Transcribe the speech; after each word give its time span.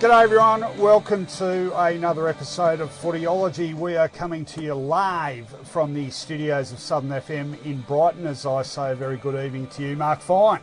G'day 0.00 0.22
everyone, 0.22 0.78
welcome 0.78 1.26
to 1.26 1.78
another 1.78 2.26
episode 2.26 2.80
of 2.80 2.88
Footyology. 2.88 3.74
We 3.74 3.96
are 3.96 4.08
coming 4.08 4.46
to 4.46 4.62
you 4.62 4.72
live 4.72 5.46
from 5.68 5.92
the 5.92 6.08
studios 6.08 6.72
of 6.72 6.78
Southern 6.78 7.10
FM 7.10 7.62
in 7.66 7.82
Brighton. 7.82 8.26
As 8.26 8.46
I 8.46 8.62
say, 8.62 8.92
a 8.92 8.94
very 8.94 9.18
good 9.18 9.34
evening 9.44 9.66
to 9.66 9.82
you, 9.82 9.96
Mark 9.96 10.22
Fine. 10.22 10.62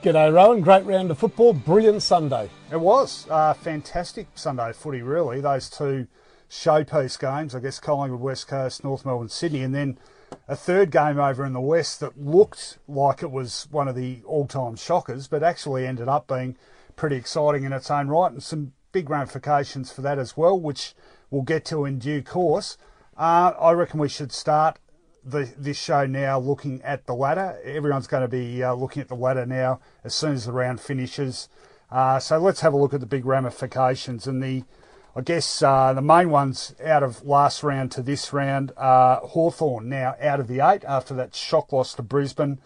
G'day 0.00 0.32
Rowan, 0.32 0.60
great 0.60 0.84
round 0.84 1.10
of 1.10 1.18
football, 1.18 1.54
brilliant 1.54 2.04
Sunday. 2.04 2.48
It 2.70 2.78
was 2.78 3.26
a 3.28 3.52
fantastic 3.54 4.28
Sunday 4.36 4.72
footy, 4.72 5.02
really. 5.02 5.40
Those 5.40 5.68
two 5.68 6.06
showpiece 6.48 7.18
games, 7.18 7.56
I 7.56 7.58
guess 7.58 7.80
Collingwood 7.80 8.20
West 8.20 8.46
Coast, 8.46 8.84
North 8.84 9.04
Melbourne, 9.04 9.28
Sydney, 9.28 9.62
and 9.62 9.74
then 9.74 9.98
a 10.46 10.54
third 10.54 10.92
game 10.92 11.18
over 11.18 11.44
in 11.44 11.52
the 11.52 11.60
West 11.60 11.98
that 11.98 12.16
looked 12.16 12.78
like 12.86 13.24
it 13.24 13.32
was 13.32 13.66
one 13.72 13.88
of 13.88 13.96
the 13.96 14.22
all-time 14.24 14.76
shockers, 14.76 15.26
but 15.26 15.42
actually 15.42 15.84
ended 15.84 16.06
up 16.06 16.28
being 16.28 16.56
pretty 16.98 17.16
exciting 17.16 17.64
in 17.64 17.72
its 17.72 17.90
own 17.90 18.08
right, 18.08 18.32
and 18.32 18.42
some 18.42 18.72
big 18.90 19.08
ramifications 19.08 19.90
for 19.92 20.02
that 20.02 20.18
as 20.18 20.36
well, 20.36 20.58
which 20.58 20.94
we'll 21.30 21.42
get 21.42 21.64
to 21.64 21.84
in 21.84 21.98
due 21.98 22.20
course. 22.20 22.76
Uh, 23.16 23.52
I 23.58 23.72
reckon 23.72 24.00
we 24.00 24.08
should 24.08 24.32
start 24.32 24.78
the, 25.24 25.52
this 25.56 25.78
show 25.78 26.06
now 26.06 26.38
looking 26.38 26.82
at 26.82 27.06
the 27.06 27.14
ladder. 27.14 27.58
Everyone's 27.64 28.08
going 28.08 28.22
to 28.22 28.28
be 28.28 28.62
uh, 28.62 28.74
looking 28.74 29.00
at 29.00 29.08
the 29.08 29.14
ladder 29.14 29.46
now 29.46 29.80
as 30.02 30.14
soon 30.14 30.32
as 30.32 30.46
the 30.46 30.52
round 30.52 30.80
finishes. 30.80 31.48
Uh, 31.90 32.18
so 32.18 32.38
let's 32.38 32.60
have 32.60 32.74
a 32.74 32.76
look 32.76 32.92
at 32.92 33.00
the 33.00 33.06
big 33.06 33.24
ramifications 33.24 34.26
and 34.26 34.42
the. 34.42 34.64
I 35.16 35.20
guess 35.20 35.62
uh, 35.62 35.92
the 35.94 36.02
main 36.02 36.30
ones 36.30 36.74
out 36.84 37.02
of 37.02 37.24
last 37.24 37.64
round 37.64 37.90
to 37.92 38.02
this 38.02 38.32
round 38.32 38.72
are 38.76 39.16
Hawthorn 39.16 39.88
now 39.88 40.14
out 40.20 40.38
of 40.38 40.46
the 40.46 40.60
eight 40.60 40.84
after 40.84 41.12
that 41.14 41.34
shock 41.34 41.72
loss 41.72 41.94
to 41.94 42.02
Brisbane. 42.02 42.60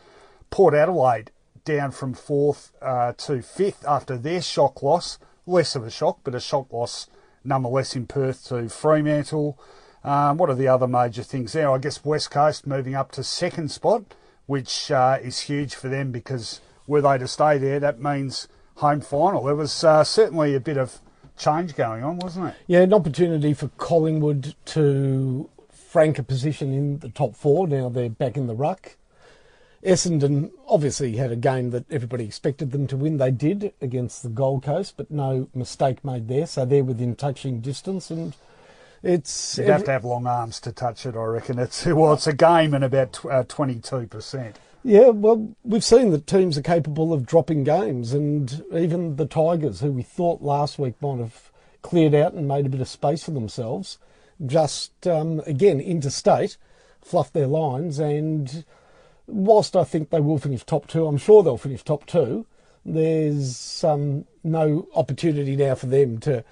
Port 0.50 0.74
Adelaide 0.74 1.30
down 1.64 1.90
from 1.90 2.14
fourth 2.14 2.72
uh, 2.80 3.12
to 3.12 3.42
fifth 3.42 3.84
after 3.86 4.16
their 4.16 4.42
shock 4.42 4.82
loss. 4.82 5.18
Less 5.46 5.74
of 5.74 5.84
a 5.84 5.90
shock, 5.90 6.20
but 6.24 6.34
a 6.34 6.40
shock 6.40 6.72
loss 6.72 7.08
nonetheless 7.44 7.96
in 7.96 8.06
Perth 8.06 8.48
to 8.48 8.68
Fremantle. 8.68 9.58
Um, 10.04 10.36
what 10.36 10.50
are 10.50 10.54
the 10.54 10.68
other 10.68 10.86
major 10.86 11.22
things 11.22 11.52
there? 11.52 11.70
I 11.70 11.78
guess 11.78 12.04
West 12.04 12.30
Coast 12.30 12.66
moving 12.66 12.94
up 12.94 13.12
to 13.12 13.24
second 13.24 13.70
spot, 13.70 14.02
which 14.46 14.90
uh, 14.90 15.18
is 15.22 15.40
huge 15.40 15.74
for 15.74 15.88
them 15.88 16.10
because 16.12 16.60
were 16.86 17.00
they 17.00 17.18
to 17.18 17.28
stay 17.28 17.58
there, 17.58 17.78
that 17.80 18.00
means 18.00 18.48
home 18.76 19.00
final. 19.00 19.44
There 19.44 19.54
was 19.54 19.84
uh, 19.84 20.04
certainly 20.04 20.54
a 20.54 20.60
bit 20.60 20.76
of 20.76 21.00
change 21.36 21.74
going 21.74 22.02
on, 22.02 22.18
wasn't 22.18 22.48
it? 22.48 22.54
Yeah, 22.66 22.80
an 22.80 22.92
opportunity 22.92 23.54
for 23.54 23.68
Collingwood 23.78 24.54
to 24.66 25.48
frank 25.70 26.18
a 26.18 26.22
position 26.22 26.72
in 26.72 26.98
the 26.98 27.08
top 27.08 27.36
four. 27.36 27.68
Now 27.68 27.88
they're 27.88 28.10
back 28.10 28.36
in 28.36 28.46
the 28.46 28.54
ruck. 28.54 28.96
Essendon 29.84 30.52
obviously 30.68 31.16
had 31.16 31.32
a 31.32 31.36
game 31.36 31.70
that 31.70 31.90
everybody 31.90 32.24
expected 32.24 32.70
them 32.70 32.86
to 32.86 32.96
win. 32.96 33.16
They 33.16 33.32
did 33.32 33.72
against 33.80 34.22
the 34.22 34.28
Gold 34.28 34.62
Coast, 34.62 34.94
but 34.96 35.10
no 35.10 35.48
mistake 35.54 36.04
made 36.04 36.28
there. 36.28 36.46
So 36.46 36.64
they're 36.64 36.84
within 36.84 37.16
touching 37.16 37.60
distance, 37.60 38.10
and 38.10 38.34
it's 39.02 39.58
you'd 39.58 39.68
have 39.68 39.84
to 39.84 39.90
have 39.90 40.04
long 40.04 40.26
arms 40.26 40.60
to 40.60 40.72
touch 40.72 41.04
it. 41.04 41.16
I 41.16 41.24
reckon 41.24 41.58
it's 41.58 41.84
well, 41.86 42.12
it's 42.12 42.28
a 42.28 42.32
game 42.32 42.74
in 42.74 42.82
about 42.84 43.24
uh, 43.24 43.42
twenty 43.48 43.80
two 43.80 44.06
percent. 44.06 44.58
Yeah, 44.84 45.08
well, 45.08 45.54
we've 45.64 45.84
seen 45.84 46.10
that 46.10 46.26
teams 46.26 46.58
are 46.58 46.62
capable 46.62 47.12
of 47.12 47.26
dropping 47.26 47.64
games, 47.64 48.12
and 48.12 48.64
even 48.72 49.16
the 49.16 49.26
Tigers, 49.26 49.80
who 49.80 49.92
we 49.92 50.02
thought 50.02 50.42
last 50.42 50.78
week 50.78 50.94
might 51.00 51.18
have 51.18 51.50
cleared 51.82 52.14
out 52.14 52.34
and 52.34 52.48
made 52.48 52.66
a 52.66 52.68
bit 52.68 52.80
of 52.80 52.88
space 52.88 53.24
for 53.24 53.30
themselves, 53.32 53.98
just 54.44 55.06
um, 55.08 55.40
again 55.40 55.80
interstate, 55.80 56.56
fluffed 57.00 57.32
their 57.32 57.48
lines 57.48 57.98
and 57.98 58.64
whilst 59.26 59.76
I 59.76 59.84
think 59.84 60.10
they 60.10 60.20
will 60.20 60.38
finish 60.38 60.64
top 60.64 60.86
two, 60.86 61.06
I'm 61.06 61.18
sure 61.18 61.42
they'll 61.42 61.56
finish 61.56 61.82
top 61.82 62.06
two. 62.06 62.46
There's 62.84 63.84
um, 63.84 64.24
no 64.42 64.88
opportunity 64.94 65.56
now 65.56 65.74
for 65.74 65.86
them 65.86 66.18
to 66.20 66.44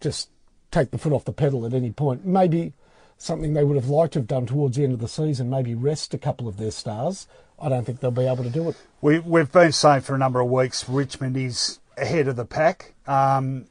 just 0.00 0.30
take 0.70 0.90
the 0.90 0.98
foot 0.98 1.12
off 1.12 1.24
the 1.24 1.32
pedal 1.32 1.66
at 1.66 1.74
any 1.74 1.90
point. 1.90 2.24
Maybe 2.24 2.72
something 3.18 3.54
they 3.54 3.64
would 3.64 3.76
have 3.76 3.88
liked 3.88 4.14
to 4.14 4.18
have 4.18 4.26
done 4.26 4.46
towards 4.46 4.76
the 4.76 4.84
end 4.84 4.92
of 4.92 4.98
the 4.98 5.08
season, 5.08 5.50
maybe 5.50 5.74
rest 5.74 6.14
a 6.14 6.18
couple 6.18 6.48
of 6.48 6.56
their 6.56 6.70
stars. 6.70 7.28
I 7.60 7.68
don't 7.68 7.84
think 7.84 8.00
they'll 8.00 8.10
be 8.10 8.26
able 8.26 8.42
to 8.42 8.50
do 8.50 8.68
it. 8.68 8.76
We, 9.00 9.20
we've 9.20 9.52
been 9.52 9.72
saying 9.72 10.00
for 10.00 10.14
a 10.14 10.18
number 10.18 10.40
of 10.40 10.50
weeks 10.50 10.88
Richmond 10.88 11.36
is 11.36 11.78
ahead 11.96 12.26
of 12.26 12.36
the 12.36 12.44
pack. 12.44 12.94
Um, 13.06 13.66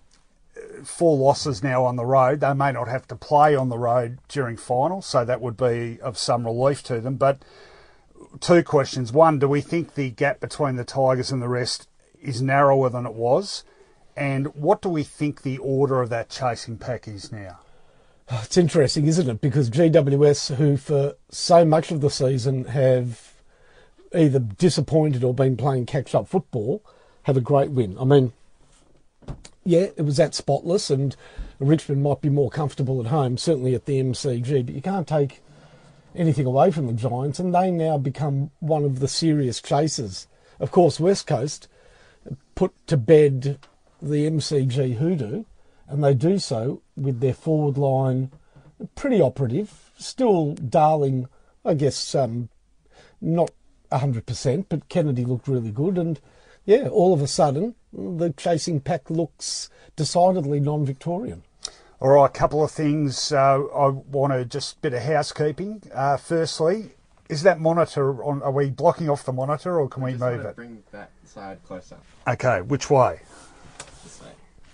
four 0.84 1.18
losses 1.18 1.64
now 1.64 1.84
on 1.84 1.96
the 1.96 2.06
road. 2.06 2.40
They 2.40 2.54
may 2.54 2.72
not 2.72 2.88
have 2.88 3.08
to 3.08 3.16
play 3.16 3.56
on 3.56 3.70
the 3.70 3.78
road 3.78 4.20
during 4.30 4.56
finals, 4.56 5.06
so 5.06 5.26
that 5.26 5.42
would 5.42 5.58
be 5.58 6.00
of 6.02 6.18
some 6.18 6.46
relief 6.46 6.84
to 6.84 7.02
them. 7.02 7.16
But 7.16 7.40
two 8.40 8.64
questions. 8.64 9.12
One, 9.12 9.40
do 9.40 9.48
we 9.48 9.62
think 9.62 9.96
the 9.96 10.10
gap 10.10 10.40
between 10.40 10.76
the 10.76 10.84
Tigers 10.84 11.32
and 11.32 11.42
the 11.42 11.50
rest 11.50 11.88
is 12.22 12.42
narrower 12.42 12.90
than 12.90 13.06
it 13.06 13.14
was? 13.14 13.64
And 14.16 14.48
what 14.56 14.82
do 14.82 14.90
we 14.90 15.04
think 15.04 15.42
the 15.42 15.58
order 15.58 16.02
of 16.02 16.10
that 16.10 16.30
chasing 16.30 16.78
pack 16.78 17.08
is 17.08 17.32
now? 17.32 17.60
It's 18.30 18.58
interesting, 18.58 19.08
isn't 19.08 19.30
it? 19.30 19.42
Because 19.42 19.70
GWS, 19.70 20.56
who 20.56 20.78
for 20.78 21.16
so 21.30 21.66
much 21.66 21.92
of 21.92 22.02
the 22.02 22.10
season 22.10 22.66
have 22.66 23.34
either 24.14 24.40
disappointed 24.40 25.24
or 25.24 25.34
been 25.34 25.58
playing 25.58 25.86
catch 25.86 26.16
up 26.16 26.28
football, 26.28 26.84
have 27.24 27.38
a 27.38 27.42
great 27.42 27.72
win. 27.72 27.98
I 28.00 28.06
mean, 28.06 28.34
yeah, 29.64 29.88
it 29.96 30.04
was 30.04 30.18
that 30.18 30.34
spotless, 30.34 30.90
and 30.90 31.16
Richmond 31.60 32.04
might 32.04 32.22
be 32.22 32.30
more 32.30 32.50
comfortable 32.50 33.00
at 33.00 33.08
home, 33.08 33.38
certainly 33.38 33.76
at 33.76 33.86
the 33.86 34.02
MCG, 34.02 34.66
but 34.66 34.76
you 34.76 34.82
can't 34.82 35.08
take 35.08 35.42
anything 36.16 36.46
away 36.46 36.72
from 36.72 36.88
the 36.88 36.94
Giants, 36.94 37.40
and 37.40 37.54
they 37.54 37.72
now 37.72 37.98
become 37.98 38.52
one 38.60 38.84
of 38.84 39.00
the 39.00 39.08
serious 39.08 39.62
chasers. 39.62 40.28
Of 40.60 40.72
course, 40.72 41.00
West 41.00 41.28
Coast 41.28 41.68
put 42.56 42.74
to 42.88 42.98
bed 42.98 43.60
the 44.02 44.28
MCG 44.28 44.96
hoodoo, 44.96 45.44
and 45.88 46.04
they 46.04 46.14
do 46.14 46.40
so 46.40 46.82
with 46.96 47.20
their 47.20 47.34
forward 47.34 47.78
line 47.78 48.32
pretty 48.96 49.22
operative. 49.22 49.92
Still, 49.98 50.54
Darling, 50.54 51.28
I 51.64 51.74
guess, 51.76 52.16
um, 52.16 52.50
not 53.20 53.52
100%, 53.92 54.66
but 54.70 54.90
Kennedy 54.90 55.26
looked 55.26 55.48
really 55.48 55.72
good, 55.72 55.98
and 55.98 56.20
yeah, 56.66 56.88
all 56.88 57.14
of 57.14 57.22
a 57.22 57.28
sudden, 57.28 57.76
the 57.92 58.32
chasing 58.32 58.80
pack 58.80 59.10
looks 59.10 59.70
decidedly 59.96 60.60
non 60.60 60.86
Victorian. 60.86 61.44
All 62.02 62.10
right, 62.10 62.26
a 62.26 62.30
couple 62.30 62.64
of 62.64 62.72
things 62.72 63.32
uh, 63.32 63.64
I 63.64 63.90
want 63.90 64.34
to 64.34 64.44
just 64.44 64.82
bit 64.82 64.96
of 64.96 65.04
housekeeping. 65.04 65.84
Uh, 65.94 66.18
firstly, 66.18 66.94
is 67.30 67.44
that 67.44 67.60
monitor 67.60 68.24
on? 68.24 68.42
Are 68.42 68.52
we 68.52 68.72
blocking 68.72 69.08
off 69.08 69.24
the 69.24 69.32
monitor, 69.32 69.80
or 69.80 69.88
can 69.88 70.02
we 70.02 70.16
move 70.16 70.44
it? 70.44 70.56
Bring 70.56 70.82
that 70.92 71.12
side 71.24 71.64
closer. 71.64 71.98
Okay, 72.28 72.62
which 72.62 72.90
way? 72.90 73.22
This 74.04 74.20
way. 74.20 74.32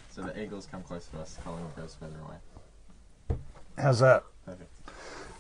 So 0.10 0.22
the 0.22 0.42
eagles 0.42 0.70
come 0.72 0.84
closer 0.84 1.12
to 1.12 1.20
us. 1.20 1.38
Collingwood 1.44 1.76
goes 1.76 1.98
further 2.00 2.16
away. 2.26 3.38
How's 3.78 4.00
that? 4.00 4.24
Perfect. 4.46 4.72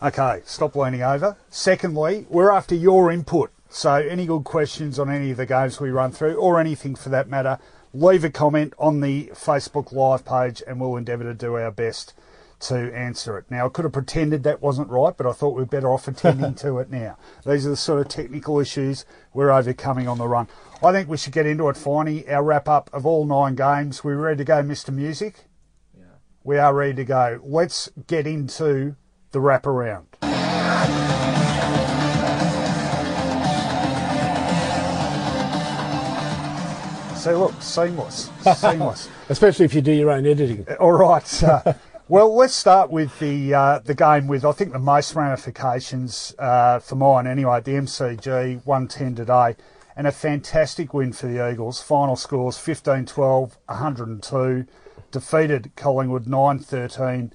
Okay, 0.03 0.41
stop 0.43 0.75
leaning 0.75 1.03
over. 1.03 1.37
Secondly, 1.49 2.25
we're 2.29 2.51
after 2.51 2.75
your 2.75 3.09
input. 3.13 3.49
So 3.69 3.93
any 3.93 4.25
good 4.25 4.43
questions 4.43 4.99
on 4.99 5.09
any 5.09 5.31
of 5.31 5.37
the 5.37 5.45
games 5.45 5.79
we 5.79 5.89
run 5.89 6.11
through, 6.11 6.35
or 6.35 6.59
anything 6.59 6.95
for 6.95 7.07
that 7.09 7.29
matter, 7.29 7.59
leave 7.97 8.23
a 8.23 8.29
comment 8.29 8.73
on 8.77 9.01
the 9.01 9.25
Facebook 9.33 9.91
Live 9.91 10.23
page 10.23 10.61
and 10.67 10.79
we'll 10.79 10.97
endeavour 10.97 11.23
to 11.23 11.33
do 11.33 11.55
our 11.55 11.71
best 11.71 12.13
to 12.59 12.95
answer 12.95 13.37
it. 13.37 13.45
Now, 13.49 13.65
I 13.65 13.69
could 13.69 13.85
have 13.85 13.93
pretended 13.93 14.43
that 14.43 14.61
wasn't 14.61 14.89
right, 14.89 15.15
but 15.15 15.25
I 15.25 15.31
thought 15.31 15.55
we 15.55 15.63
are 15.63 15.67
better 15.67 15.91
off 15.91 16.07
attending 16.07 16.53
to 16.55 16.77
it 16.77 16.91
now. 16.91 17.17
These 17.45 17.65
are 17.65 17.71
the 17.71 17.75
sort 17.75 18.01
of 18.01 18.07
technical 18.07 18.59
issues 18.59 19.05
we're 19.33 19.51
overcoming 19.51 20.07
on 20.07 20.19
the 20.19 20.27
run. 20.27 20.47
I 20.83 20.91
think 20.91 21.09
we 21.09 21.17
should 21.17 21.33
get 21.33 21.47
into 21.47 21.69
it, 21.69 21.75
Finey. 21.75 22.29
Our 22.31 22.43
wrap 22.43 22.69
up 22.69 22.89
of 22.93 23.05
all 23.05 23.25
nine 23.25 23.55
games. 23.55 24.03
We're 24.03 24.15
ready 24.17 24.37
to 24.37 24.43
go, 24.43 24.61
Mr. 24.61 24.93
Music? 24.93 25.45
Yeah. 25.97 26.05
We 26.43 26.57
are 26.57 26.73
ready 26.73 26.93
to 26.95 27.05
go. 27.05 27.39
Let's 27.43 27.89
get 28.05 28.27
into 28.27 28.95
the 29.31 29.39
wrap 29.39 29.65
So 37.17 37.39
look, 37.39 37.61
seamless, 37.61 38.29
seamless. 38.55 39.09
Especially 39.27 39.65
if 39.65 39.73
you 39.73 39.81
do 39.81 39.91
your 39.91 40.11
own 40.11 40.27
editing. 40.27 40.67
All 40.79 40.91
right. 40.91 41.43
Uh, 41.43 41.73
well, 42.07 42.33
let's 42.35 42.53
start 42.53 42.91
with 42.91 43.17
the 43.19 43.53
uh, 43.53 43.79
the 43.79 43.95
game 43.95 44.27
with 44.27 44.45
I 44.45 44.51
think 44.51 44.71
the 44.71 44.79
most 44.79 45.15
ramifications 45.15 46.35
uh, 46.37 46.79
for 46.79 46.95
mine 46.95 47.25
anyway. 47.25 47.59
The 47.61 47.71
MCG 47.71 48.65
one 48.65 48.87
ten 48.87 49.15
today, 49.15 49.55
and 49.95 50.05
a 50.05 50.11
fantastic 50.11 50.93
win 50.93 51.11
for 51.11 51.25
the 51.27 51.51
Eagles. 51.51 51.81
Final 51.81 52.15
scores 52.15 52.59
15 52.59 53.07
12, 53.07 53.57
102. 53.65 54.65
Defeated 55.09 55.71
Collingwood 55.75 56.27
9 56.27 56.59
13, 56.59 57.33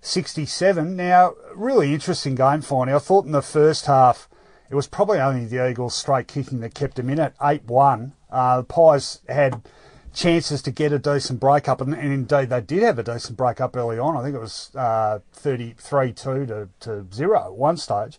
67. 0.00 0.96
Now, 0.96 1.34
really 1.54 1.94
interesting 1.94 2.34
game 2.34 2.62
finding. 2.62 2.96
I 2.96 2.98
thought 2.98 3.26
in 3.26 3.32
the 3.32 3.42
first 3.42 3.86
half 3.86 4.28
it 4.70 4.74
was 4.74 4.86
probably 4.86 5.20
only 5.20 5.46
the 5.46 5.68
Eagles 5.68 5.94
straight 5.94 6.28
kicking 6.28 6.60
that 6.60 6.74
kept 6.74 6.96
them 6.96 7.10
in 7.10 7.20
at 7.20 7.34
8 7.40 7.64
1. 7.64 8.14
Uh, 8.30 8.62
Pies 8.62 9.20
had 9.28 9.62
chances 10.12 10.60
to 10.62 10.70
get 10.70 10.92
a 10.92 10.98
decent 10.98 11.40
break 11.40 11.68
up, 11.68 11.80
and, 11.80 11.94
and, 11.94 12.12
indeed 12.12 12.50
they 12.50 12.60
did 12.60 12.82
have 12.82 12.98
a 12.98 13.02
decent 13.02 13.36
break 13.36 13.60
up 13.60 13.76
early 13.76 13.98
on. 13.98 14.16
I 14.16 14.22
think 14.22 14.34
it 14.34 14.40
was 14.40 14.74
uh, 14.74 15.20
33 15.32 16.12
2 16.12 16.46
to, 16.46 16.68
to 16.80 17.06
0 17.12 17.44
at 17.44 17.52
one 17.52 17.76
stage. 17.76 18.18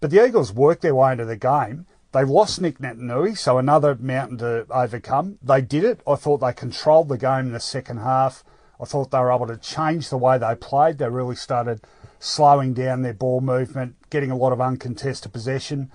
But 0.00 0.10
the 0.10 0.24
Eagles 0.24 0.52
worked 0.52 0.82
their 0.82 0.94
way 0.94 1.12
into 1.12 1.24
the 1.24 1.36
game. 1.36 1.86
They 2.12 2.24
lost 2.24 2.60
Nick 2.60 2.78
Naitanui, 2.78 3.36
so 3.36 3.58
another 3.58 3.94
mountain 3.96 4.38
to 4.38 4.66
overcome. 4.70 5.38
They 5.42 5.60
did 5.60 5.84
it. 5.84 6.00
I 6.06 6.14
thought 6.14 6.38
they 6.38 6.52
controlled 6.52 7.08
the 7.08 7.18
game 7.18 7.46
in 7.46 7.52
the 7.52 7.60
second 7.60 7.98
half. 7.98 8.44
I 8.80 8.84
thought 8.84 9.10
they 9.10 9.18
were 9.18 9.32
able 9.32 9.48
to 9.48 9.56
change 9.56 10.08
the 10.08 10.16
way 10.16 10.38
they 10.38 10.54
played. 10.54 10.98
They 10.98 11.08
really 11.08 11.36
started 11.36 11.82
slowing 12.18 12.72
down 12.72 13.02
their 13.02 13.12
ball 13.12 13.40
movement, 13.40 13.96
getting 14.08 14.30
a 14.30 14.36
lot 14.36 14.52
of 14.52 14.60
uncontested 14.60 15.32
possession. 15.32 15.90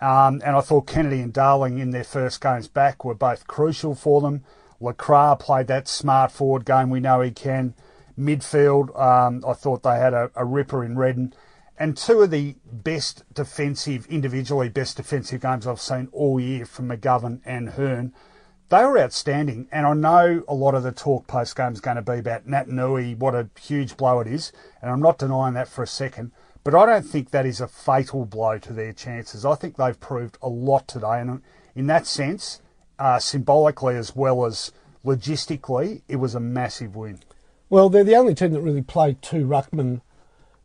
Um, 0.00 0.42
and 0.44 0.56
I 0.56 0.60
thought 0.60 0.86
Kennedy 0.86 1.20
and 1.20 1.32
Darling 1.32 1.78
in 1.78 1.90
their 1.90 2.04
first 2.04 2.40
games 2.40 2.68
back 2.68 3.04
were 3.04 3.14
both 3.14 3.46
crucial 3.46 3.94
for 3.94 4.20
them. 4.20 4.44
LeCras 4.80 5.38
played 5.38 5.66
that 5.68 5.88
smart 5.88 6.30
forward 6.30 6.64
game 6.64 6.90
we 6.90 7.00
know 7.00 7.20
he 7.20 7.30
can. 7.30 7.74
Midfield, 8.18 8.98
um, 9.00 9.44
I 9.46 9.54
thought 9.54 9.82
they 9.82 9.96
had 9.96 10.14
a, 10.14 10.30
a 10.34 10.44
ripper 10.44 10.84
in 10.84 10.96
Redden 10.96 11.34
and 11.78 11.96
two 11.96 12.22
of 12.22 12.30
the 12.30 12.54
best 12.70 13.24
defensive, 13.32 14.06
individually 14.06 14.68
best 14.68 14.96
defensive 14.96 15.40
games 15.40 15.66
I've 15.66 15.80
seen 15.80 16.08
all 16.12 16.38
year 16.38 16.66
from 16.66 16.88
McGovern 16.88 17.40
and 17.44 17.70
Hurn. 17.70 18.12
They 18.68 18.84
were 18.84 18.98
outstanding, 18.98 19.68
and 19.70 19.86
I 19.86 19.92
know 19.94 20.42
a 20.48 20.54
lot 20.54 20.74
of 20.74 20.82
the 20.82 20.92
talk 20.92 21.26
post 21.26 21.56
game 21.56 21.72
is 21.72 21.80
going 21.80 21.96
to 21.96 22.02
be 22.02 22.18
about 22.18 22.46
Naitanui, 22.46 23.18
what 23.18 23.34
a 23.34 23.48
huge 23.60 23.96
blow 23.96 24.20
it 24.20 24.26
is, 24.26 24.52
and 24.80 24.90
I'm 24.90 25.00
not 25.00 25.18
denying 25.18 25.54
that 25.54 25.68
for 25.68 25.82
a 25.82 25.86
second. 25.86 26.32
But 26.64 26.74
I 26.74 26.86
don't 26.86 27.02
think 27.02 27.30
that 27.30 27.44
is 27.44 27.60
a 27.60 27.68
fatal 27.68 28.24
blow 28.24 28.58
to 28.58 28.72
their 28.72 28.94
chances. 28.94 29.44
I 29.44 29.54
think 29.54 29.76
they've 29.76 30.00
proved 30.00 30.38
a 30.40 30.48
lot 30.48 30.88
today, 30.88 31.20
and 31.20 31.42
in 31.74 31.86
that 31.88 32.06
sense, 32.06 32.62
uh, 32.98 33.18
symbolically 33.18 33.96
as 33.96 34.16
well 34.16 34.46
as 34.46 34.72
logistically, 35.04 36.00
it 36.08 36.16
was 36.16 36.34
a 36.34 36.40
massive 36.40 36.96
win. 36.96 37.20
Well, 37.68 37.90
they're 37.90 38.02
the 38.02 38.16
only 38.16 38.34
team 38.34 38.52
that 38.52 38.62
really 38.62 38.82
played 38.82 39.20
two 39.20 39.46
ruckmen 39.46 40.00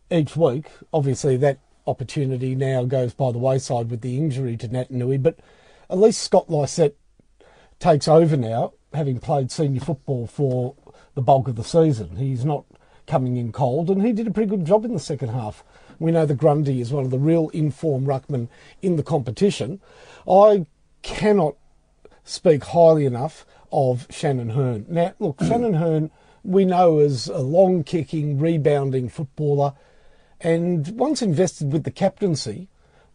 each 0.10 0.38
week. 0.38 0.68
Obviously, 0.94 1.36
that 1.38 1.60
opportunity 1.86 2.56
now 2.56 2.86
goes 2.86 3.14
by 3.14 3.34
the 3.34 3.38
wayside 3.38 3.90
with 3.90 4.00
the 4.00 4.18
injury 4.18 4.56
to 4.56 4.70
Naitanui, 4.70 5.22
but 5.22 5.40
at 5.90 5.98
least 5.98 6.22
Scott 6.22 6.50
Lycett 6.50 6.98
takes 7.80 8.08
over 8.08 8.38
now, 8.38 8.74
having 8.94 9.20
played 9.20 9.52
senior 9.52 9.82
football 9.82 10.28
for 10.28 10.76
the 11.16 11.22
bulk 11.22 11.50
of 11.50 11.58
the 11.58 11.64
season. 11.64 12.16
He's 12.16 12.46
not 12.46 12.66
coming 13.08 13.36
in 13.36 13.52
cold, 13.52 13.90
and 13.90 14.06
he 14.06 14.14
did 14.14 14.28
a 14.28 14.32
pretty 14.32 14.50
good 14.50 14.66
job 14.66 14.86
in 14.86 14.94
the 14.94 15.00
second 15.00 15.30
half. 15.30 15.64
We 16.00 16.12
know 16.12 16.26
the 16.26 16.34
Grundy 16.34 16.82
is 16.82 16.92
one 16.92 17.06
of 17.06 17.12
the 17.12 17.20
real 17.20 17.50
informed 17.50 18.08
ruckmen 18.08 18.48
in 18.82 18.96
the 18.96 19.04
competition. 19.04 19.82
I 20.30 20.66
cannot 21.02 21.56
speak 22.24 22.64
highly 22.64 23.06
enough 23.06 23.46
of 23.72 24.08
Shannon 24.10 24.52
Hurn. 24.52 24.86
Now, 24.90 25.14
look, 25.20 25.40
Shannon 25.44 25.74
Hurn, 25.76 26.12
we 26.44 26.66
know 26.66 27.00
as 27.00 27.28
a 27.28 27.40
long 27.40 27.84
kicking, 27.84 28.40
rebounding 28.40 29.10
footballer. 29.10 29.74
And 30.40 30.88
once 30.98 31.22
invested 31.22 31.74
with 31.74 31.84
the 31.84 31.92
captaincy, 31.92 32.70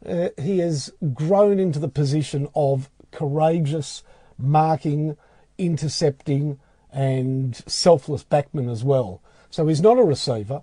uh, 0.07 0.29
he 0.41 0.59
has 0.59 0.93
grown 1.15 1.59
into 1.59 1.79
the 1.79 1.89
position 1.89 2.49
of 2.55 2.91
courageous 3.11 4.03
marking, 4.37 5.17
intercepting, 5.57 6.59
and 6.93 7.57
selfless 7.67 8.25
backman 8.25 8.71
as 8.71 8.85
well. 8.85 9.23
So 9.51 9.67
he's 9.67 9.81
not 9.81 9.99
a 9.99 10.05
receiver. 10.05 10.63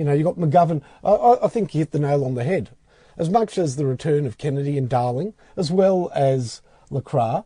You 0.00 0.06
know, 0.06 0.14
you 0.14 0.24
got 0.24 0.36
McGovern. 0.36 0.80
I, 1.04 1.44
I 1.44 1.48
think 1.48 1.72
he 1.72 1.80
hit 1.80 1.90
the 1.90 1.98
nail 1.98 2.24
on 2.24 2.34
the 2.34 2.42
head. 2.42 2.70
As 3.18 3.28
much 3.28 3.58
as 3.58 3.76
the 3.76 3.84
return 3.84 4.24
of 4.24 4.38
Kennedy 4.38 4.78
and 4.78 4.88
Darling, 4.88 5.34
as 5.58 5.70
well 5.70 6.10
as 6.14 6.62
LeCras, 6.90 7.44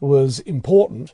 was 0.00 0.38
important, 0.38 1.12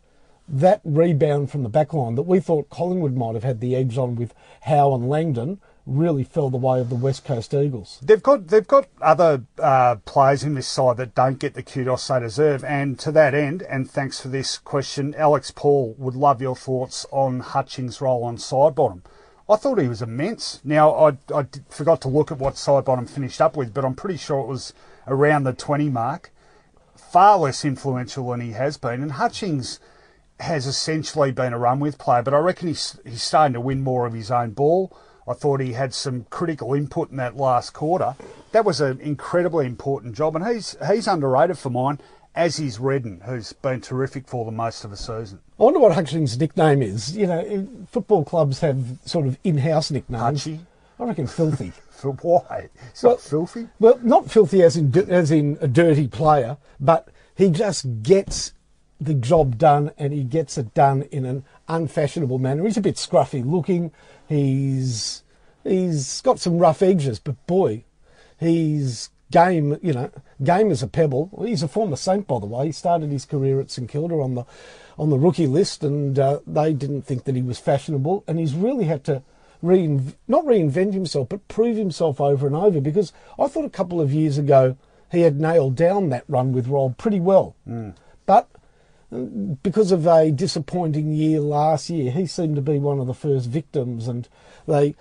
that 0.48 0.80
rebound 0.84 1.50
from 1.50 1.64
the 1.64 1.68
backline 1.68 2.14
that 2.14 2.22
we 2.22 2.38
thought 2.38 2.70
Collingwood 2.70 3.16
might 3.16 3.34
have 3.34 3.42
had 3.42 3.58
the 3.58 3.74
edge 3.74 3.98
on 3.98 4.14
with 4.14 4.32
Howe 4.60 4.94
and 4.94 5.08
Langdon 5.08 5.60
really 5.86 6.22
fell 6.22 6.50
the 6.50 6.56
way 6.56 6.78
of 6.78 6.88
the 6.88 6.94
West 6.94 7.24
Coast 7.24 7.52
Eagles. 7.52 7.98
They've 8.00 8.22
got 8.22 8.46
they've 8.46 8.64
got 8.64 8.86
other 9.00 9.42
uh, 9.58 9.96
players 10.04 10.44
in 10.44 10.54
this 10.54 10.68
side 10.68 10.98
that 10.98 11.16
don't 11.16 11.40
get 11.40 11.54
the 11.54 11.64
kudos 11.64 12.06
they 12.06 12.20
deserve, 12.20 12.62
and 12.62 12.96
to 13.00 13.10
that 13.10 13.34
end, 13.34 13.62
and 13.62 13.90
thanks 13.90 14.20
for 14.20 14.28
this 14.28 14.56
question, 14.56 15.16
Alex 15.16 15.50
Paul 15.50 15.96
would 15.98 16.14
love 16.14 16.40
your 16.40 16.54
thoughts 16.54 17.06
on 17.10 17.40
Hutchings' 17.40 18.00
role 18.00 18.22
on 18.22 18.36
Sidebottom. 18.36 19.02
I 19.48 19.56
thought 19.56 19.80
he 19.80 19.88
was 19.88 20.02
immense. 20.02 20.60
Now 20.64 20.92
I 20.92 21.16
I 21.34 21.46
forgot 21.68 22.00
to 22.02 22.08
look 22.08 22.32
at 22.32 22.38
what 22.38 22.54
Sidebottom 22.54 23.08
finished 23.08 23.40
up 23.40 23.56
with, 23.56 23.72
but 23.72 23.84
I'm 23.84 23.94
pretty 23.94 24.18
sure 24.18 24.40
it 24.40 24.48
was 24.48 24.72
around 25.06 25.44
the 25.44 25.52
20 25.52 25.88
mark. 25.88 26.32
Far 26.96 27.38
less 27.38 27.64
influential 27.64 28.30
than 28.30 28.40
he 28.40 28.52
has 28.52 28.76
been, 28.76 29.02
and 29.02 29.12
Hutchings 29.12 29.78
has 30.40 30.66
essentially 30.66 31.30
been 31.30 31.52
a 31.52 31.58
run 31.58 31.80
with 31.80 31.98
player, 31.98 32.22
but 32.22 32.34
I 32.34 32.38
reckon 32.38 32.68
he's 32.68 32.98
he's 33.04 33.22
starting 33.22 33.54
to 33.54 33.60
win 33.60 33.82
more 33.82 34.06
of 34.06 34.12
his 34.12 34.30
own 34.30 34.50
ball. 34.50 34.96
I 35.28 35.34
thought 35.34 35.60
he 35.60 35.72
had 35.72 35.92
some 35.92 36.26
critical 36.30 36.72
input 36.74 37.10
in 37.10 37.16
that 37.16 37.36
last 37.36 37.70
quarter. 37.70 38.14
That 38.52 38.64
was 38.64 38.80
an 38.80 39.00
incredibly 39.00 39.66
important 39.66 40.14
job, 40.14 40.36
and 40.36 40.46
he's 40.46 40.76
he's 40.88 41.06
underrated 41.06 41.58
for 41.58 41.70
mine, 41.70 42.00
as 42.36 42.60
is 42.60 42.78
Redden, 42.78 43.22
who's 43.24 43.52
been 43.54 43.80
terrific 43.80 44.28
for 44.28 44.44
the 44.44 44.52
most 44.52 44.84
of 44.84 44.90
the 44.90 44.96
season. 44.96 45.40
I 45.58 45.62
wonder 45.62 45.80
what 45.80 45.92
Hutchings' 45.92 46.38
nickname 46.38 46.82
is. 46.82 47.16
You 47.16 47.26
know, 47.26 47.68
football 47.90 48.24
clubs 48.24 48.60
have 48.60 48.98
sort 49.06 49.26
of 49.26 49.38
in-house 49.42 49.90
nicknames. 49.90 50.46
Hutchie? 50.46 50.60
I 51.00 51.04
reckon 51.04 51.26
filthy. 51.26 51.72
For 51.90 52.12
why? 52.12 52.68
It's 52.90 53.02
well, 53.02 53.16
filthy. 53.16 53.68
Well, 53.80 53.98
not 54.02 54.30
filthy 54.30 54.62
as 54.62 54.76
in 54.76 54.94
as 55.10 55.30
in 55.30 55.56
a 55.62 55.68
dirty 55.68 56.08
player, 56.08 56.58
but 56.78 57.08
he 57.34 57.48
just 57.48 58.02
gets 58.02 58.52
the 59.00 59.14
job 59.14 59.56
done 59.56 59.92
and 59.96 60.12
he 60.12 60.22
gets 60.22 60.58
it 60.58 60.74
done 60.74 61.02
in 61.04 61.24
an 61.24 61.44
unfashionable 61.68 62.38
manner. 62.38 62.64
He's 62.64 62.76
a 62.76 62.82
bit 62.82 62.96
scruffy 62.96 63.44
looking. 63.50 63.92
He's 64.28 65.22
he's 65.64 66.20
got 66.20 66.38
some 66.38 66.58
rough 66.58 66.82
edges, 66.82 67.18
but 67.18 67.46
boy, 67.46 67.84
he's 68.38 69.08
game. 69.30 69.78
You 69.82 69.94
know, 69.94 70.10
game 70.42 70.70
as 70.70 70.82
a 70.82 70.86
pebble. 70.86 71.30
He's 71.44 71.62
a 71.62 71.68
former 71.68 71.96
Saint, 71.96 72.26
by 72.26 72.38
the 72.38 72.46
way. 72.46 72.66
He 72.66 72.72
started 72.72 73.10
his 73.10 73.24
career 73.24 73.60
at 73.60 73.70
St 73.70 73.88
Kilda 73.88 74.14
on 74.16 74.34
the 74.34 74.44
on 74.98 75.10
the 75.10 75.18
rookie 75.18 75.46
list, 75.46 75.84
and 75.84 76.18
uh, 76.18 76.40
they 76.46 76.72
didn't 76.72 77.02
think 77.02 77.24
that 77.24 77.36
he 77.36 77.42
was 77.42 77.58
fashionable, 77.58 78.24
and 78.26 78.38
he's 78.38 78.54
really 78.54 78.84
had 78.84 79.04
to. 79.04 79.22
Reinv- 79.64 80.14
not 80.28 80.44
reinvent 80.44 80.92
himself, 80.92 81.30
but 81.30 81.48
prove 81.48 81.78
himself 81.78 82.20
over 82.20 82.46
and 82.46 82.54
over. 82.54 82.78
Because 82.78 83.12
I 83.38 83.48
thought 83.48 83.64
a 83.64 83.70
couple 83.70 84.02
of 84.02 84.12
years 84.12 84.36
ago 84.36 84.76
he 85.10 85.22
had 85.22 85.40
nailed 85.40 85.76
down 85.76 86.10
that 86.10 86.24
run 86.28 86.52
with 86.52 86.68
role 86.68 86.94
pretty 86.98 87.20
well, 87.20 87.56
mm. 87.66 87.94
but 88.26 88.48
because 89.62 89.92
of 89.92 90.06
a 90.06 90.30
disappointing 90.30 91.12
year 91.12 91.40
last 91.40 91.88
year, 91.90 92.10
he 92.10 92.26
seemed 92.26 92.56
to 92.56 92.62
be 92.62 92.78
one 92.78 92.98
of 92.98 93.06
the 93.06 93.14
first 93.14 93.48
victims, 93.48 94.08
and 94.08 94.28
they, 94.66 94.94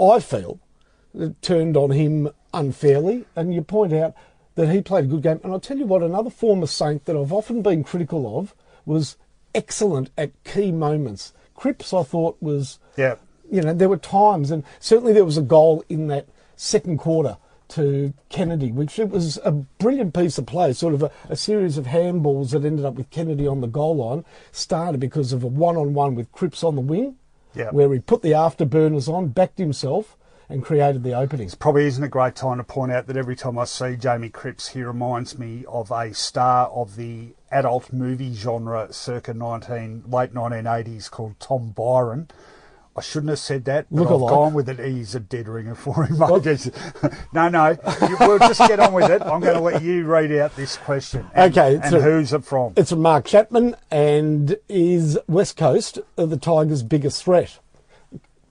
I 0.00 0.20
feel, 0.20 0.60
turned 1.40 1.76
on 1.76 1.90
him 1.90 2.30
unfairly. 2.54 3.24
And 3.34 3.52
you 3.52 3.62
point 3.62 3.92
out 3.92 4.14
that 4.54 4.68
he 4.68 4.82
played 4.82 5.04
a 5.04 5.08
good 5.08 5.22
game. 5.22 5.40
And 5.42 5.52
I'll 5.52 5.60
tell 5.60 5.78
you 5.78 5.86
what, 5.86 6.02
another 6.02 6.30
former 6.30 6.66
Saint 6.66 7.04
that 7.06 7.16
I've 7.16 7.32
often 7.32 7.62
been 7.62 7.84
critical 7.84 8.38
of 8.38 8.54
was 8.84 9.16
excellent 9.54 10.10
at 10.16 10.30
key 10.44 10.72
moments. 10.72 11.32
Cripps, 11.54 11.92
I 11.92 12.02
thought, 12.02 12.36
was, 12.40 12.78
yeah. 12.96 13.16
you 13.50 13.62
know, 13.62 13.74
there 13.74 13.88
were 13.88 13.96
times, 13.96 14.50
and 14.50 14.64
certainly 14.80 15.12
there 15.12 15.24
was 15.24 15.38
a 15.38 15.42
goal 15.42 15.84
in 15.88 16.08
that 16.08 16.26
second 16.56 16.98
quarter 16.98 17.36
to 17.68 18.12
Kennedy, 18.28 18.70
which 18.70 18.98
it 18.98 19.08
was 19.08 19.38
a 19.44 19.52
brilliant 19.52 20.12
piece 20.12 20.36
of 20.36 20.44
play, 20.44 20.72
sort 20.74 20.92
of 20.92 21.02
a, 21.02 21.10
a, 21.30 21.36
series 21.36 21.78
of 21.78 21.86
handballs 21.86 22.50
that 22.50 22.66
ended 22.66 22.84
up 22.84 22.94
with 22.94 23.08
Kennedy 23.10 23.46
on 23.46 23.62
the 23.62 23.66
goal 23.66 23.96
line, 23.96 24.24
started 24.50 25.00
because 25.00 25.32
of 25.32 25.42
a 25.42 25.46
one-on-one 25.46 26.14
with 26.14 26.30
Cripps 26.32 26.62
on 26.62 26.74
the 26.74 26.82
wing, 26.82 27.16
yep. 27.54 27.72
where 27.72 27.90
he 27.92 27.98
put 27.98 28.20
the 28.20 28.32
afterburners 28.32 29.08
on, 29.08 29.28
backed 29.28 29.58
himself, 29.58 30.18
and 30.52 30.64
created 30.64 31.02
the 31.02 31.14
openings. 31.14 31.54
Probably 31.54 31.86
isn't 31.86 32.02
a 32.02 32.08
great 32.08 32.34
time 32.34 32.58
to 32.58 32.64
point 32.64 32.92
out 32.92 33.06
that 33.06 33.16
every 33.16 33.36
time 33.36 33.58
I 33.58 33.64
see 33.64 33.96
Jamie 33.96 34.28
Cripps, 34.28 34.68
he 34.68 34.82
reminds 34.82 35.38
me 35.38 35.64
of 35.68 35.90
a 35.90 36.14
star 36.14 36.68
of 36.68 36.96
the 36.96 37.34
adult 37.50 37.92
movie 37.92 38.34
genre 38.34 38.92
circa 38.92 39.34
19, 39.34 40.04
late 40.08 40.32
1980s 40.34 41.10
called 41.10 41.38
Tom 41.40 41.70
Byron 41.70 42.28
I 42.94 43.00
shouldn't 43.00 43.30
have 43.30 43.38
said 43.38 43.64
that, 43.64 43.86
Look 43.90 44.10
I've 44.10 44.20
gone 44.20 44.52
with 44.52 44.68
it. 44.68 44.78
He's 44.78 45.14
a 45.14 45.20
dead 45.20 45.48
ringer 45.48 45.74
for 45.74 46.04
him. 46.04 46.20
no, 47.32 47.48
no, 47.48 47.76
we'll 48.20 48.38
just 48.38 48.60
get 48.60 48.80
on 48.80 48.92
with 48.92 49.10
it. 49.10 49.22
I'm 49.22 49.40
going 49.40 49.54
to 49.54 49.60
let 49.60 49.82
you 49.82 50.04
read 50.04 50.30
out 50.32 50.54
this 50.56 50.76
question. 50.76 51.26
And, 51.34 51.56
okay, 51.56 51.80
and 51.82 51.94
a, 51.94 52.00
who's 52.02 52.34
it 52.34 52.44
from? 52.44 52.74
It's 52.76 52.90
from 52.90 53.00
Mark 53.00 53.24
Chapman, 53.24 53.76
and 53.90 54.56
is 54.68 55.18
West 55.26 55.56
Coast 55.56 56.00
the 56.16 56.36
Tigers' 56.36 56.82
biggest 56.82 57.24
threat? 57.24 57.60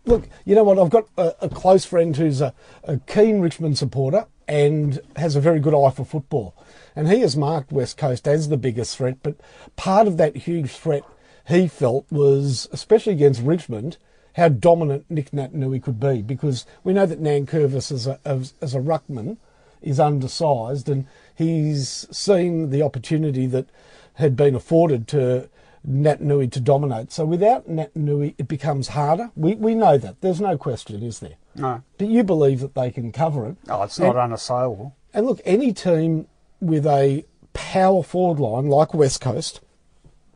Look, 0.05 0.27
you 0.45 0.55
know 0.55 0.63
what? 0.63 0.79
I've 0.79 0.89
got 0.89 1.07
a, 1.17 1.35
a 1.41 1.49
close 1.49 1.85
friend 1.85 2.15
who's 2.15 2.41
a, 2.41 2.53
a 2.83 2.97
keen 2.99 3.39
Richmond 3.39 3.77
supporter, 3.77 4.25
and 4.51 4.99
has 5.15 5.37
a 5.37 5.41
very 5.41 5.61
good 5.61 5.73
eye 5.73 5.91
for 5.91 6.03
football. 6.03 6.53
And 6.93 7.07
he 7.07 7.21
has 7.21 7.37
marked 7.37 7.71
West 7.71 7.95
Coast 7.95 8.27
as 8.27 8.49
the 8.49 8.57
biggest 8.57 8.97
threat, 8.97 9.17
but 9.23 9.37
part 9.77 10.07
of 10.07 10.17
that 10.17 10.35
huge 10.35 10.71
threat 10.71 11.03
he 11.47 11.69
felt 11.69 12.05
was, 12.11 12.67
especially 12.73 13.13
against 13.13 13.41
Richmond, 13.41 13.97
how 14.35 14.49
dominant 14.49 15.05
Nick 15.09 15.31
Naitanui 15.31 15.81
could 15.81 16.01
be 16.01 16.21
because 16.21 16.65
we 16.83 16.91
know 16.91 17.05
that 17.05 17.21
Nankervis 17.21 17.93
as 17.93 18.07
a, 18.07 18.19
as, 18.25 18.53
as 18.61 18.75
a 18.75 18.79
ruckman 18.79 19.37
is 19.81 20.01
undersized 20.01 20.89
and 20.89 21.07
he's 21.33 22.05
seen 22.11 22.71
the 22.71 22.81
opportunity 22.81 23.47
that 23.47 23.67
had 24.15 24.35
been 24.35 24.53
afforded 24.53 25.07
to 25.09 25.49
Naitanui 25.87 26.51
to 26.51 26.59
dominate. 26.59 27.11
So 27.11 27.25
without 27.25 27.67
Naitanui, 27.69 28.35
it 28.37 28.47
becomes 28.47 28.89
harder. 28.89 29.31
We, 29.35 29.55
we 29.55 29.75
know 29.75 29.97
that. 29.97 30.21
There's 30.21 30.41
no 30.41 30.57
question, 30.57 31.01
is 31.03 31.19
there? 31.19 31.35
No. 31.55 31.83
But 31.97 32.07
you 32.07 32.23
believe 32.23 32.59
that 32.61 32.75
they 32.75 32.91
can 32.91 33.11
cover 33.11 33.47
it. 33.47 33.57
Oh, 33.69 33.83
it's 33.83 33.99
not 33.99 34.11
And- 34.11 34.19
unassailable. 34.19 34.95
And 35.13 35.25
look, 35.25 35.41
any 35.43 35.73
team 35.73 36.27
with 36.61 36.85
a 36.87 37.25
power 37.53 38.01
forward 38.03 38.39
line 38.39 38.67
like 38.67 38.93
West 38.93 39.19
Coast 39.19 39.59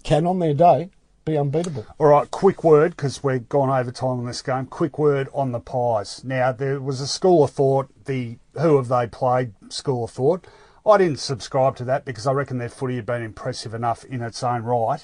can, 0.04 0.26
on 0.28 0.40
their 0.40 0.54
day, 0.54 0.90
be 1.24 1.38
unbeatable. 1.38 1.86
All 1.98 2.08
right, 2.08 2.30
quick 2.30 2.64
word 2.64 2.92
because 2.92 3.24
we've 3.24 3.48
gone 3.50 3.70
over 3.70 3.92
time 3.92 4.20
on 4.20 4.26
this 4.26 4.42
game. 4.42 4.66
Quick 4.66 5.00
word 5.00 5.28
on 5.34 5.54
the 5.54 5.60
Pies. 5.60 6.24
Now 6.24 6.52
there 6.52 6.80
was 6.80 7.00
a 7.02 7.08
school 7.08 7.44
of 7.46 7.52
thought. 7.52 7.88
The 8.06 8.38
who 8.60 8.78
have 8.78 8.90
they 8.90 9.08
played? 9.08 9.54
School 9.70 10.04
of 10.04 10.12
thought. 10.12 10.46
I 10.86 10.98
didn't 11.00 11.20
subscribe 11.20 11.76
to 11.78 11.84
that 11.86 12.06
because 12.06 12.28
I 12.28 12.34
reckon 12.34 12.60
their 12.60 12.70
footy 12.70 12.98
had 12.98 13.08
been 13.08 13.24
impressive 13.24 13.74
enough 13.74 14.04
in 14.06 14.22
its 14.22 14.44
own 14.44 14.62
right. 14.62 15.04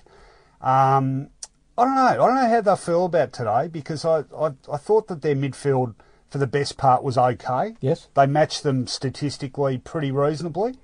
Um, 0.61 1.29
I 1.77 1.85
don't 1.85 1.95
know. 1.95 2.01
I 2.01 2.15
don't 2.15 2.35
know 2.35 2.49
how 2.49 2.61
they 2.61 2.75
feel 2.75 3.05
about 3.05 3.33
today 3.33 3.67
because 3.67 4.05
I, 4.05 4.23
I, 4.37 4.51
I 4.71 4.77
thought 4.77 5.07
that 5.07 5.21
their 5.21 5.35
midfield 5.35 5.95
for 6.29 6.37
the 6.37 6.47
best 6.47 6.77
part 6.77 7.03
was 7.03 7.17
okay. 7.17 7.75
Yes. 7.81 8.07
They 8.13 8.25
matched 8.27 8.63
them 8.63 8.87
statistically 8.87 9.77
pretty 9.79 10.11
reasonably, 10.11 10.75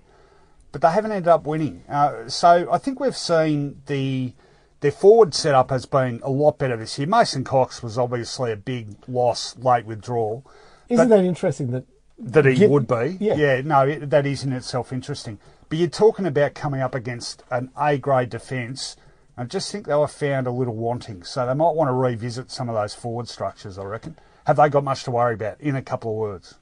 but 0.71 0.81
they 0.81 0.89
haven't 0.91 1.11
ended 1.11 1.27
up 1.27 1.45
winning. 1.45 1.83
Uh, 1.87 2.27
so 2.27 2.67
I 2.71 2.77
think 2.77 2.99
we've 2.99 3.15
seen 3.15 3.81
the 3.85 4.33
their 4.79 4.91
forward 4.91 5.33
setup 5.33 5.71
has 5.71 5.85
been 5.87 6.19
a 6.23 6.29
lot 6.29 6.59
better 6.59 6.77
this 6.77 6.99
year. 6.99 7.07
Mason 7.07 7.43
Cox 7.43 7.81
was 7.81 7.97
obviously 7.97 8.51
a 8.51 8.55
big 8.55 8.95
loss, 9.07 9.57
late 9.57 9.85
withdrawal. 9.85 10.45
Isn't 10.87 11.09
that 11.09 11.25
interesting 11.25 11.71
that 11.71 11.85
That 12.19 12.45
he 12.45 12.65
would 12.67 12.87
be. 12.87 13.17
yeah. 13.19 13.61
no, 13.61 13.81
it, 13.87 14.09
that 14.11 14.25
is 14.27 14.43
in 14.43 14.53
itself 14.53 14.93
interesting. 14.93 15.39
But 15.69 15.79
you're 15.79 15.89
talking 15.89 16.25
about 16.27 16.53
coming 16.53 16.81
up 16.81 16.93
against 16.93 17.43
an 17.49 17.71
A 17.79 17.97
grade 17.97 18.29
defence. 18.29 18.95
I 19.37 19.43
just 19.43 19.71
think 19.71 19.85
they 19.85 19.95
were 19.95 20.07
found 20.07 20.47
a 20.47 20.51
little 20.51 20.75
wanting. 20.75 21.23
So 21.23 21.45
they 21.45 21.53
might 21.53 21.75
want 21.75 21.89
to 21.89 21.93
revisit 21.93 22.49
some 22.49 22.69
of 22.69 22.75
those 22.75 22.95
forward 22.95 23.27
structures, 23.27 23.77
I 23.77 23.83
reckon. 23.83 24.17
Have 24.45 24.57
they 24.57 24.69
got 24.69 24.83
much 24.83 25.03
to 25.03 25.11
worry 25.11 25.35
about? 25.35 25.61
In 25.61 25.75
a 25.75 25.81
couple 25.81 26.11
of 26.11 26.17
words. 26.17 26.55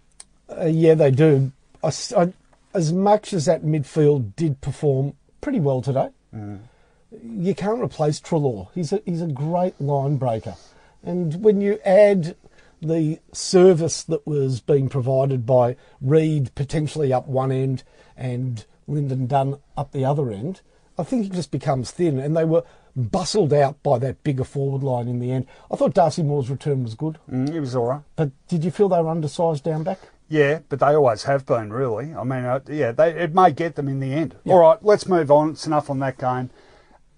Uh, 0.50 0.65
yeah, 0.65 0.94
they 0.94 1.12
do. 1.12 1.51
I 1.84 1.91
I 2.17 2.34
as 2.74 2.91
much 2.91 3.34
as 3.34 3.46
that 3.46 3.63
midfield 3.63 4.36
did 4.36 4.60
perform 4.60 5.13
pretty 5.39 5.60
well 5.60 5.82
today, 5.82 6.10
you 7.24 7.55
can't 7.55 7.82
replace 7.82 8.20
Treloar. 8.20 8.67
He's 8.75 8.91
a, 8.91 9.01
he's 9.05 9.22
a 9.22 9.27
great 9.27 9.79
line 9.79 10.17
breaker. 10.17 10.55
And 11.01 11.41
when 11.44 11.62
you 11.62 11.79
add 11.86 12.36
the 12.82 13.20
service 13.32 14.03
that 14.03 14.27
was 14.27 14.60
being 14.60 14.89
provided 14.89 15.46
by 15.46 15.77
Reid 16.01 16.53
potentially 16.55 17.13
up 17.13 17.27
one 17.27 17.51
end 17.51 17.84
and 18.17 18.65
Lyndon 18.88 19.27
Dunn 19.27 19.60
up 19.77 19.91
the 19.91 20.03
other 20.03 20.29
end, 20.32 20.62
I 20.98 21.04
think 21.04 21.25
it 21.25 21.32
just 21.34 21.52
becomes 21.52 21.92
thin. 21.92 22.20
And 22.20 22.36
they 22.36 22.46
were 22.46 22.64
bustled 22.96 23.54
out 23.54 23.82
by 23.84 24.00
that 24.00 24.24
bigger 24.24 24.44
forward 24.46 24.82
line 24.84 25.08
in 25.08 25.20
the 25.20 25.32
end. 25.32 25.46
I 25.72 25.75
thought 25.75 25.94
Darcy 25.94 26.24
Moore's 26.24 26.50
return 26.50 26.84
was 26.84 26.96
good, 26.96 27.18
Mm, 27.30 27.54
it 27.54 27.60
was 27.60 27.75
all 27.75 27.88
right. 27.88 28.02
but 28.16 28.32
did 28.48 28.64
you 28.64 28.72
feel 28.72 28.88
they 28.90 29.02
were 29.02 29.10
undersized 29.10 29.64
down 29.66 29.84
back? 29.84 30.00
Yeah, 30.30 30.60
but 30.70 30.80
they 30.80 30.96
always 30.96 31.24
have 31.24 31.46
been, 31.46 31.72
really. 31.72 32.14
I 32.16 32.24
mean, 32.24 32.46
uh, 32.46 32.60
yeah, 32.68 32.92
they, 32.94 33.12
it 33.12 33.36
may 33.36 33.52
get 33.52 33.75
them 33.75 33.88
in 33.88 34.00
the 34.00 34.14
end. 34.14 34.36
All 34.48 34.58
right, 34.60 34.78
let's 34.84 35.08
move 35.08 35.30
on. 35.30 35.52
It's 35.52 35.68
enough 35.68 35.90
on 35.90 36.00
that 36.00 36.18
game. 36.18 36.50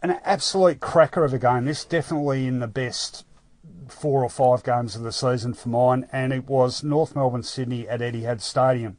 An 0.04 0.20
absolute 0.26 0.80
cracker 0.82 1.24
of 1.24 1.34
a 1.34 1.40
game. 1.40 1.66
This 1.66 1.86
definitely 1.86 2.48
in 2.48 2.60
the 2.60 2.68
best 2.68 3.26
four 3.88 4.24
or 4.24 4.30
five 4.30 4.64
games 4.64 4.96
of 4.98 5.04
the 5.04 5.14
season 5.14 5.54
for 5.54 5.70
mine, 5.70 6.08
and 6.12 6.34
it 6.34 6.48
was 6.48 6.84
North 6.84 7.16
Melbourne 7.16 7.44
Sydney 7.44 7.88
at 7.88 8.02
Etihad 8.02 8.42
Stadium. 8.42 8.98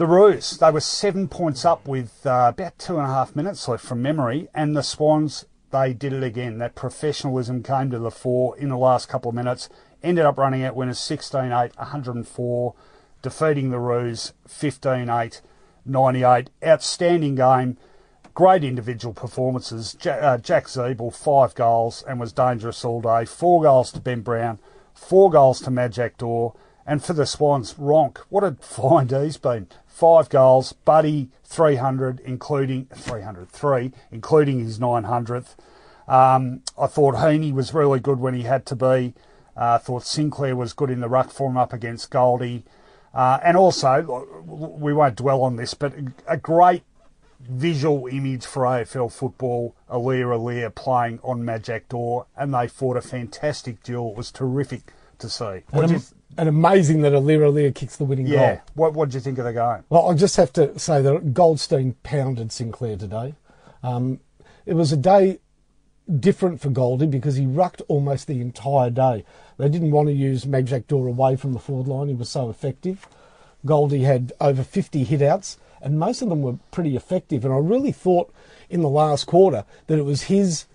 The 0.00 0.06
Roos, 0.06 0.56
they 0.56 0.70
were 0.70 0.80
seven 0.80 1.28
points 1.28 1.62
up 1.62 1.86
with 1.86 2.24
uh, 2.24 2.52
about 2.54 2.78
two 2.78 2.96
and 2.96 3.04
a 3.06 3.12
half 3.12 3.36
minutes 3.36 3.68
left 3.68 3.84
from 3.84 4.00
memory, 4.00 4.48
and 4.54 4.74
the 4.74 4.82
Swans, 4.82 5.44
they 5.72 5.92
did 5.92 6.14
it 6.14 6.22
again. 6.22 6.56
That 6.56 6.74
professionalism 6.74 7.62
came 7.62 7.90
to 7.90 7.98
the 7.98 8.10
fore 8.10 8.56
in 8.56 8.70
the 8.70 8.78
last 8.78 9.10
couple 9.10 9.28
of 9.28 9.34
minutes, 9.34 9.68
ended 10.02 10.24
up 10.24 10.38
running 10.38 10.64
out 10.64 10.74
winners 10.74 10.98
16 10.98 11.52
8, 11.52 11.76
104, 11.76 12.74
defeating 13.20 13.68
the 13.68 13.78
Roos 13.78 14.32
15 14.48 15.10
8, 15.10 15.42
98. 15.84 16.48
Outstanding 16.64 17.34
game, 17.34 17.76
great 18.32 18.64
individual 18.64 19.12
performances. 19.12 19.94
Uh, 20.06 20.38
Jack 20.38 20.64
Ziebell, 20.64 21.14
five 21.14 21.54
goals 21.54 22.02
and 22.08 22.18
was 22.18 22.32
dangerous 22.32 22.86
all 22.86 23.02
day. 23.02 23.26
Four 23.26 23.64
goals 23.64 23.92
to 23.92 24.00
Ben 24.00 24.22
Brown, 24.22 24.60
four 24.94 25.30
goals 25.30 25.60
to 25.60 25.70
Majak 25.70 26.16
Daw. 26.16 26.54
And 26.86 27.04
for 27.04 27.12
the 27.12 27.26
Swans, 27.26 27.74
Ronke, 27.74 28.20
what 28.30 28.42
a 28.42 28.52
find 28.62 29.10
he's 29.10 29.36
been. 29.36 29.68
Five 30.00 30.30
goals, 30.30 30.72
Buddy 30.72 31.28
300, 31.44 32.20
including 32.20 32.86
303, 32.86 33.92
including 34.10 34.60
his 34.60 34.78
900th. 34.78 35.56
Um, 36.08 36.62
I 36.80 36.86
thought 36.86 37.16
Heeney 37.16 37.52
was 37.52 37.74
really 37.74 38.00
good 38.00 38.18
when 38.18 38.32
he 38.32 38.44
had 38.44 38.64
to 38.64 38.74
be. 38.74 39.12
Uh, 39.54 39.76
thought 39.76 40.04
Sinclair 40.04 40.56
was 40.56 40.72
good 40.72 40.88
in 40.88 41.00
the 41.00 41.08
ruck 41.10 41.30
for 41.30 41.50
him 41.50 41.58
up 41.58 41.74
against 41.74 42.10
Goldie. 42.10 42.64
Uh, 43.12 43.40
and 43.44 43.58
also, 43.58 44.26
we 44.46 44.94
won't 44.94 45.16
dwell 45.16 45.42
on 45.42 45.56
this, 45.56 45.74
but 45.74 45.92
a 46.26 46.38
great 46.38 46.82
visual 47.38 48.06
image 48.06 48.46
for 48.46 48.62
AFL 48.62 49.12
football, 49.12 49.76
Aliir 49.90 50.34
Aliir 50.34 50.74
playing 50.74 51.20
on 51.22 51.42
Majak 51.42 51.88
Daw, 51.90 52.24
and 52.38 52.54
they 52.54 52.68
fought 52.68 52.96
a 52.96 53.02
fantastic 53.02 53.82
duel. 53.82 54.12
It 54.12 54.16
was 54.16 54.32
terrific 54.32 54.94
to 55.18 55.28
see. 55.28 55.60
What 55.72 55.84
And, 55.84 55.92
you, 55.92 56.00
and 56.36 56.48
amazing 56.48 57.02
that 57.02 57.12
Aliir 57.12 57.40
Aliir 57.40 57.74
kicks 57.74 57.96
the 57.96 58.04
winning 58.04 58.26
yeah, 58.26 58.56
goal. 58.56 58.62
what 58.74 58.94
what 58.94 59.08
did 59.08 59.14
you 59.14 59.20
think 59.20 59.38
of 59.38 59.44
the 59.44 59.52
game? 59.52 59.84
Well, 59.88 60.06
I'll 60.06 60.14
just 60.14 60.36
have 60.36 60.52
to 60.54 60.78
say 60.78 61.02
that 61.02 61.34
Goldstein 61.34 61.94
pounded 62.02 62.52
Sinclair 62.52 62.96
today. 62.96 63.34
Um, 63.82 64.20
it 64.66 64.74
was 64.74 64.92
a 64.92 64.96
day 64.96 65.40
different 66.18 66.60
for 66.60 66.70
Goldie 66.70 67.06
because 67.06 67.36
he 67.36 67.46
rucked 67.46 67.82
almost 67.88 68.26
the 68.26 68.40
entire 68.40 68.90
day. 68.90 69.24
They 69.58 69.68
didn't 69.68 69.90
want 69.90 70.08
to 70.08 70.14
use 70.14 70.44
Majak 70.44 70.86
Daw 70.86 71.06
away 71.06 71.36
from 71.36 71.52
the 71.52 71.58
forward 71.58 71.88
line. 71.88 72.08
He 72.08 72.14
was 72.14 72.28
so 72.28 72.50
effective. 72.50 73.06
Goldie 73.64 74.04
had 74.04 74.32
over 74.40 74.62
50 74.62 75.04
hitouts, 75.04 75.58
and 75.82 75.98
most 75.98 76.22
of 76.22 76.28
them 76.28 76.42
were 76.42 76.58
pretty 76.70 76.96
effective. 76.96 77.44
And 77.44 77.52
I 77.52 77.58
really 77.58 77.92
thought 77.92 78.32
in 78.68 78.80
the 78.80 78.88
last 78.88 79.26
quarter 79.26 79.64
that 79.86 79.98
it 79.98 80.04
was 80.04 80.22
his 80.24 80.66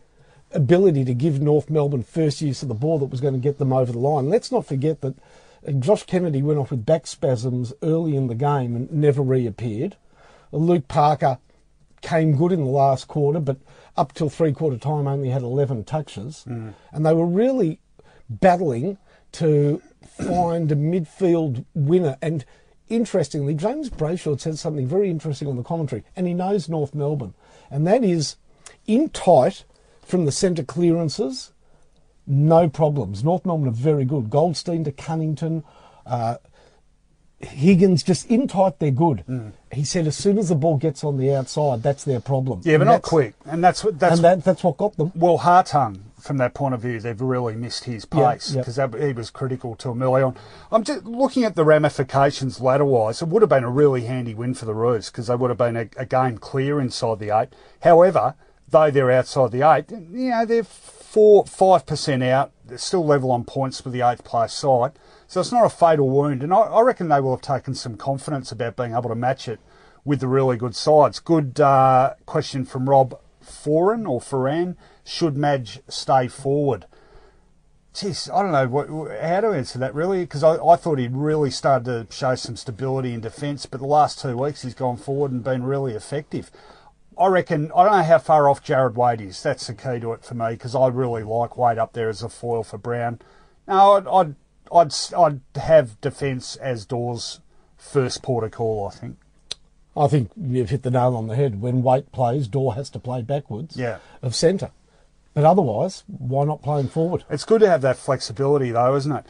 ability 0.52 1.04
to 1.06 1.14
give 1.14 1.42
North 1.42 1.70
Melbourne 1.70 2.04
first 2.04 2.42
use 2.42 2.62
of 2.62 2.70
the 2.70 2.76
ball 2.76 3.00
that 3.00 3.06
was 3.06 3.22
going 3.22 3.34
to 3.34 3.40
get 3.40 3.58
them 3.58 3.74
over 3.74 3.92
the 3.92 4.00
line. 4.00 4.30
Let's 4.30 4.52
not 4.52 4.66
forget 4.66 5.02
that 5.02 5.16
Josh 5.80 6.04
Kennedy 6.04 6.42
went 6.42 6.60
off 6.60 6.72
with 6.72 6.86
back 6.86 7.08
spasms 7.08 7.74
early 7.82 8.16
in 8.16 8.28
the 8.28 8.36
game 8.36 8.76
and 8.76 8.92
never 8.92 9.22
reappeared. 9.22 9.98
Luke 10.52 10.88
Parker 10.88 11.40
came 12.02 12.38
good 12.38 12.52
in 12.52 12.64
the 12.64 12.70
last 12.70 13.08
quarter, 13.08 13.40
but 13.40 13.58
up 13.98 14.14
till 14.14 14.30
three 14.30 14.54
quarter 14.54 14.78
time 14.78 15.08
only 15.08 15.30
had 15.30 15.42
11 15.42 15.84
touches. 15.86 16.44
Hmm. 16.44 16.70
And 16.92 17.06
they 17.06 17.14
were 17.14 17.26
really 17.26 17.80
battling 18.30 18.98
to 19.34 19.82
find 20.08 20.72
a 20.72 20.76
midfield 20.76 21.66
winner. 21.74 22.18
And 22.22 22.46
interestingly, 22.90 23.54
James 23.54 23.90
Brayshaw 23.90 24.40
said 24.40 24.60
something 24.60 24.88
very 24.88 25.10
interesting 25.10 25.48
on 25.48 25.58
the 25.58 25.64
commentary, 25.64 26.04
and 26.16 26.28
he 26.28 26.34
knows 26.34 26.70
North 26.70 26.94
Melbourne. 26.94 27.34
And 27.70 27.88
that 27.88 28.04
is 28.04 28.38
in 28.86 29.10
tight 29.10 29.66
from 30.04 30.26
the 30.26 30.32
centre 30.32 30.64
clearances, 30.64 31.52
no 32.28 32.70
problems. 32.70 33.24
North 33.24 33.46
Melbourne 33.46 33.68
are 33.68 33.72
very 33.72 34.06
good. 34.06 34.30
Goldstein 34.30 34.84
to 34.84 34.92
Cunnington, 34.92 35.64
uh, 36.06 36.38
Higgins 37.40 38.02
just 38.04 38.30
in 38.30 38.48
tight, 38.48 38.80
they're 38.80 38.92
good. 38.92 39.24
He 39.72 39.84
said 39.84 40.08
as 40.08 40.16
soon 40.16 40.38
as 40.38 40.50
the 40.50 40.56
ball 40.56 40.78
gets 40.78 41.04
on 41.04 41.18
the 41.18 41.34
outside, 41.34 41.84
that's 41.84 42.04
their 42.04 42.20
problem. 42.20 42.62
Yeah, 42.64 42.78
but 42.78 42.84
And 42.84 42.92
not 42.92 43.02
quick, 43.02 43.36
and 43.46 43.64
that's 43.64 43.84
what 43.84 44.00
that's 44.00 44.16
And 44.16 44.24
that, 44.24 44.44
that's 44.44 44.64
what 44.64 44.78
got 44.78 44.96
them. 44.96 45.12
Well, 45.14 45.40
Hartung, 45.40 46.00
from 46.20 46.38
that 46.38 46.54
point 46.54 46.74
of 46.74 46.82
view, 46.82 47.00
they've 47.00 47.20
really 47.20 47.56
missed 47.56 47.84
his 47.84 48.06
pace 48.06 48.54
yeah. 48.54 48.62
because 48.62 48.78
he 48.78 49.14
was 49.14 49.30
critical 49.30 49.76
to 49.76 49.90
early 49.90 50.24
on. 50.24 50.36
I'm 50.72 50.84
just 50.84 51.04
looking 51.06 51.44
at 51.44 51.56
the 51.56 51.66
ramifications 51.66 52.62
ladder 52.62 52.86
wise. 52.86 53.22
It 53.22 53.28
would 53.28 53.42
have 53.42 53.50
been 53.50 53.66
a 53.66 53.70
really 53.70 54.06
handy 54.06 54.34
win 54.34 54.54
for 54.54 54.66
the 54.66 54.74
Roos 54.74 55.12
because 55.12 55.28
they 55.28 55.36
would 55.36 55.50
have 55.50 55.58
been 55.58 55.76
a, 55.76 55.90
a 55.98 56.06
game 56.06 56.38
clear 56.38 56.80
inside 56.80 57.20
the 57.20 57.38
eight. 57.38 57.50
However, 57.82 58.36
though 58.70 58.90
they're 58.90 59.12
outside 59.12 59.52
the 59.52 59.70
eight, 59.70 59.92
you 59.92 60.30
know 60.30 60.46
they're 60.46 60.64
four 61.16 61.46
five 61.46 61.86
percent 61.86 62.22
out. 62.22 62.52
They're 62.66 62.78
still 62.78 63.06
level 63.06 63.32
on 63.32 63.46
points 63.46 63.86
with 63.86 63.94
the 63.94 64.02
eighth 64.02 64.26
place 64.26 64.52
side, 64.52 65.00
so 65.28 65.40
it's 65.40 65.52
not 65.54 65.64
a 65.64 65.70
fatal 65.70 66.10
wound. 66.10 66.44
And 66.44 66.54
I, 66.54 66.58
I 66.58 66.82
reckon 66.82 67.08
they 67.08 67.22
will 67.22 67.38
have 67.38 67.42
taken 67.42 67.74
some 67.74 67.96
confidence 67.96 68.52
about 68.52 68.76
being 68.76 68.92
able 68.92 69.08
to 69.08 69.16
match 69.16 69.48
it 69.48 69.62
with 70.04 70.20
the 70.20 70.28
really 70.28 70.58
good 70.58 70.76
sides. 70.76 71.22
Good 71.22 71.62
uh, 71.62 72.16
question 72.26 72.66
from 72.66 72.90
Rob 72.90 73.18
Foran 73.42 74.10
or 74.10 74.20
Foran. 74.20 74.76
Should 75.06 75.38
Madge 75.38 75.80
stay 75.88 76.28
forward? 76.28 76.86
Geez, 77.94 78.30
I 78.30 78.42
don't 78.42 78.52
know 78.52 78.68
what, 78.68 78.90
how 79.22 79.40
to 79.40 79.52
answer 79.52 79.80
that 79.80 79.96
really, 79.96 80.20
because 80.26 80.44
I, 80.44 80.58
I 80.58 80.76
thought 80.76 81.00
he'd 81.00 81.16
really 81.16 81.50
started 81.50 81.86
to 81.86 82.14
show 82.14 82.36
some 82.36 82.58
stability 82.58 83.14
in 83.14 83.22
defence, 83.22 83.66
but 83.66 83.80
the 83.80 83.88
last 83.88 84.20
two 84.20 84.36
weeks 84.36 84.64
he's 84.64 84.74
gone 84.74 84.98
forward 84.98 85.32
and 85.32 85.42
been 85.42 85.64
really 85.64 85.94
effective. 85.94 86.52
I 87.18 87.28
reckon 87.28 87.72
I 87.76 87.84
don't 87.84 87.98
know 87.98 88.04
how 88.04 88.18
far 88.20 88.50
off 88.50 88.64
Jarrad 88.64 88.96
Waite 88.96 89.22
is. 89.22 89.42
That's 89.42 89.68
the 89.68 89.74
key 89.74 90.00
to 90.00 90.14
it 90.14 90.24
for 90.24 90.34
me 90.34 90.50
because 90.52 90.76
I 90.76 90.88
really 90.88 91.24
like 91.24 91.58
Waite 91.58 91.78
up 91.78 91.94
there 91.94 92.10
as 92.10 92.22
a 92.24 92.30
foil 92.30 92.64
for 92.64 92.78
Brown. 92.78 93.20
No, 93.68 93.94
I'd 93.94 94.08
I'd 94.08 94.36
I'd, 94.72 94.94
I'd 95.56 95.62
have 95.62 96.00
defence 96.02 96.56
as 96.58 96.86
Daw's 96.86 97.40
first 97.78 98.22
port 98.24 98.44
of 98.44 98.52
call. 98.52 98.88
I 98.88 98.96
think. 98.96 99.18
I 99.98 100.08
think 100.08 100.32
you've 100.36 100.72
hit 100.72 100.84
the 100.84 100.92
nail 100.92 101.16
on 101.16 101.28
the 101.28 101.36
head. 101.38 101.62
When 101.62 101.82
Waite 101.82 102.12
plays, 102.12 102.50
Daw 102.50 102.72
has 102.72 102.90
to 102.90 103.00
play 103.00 103.22
backwards 103.22 103.78
Yeah. 103.78 104.00
of 104.22 104.36
centre. 104.36 104.72
But 105.34 105.46
otherwise, 105.46 106.04
why 106.08 106.44
not 106.44 106.62
playing 106.62 106.90
forward? 106.90 107.24
It's 107.30 107.46
good 107.46 107.62
to 107.62 107.70
have 107.70 107.82
that 107.82 107.96
flexibility, 107.98 108.72
though, 108.72 108.96
isn't 108.96 109.12
it? 109.12 109.26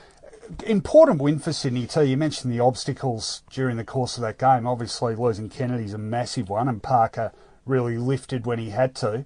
Important 0.66 1.22
win 1.22 1.38
for 1.40 1.54
Sydney 1.54 1.86
too. 1.88 2.04
You 2.06 2.18
mentioned 2.18 2.52
the 2.54 2.60
obstacles 2.60 3.44
during 3.52 3.78
the 3.78 3.84
course 3.84 4.18
of 4.18 4.22
that 4.22 4.38
game. 4.40 4.66
Obviously, 4.68 5.16
losing 5.16 5.50
Kennedy's 5.50 5.94
a 5.94 5.98
massive 6.00 6.50
one, 6.50 6.68
and 6.68 6.82
Parker 6.82 7.32
really 7.66 7.98
lifted 7.98 8.46
when 8.46 8.60
he 8.60 8.70
had 8.70 8.96
to. 8.96 9.26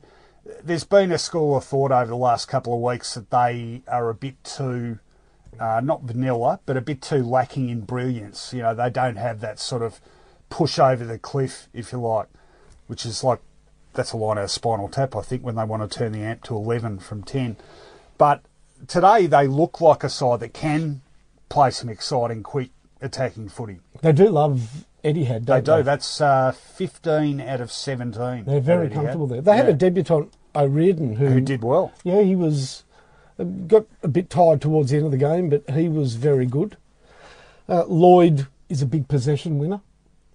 There's 0.63 0.84
been 0.84 1.12
a 1.12 1.17
school 1.17 1.58
of 1.58 1.63
thought 1.63 1.91
over 1.91 2.08
the 2.08 2.15
last 2.15 2.48
couple 2.48 2.74
of 2.74 2.81
weeks 2.81 3.13
that 3.13 3.29
they 3.29 3.81
are 3.88 4.10
a 4.10 4.15
bit 4.15 4.43
too, 4.43 5.00
uh, 5.60 5.81
not 5.84 6.03
vanilla, 6.03 6.60
but 6.65 6.77
a 6.77 6.81
bit 6.81 7.01
too 7.01 7.24
lacking 7.24 7.69
in 7.69 7.81
brilliance. 7.81 8.53
You 8.53 8.63
know, 8.63 8.74
they 8.74 8.89
don't 8.89 9.17
have 9.17 9.41
that 9.41 9.60
sort 9.60 9.81
of 9.81 10.00
push 10.50 10.79
over 10.79 11.05
the 11.05 11.19
cliff, 11.19 11.67
if 11.74 11.91
you 11.91 12.00
like, 12.00 12.27
which 12.88 13.05
is 13.05 13.24
like 13.24 13.39
that's 13.93 14.12
a 14.12 14.17
line 14.17 14.38
of 14.38 14.50
Spinal 14.51 14.88
Tap, 14.88 15.15
I 15.15 15.22
think, 15.22 15.43
when 15.43 15.55
they 15.55 15.63
want 15.63 15.89
to 15.89 15.98
turn 15.98 16.12
the 16.12 16.22
amp 16.22 16.43
to 16.46 16.55
11 16.55 17.00
from 17.00 17.24
10. 17.24 17.58
But 18.17 18.43
today 18.88 19.27
they 19.27 19.48
look 19.48 19.81
like 19.81 20.03
a 20.03 20.10
side 20.10 20.39
that 20.41 20.53
can 20.53 21.01
play 21.50 21.72
some 21.72 21.89
exciting, 21.89 22.43
quick 22.43 22.69
attacking 23.01 23.49
footy. 23.49 23.79
They 24.01 24.11
do 24.11 24.29
love 24.29 24.85
Etihad, 25.03 25.45
They 25.45 25.61
don't 25.61 25.63
do. 25.63 25.71
they? 25.77 25.81
That's 25.83 26.21
uh, 26.21 26.51
15 26.51 27.41
out 27.41 27.61
of 27.61 27.71
17. 27.71 28.45
They're 28.45 28.59
very 28.59 28.89
comfortable 28.89 29.27
there. 29.27 29.41
They 29.41 29.55
had 29.55 29.69
a 29.69 29.73
debutant, 29.73 30.33
O'Riordan, 30.55 31.15
who, 31.15 31.27
who 31.27 31.41
did 31.41 31.63
well. 31.63 31.93
Yeah, 32.03 32.21
he 32.21 32.35
was 32.35 32.83
uh, 33.39 33.43
got 33.43 33.85
a 34.03 34.07
bit 34.07 34.29
tired 34.29 34.61
towards 34.61 34.91
the 34.91 34.97
end 34.97 35.05
of 35.05 35.11
the 35.11 35.17
game, 35.17 35.49
but 35.49 35.69
he 35.69 35.87
was 35.87 36.15
very 36.15 36.45
good. 36.45 36.75
Uh, 37.67 37.85
Lloyd 37.85 38.47
is 38.67 38.81
a 38.81 38.85
big 38.85 39.07
possession 39.07 39.57
winner. 39.59 39.81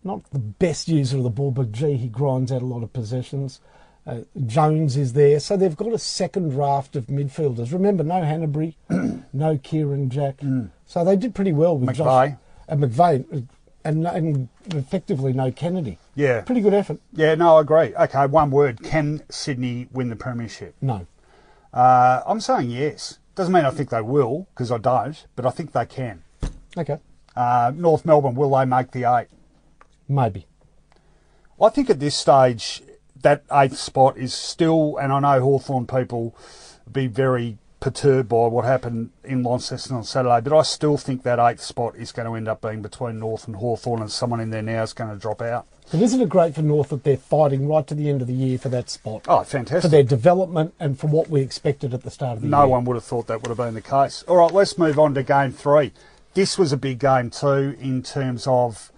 Not 0.03 0.31
the 0.31 0.39
best 0.39 0.89
user 0.89 1.17
of 1.19 1.23
the 1.25 1.31
ball, 1.31 1.51
but 1.51 1.73
gee, 1.73 1.97
he 1.97 2.09
grinds 2.09 2.53
out 2.53 2.63
a 2.63 2.67
lot 2.67 2.83
of 2.83 2.93
possessions. 2.93 3.61
Uh, 4.07 4.21
Jones 4.47 4.99
is 4.99 5.15
there, 5.15 5.41
so 5.41 5.57
they've 5.57 5.77
got 5.77 5.93
a 5.93 5.99
second 5.99 6.57
raft 6.57 6.95
of 6.95 7.07
midfielders. 7.07 7.73
Remember, 7.73 8.05
no 8.05 8.21
Hanbury, 8.21 8.75
no 9.33 9.57
Kieran 9.63 10.11
Jack, 10.11 10.41
so 10.85 11.05
they 11.05 11.17
did 11.17 11.35
pretty 11.35 11.55
well 11.55 11.79
with 11.79 11.97
Josh 11.97 12.07
McVeigh. 12.07 12.39
And 12.69 12.81
McVeigh, 12.83 13.49
and, 13.85 14.07
and 14.07 14.49
effectively 14.75 15.33
no 15.33 15.51
Kennedy. 15.53 15.99
Yeah. 16.15 16.41
Pretty 16.43 16.61
good 16.61 16.75
effort. 16.75 17.01
Yeah, 17.13 17.35
no, 17.35 17.57
I 17.57 17.61
agree. 17.61 17.95
Okay, 17.95 18.27
one 18.27 18.51
word. 18.51 18.83
Can 18.83 19.23
Sydney 19.29 19.89
win 19.93 20.09
the 20.09 20.17
Premiership? 20.17 20.75
No, 20.81 21.07
Uh, 21.73 22.23
I'm 22.27 22.41
saying 22.41 22.71
yes. 22.71 23.19
Doesn't 23.35 23.53
mean 23.53 23.65
I 23.65 23.71
think 23.71 23.91
they 23.91 24.01
will, 24.01 24.47
because 24.55 24.71
I 24.71 24.79
don't, 24.79 25.27
but 25.37 25.45
I 25.45 25.51
think 25.51 25.73
they 25.73 25.85
can. 25.87 26.23
okay, 26.79 26.99
Uh, 27.35 27.73
North 27.75 28.05
Melbourne, 28.07 28.37
will 28.37 28.51
they 28.51 28.65
make 28.65 28.93
the 28.93 29.05
eight? 29.05 29.29
maybe. 30.09 30.47
I 31.61 31.69
think 31.71 31.89
at 31.91 31.99
this 32.01 32.15
stage, 32.17 32.83
that 33.23 33.43
eighth 33.51 33.77
spot 33.79 34.17
is 34.19 34.35
still, 34.35 34.97
and 34.99 35.13
I 35.13 35.19
know 35.21 35.41
Hawthorn 35.41 35.87
people 35.87 36.35
be 36.93 37.07
very 37.07 37.59
perturbed 37.85 38.31
by 38.31 38.47
what 38.47 38.65
happened 38.65 39.11
in 39.25 39.43
Launceston 39.43 39.95
on 39.95 40.05
Saturday, 40.05 40.41
but 40.41 40.57
I 40.59 40.63
still 40.63 40.97
think 40.97 41.23
that 41.25 41.39
eighth 41.39 41.61
spot 41.61 41.95
is 41.97 42.13
going 42.13 42.27
to 42.27 42.35
end 42.35 42.49
up 42.49 42.63
being 42.63 42.81
between 42.81 43.19
North 43.19 43.47
and 43.47 43.57
Hawthorn, 43.57 44.01
and 44.01 44.11
someone 44.11 44.41
in 44.41 44.49
there 44.49 44.63
now 44.63 44.83
is 44.83 44.95
going 44.95 45.11
to 45.11 45.17
drop 45.19 45.43
out. 45.43 45.67
But 45.93 46.01
isn't 46.01 46.19
it 46.19 46.31
great 46.31 46.55
for 46.55 46.63
North 46.63 46.89
that 46.89 47.05
they're 47.05 47.19
fighting 47.19 47.69
right 47.69 47.87
to 47.87 47.95
the 47.95 48.09
end 48.09 48.23
of 48.23 48.27
the 48.27 48.33
year 48.33 48.57
for 48.57 48.71
that 48.71 48.89
spot? 48.89 49.27
Oh, 49.29 49.45
fantastic. 49.45 49.83
for 49.83 49.89
their 49.89 50.03
development 50.03 50.73
and 50.81 50.99
for 50.99 51.09
what 51.09 51.29
we 51.29 51.43
expected 51.43 51.93
at 51.93 52.05
the 52.05 52.11
start 52.11 52.37
of 52.39 52.41
the 52.43 52.49
No 52.49 52.61
year. 52.61 52.67
No 52.69 52.71
one 52.71 52.85
would 52.87 52.95
have 52.95 53.05
thought 53.05 53.27
that 53.27 53.43
would 53.43 53.49
have 53.49 53.59
been 53.59 53.75
the 53.75 53.83
case. 53.83 54.23
All 54.27 54.39
right, 54.39 54.51
let's 54.51 54.79
move 54.79 54.99
on 54.99 55.13
to 55.13 55.23
game 55.23 55.53
three. 55.53 55.93
This 56.33 56.57
was 56.57 56.73
a 56.73 56.79
big 56.79 56.99
game 57.01 57.29
too, 57.29 57.77
in 57.79 58.03
terms 58.03 58.47
of, 58.47 58.91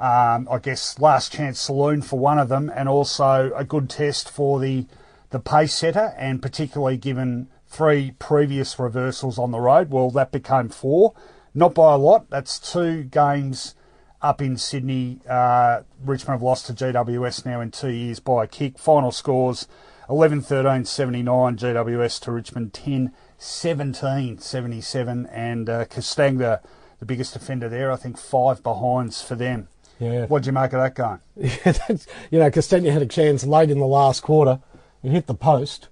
um, 0.00 0.48
I 0.50 0.58
guess, 0.60 0.98
last 0.98 1.32
chance 1.32 1.60
saloon 1.60 2.02
for 2.02 2.18
one 2.18 2.40
of 2.40 2.48
them, 2.48 2.72
and 2.74 2.88
also 2.88 3.52
a 3.54 3.62
good 3.62 3.88
test 3.88 4.28
for 4.28 4.58
the 4.58 4.86
the 5.30 5.38
pace 5.38 5.72
setter, 5.74 6.12
and 6.18 6.42
particularly 6.42 6.96
given 6.98 7.46
three 7.72 8.12
previous 8.18 8.78
reversals 8.78 9.38
on 9.38 9.50
the 9.50 9.60
road. 9.60 9.90
Well, 9.90 10.10
that 10.10 10.30
became 10.30 10.68
four, 10.68 11.14
not 11.54 11.74
by 11.74 11.94
a 11.94 11.96
lot. 11.96 12.28
That's 12.28 12.58
two 12.58 13.04
games 13.04 13.74
up 14.20 14.42
in 14.42 14.58
Sydney. 14.58 15.20
Uh, 15.28 15.82
Richmond 16.04 16.34
have 16.34 16.42
lost 16.42 16.66
to 16.66 16.74
GWS 16.74 17.46
now 17.46 17.60
in 17.60 17.70
two 17.70 17.90
years 17.90 18.20
by 18.20 18.44
a 18.44 18.46
kick. 18.46 18.78
Final 18.78 19.10
scores 19.10 19.66
11 20.10 20.42
13 20.42 20.84
79, 20.84 21.56
GWS 21.56 22.20
to 22.20 22.32
Richmond 22.32 22.74
10 22.74 23.12
17 23.38 24.38
77, 24.38 25.26
and 25.26 25.70
uh, 25.70 25.84
Castagna, 25.86 26.60
the 27.00 27.06
biggest 27.06 27.34
offender 27.34 27.70
there, 27.70 27.90
I 27.90 27.96
think 27.96 28.18
five 28.18 28.62
behinds 28.62 29.22
for 29.22 29.34
them. 29.34 29.68
Yeah. 29.98 30.26
What'd 30.26 30.46
you 30.46 30.52
make 30.52 30.72
of 30.74 30.80
that 30.80 30.94
game? 30.94 31.20
Yeah, 31.64 31.72
that's, 31.72 32.06
you 32.30 32.38
know, 32.38 32.50
Castagna 32.50 32.92
had 32.92 33.02
a 33.02 33.06
chance 33.06 33.44
late 33.44 33.70
in 33.70 33.78
the 33.78 33.86
last 33.86 34.22
quarter. 34.22 34.60
It 35.02 35.10
hit 35.10 35.26
the 35.26 35.34
post, 35.34 35.88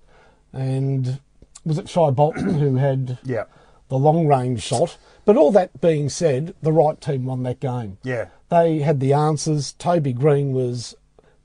and 0.53 1.21
was 1.65 1.79
it 1.79 1.89
Shai 1.89 2.11
Bolton 2.11 2.55
who 2.59 2.77
had 2.77 3.19
Yeah, 3.25 3.45
the 3.89 3.99
long 3.99 4.27
range 4.27 4.63
shot? 4.63 4.97
But 5.25 5.37
all 5.37 5.53
that 5.53 5.81
being 5.81 6.09
said, 6.09 6.55
the 6.63 6.73
right 6.73 7.01
team 7.01 7.27
won 7.27 7.43
that 7.45 7.61
game. 7.61 7.99
yeah, 8.03 8.29
They 8.49 8.79
had 8.81 9.01
the 9.01 9.13
answers. 9.13 9.73
Toby 9.73 10.13
Greene 10.13 10.53
was 10.53 10.97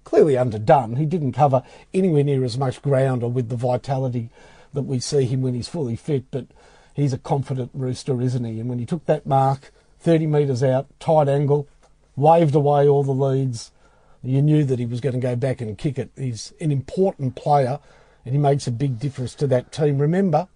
clearly 0.03 0.37
underdone. 0.37 0.95
He 0.95 1.05
didn't 1.05 1.33
cover 1.33 1.61
anywhere 1.93 2.23
near 2.23 2.43
as 2.43 2.57
much 2.57 2.81
ground 2.81 3.21
or 3.21 3.29
with 3.29 3.49
the 3.49 3.55
vitality 3.57 4.29
that 4.73 4.83
we 4.83 4.99
see 4.99 5.25
him 5.25 5.41
when 5.41 5.53
he's 5.55 5.67
fully 5.67 5.95
fit, 5.95 6.25
but 6.31 6.45
he's 6.93 7.13
a 7.13 7.17
confident 7.17 7.71
rooster, 7.73 8.21
isn't 8.21 8.43
he? 8.43 8.59
And 8.59 8.69
when 8.69 8.79
he 8.79 8.85
took 8.85 9.05
that 9.05 9.25
mark, 9.25 9.71
30 9.99 10.27
metres 10.27 10.63
out, 10.63 10.87
tight 10.99 11.27
angle, 11.27 11.67
waved 12.15 12.55
away 12.55 12.87
all 12.87 13.03
the 13.03 13.11
leads, 13.11 13.71
you 14.23 14.41
knew 14.41 14.63
that 14.63 14.79
he 14.79 14.85
was 14.85 15.01
going 15.01 15.13
to 15.13 15.19
go 15.19 15.35
back 15.35 15.61
and 15.61 15.77
kick 15.77 15.99
it. 15.99 16.11
He's 16.15 16.53
an 16.61 16.71
important 16.71 17.35
player 17.35 17.79
and 18.25 18.33
he 18.33 18.39
makes 18.39 18.67
a 18.67 18.71
big 18.71 18.99
difference 18.99 19.35
to 19.35 19.47
that 19.47 19.71
team. 19.71 19.99
Remember, 19.99 20.47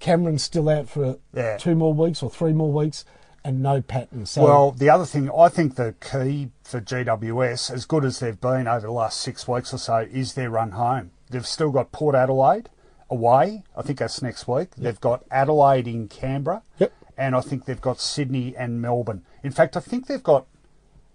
Cameron's 0.00 0.42
still 0.42 0.68
out 0.68 0.88
for 0.88 1.18
Yeah. 1.32 1.56
two 1.56 1.74
more 1.74 1.92
weeks 1.94 2.22
or 2.22 2.30
three 2.30 2.52
more 2.52 2.72
weeks 2.72 3.04
and 3.44 3.62
no 3.62 3.80
Patton. 3.80 4.26
So 4.26 4.42
Well, 4.44 4.70
the 4.72 4.90
other 4.90 5.04
thing, 5.04 5.30
I 5.36 5.48
think 5.48 5.76
the 5.76 5.94
key 6.00 6.50
for 6.62 6.80
GWS, 6.80 7.70
as 7.70 7.84
good 7.84 8.04
as 8.04 8.20
they've 8.20 8.40
been 8.40 8.66
over 8.66 8.86
the 8.86 8.92
last 8.92 9.20
six 9.20 9.46
weeks 9.46 9.72
or 9.72 9.78
so, 9.78 9.98
is 10.10 10.34
their 10.34 10.50
run 10.50 10.72
home. 10.72 11.10
They've 11.30 11.46
still 11.46 11.70
got 11.70 11.92
Port 11.92 12.14
Adelaide 12.14 12.68
away. 13.10 13.64
I 13.76 13.82
think 13.82 13.98
that's 13.98 14.22
next 14.22 14.46
week. 14.48 14.70
They've 14.76 15.00
got 15.00 15.24
Adelaide 15.30 15.86
in 15.88 16.08
Canberra. 16.08 16.62
Yep. 16.78 16.92
And 17.16 17.34
I 17.34 17.40
think 17.40 17.64
they've 17.64 17.80
got 17.80 18.00
Sydney 18.00 18.54
and 18.56 18.80
Melbourne. 18.80 19.22
In 19.42 19.50
fact, 19.50 19.76
I 19.76 19.80
think 19.80 20.06
they've 20.06 20.22
got. 20.22 20.46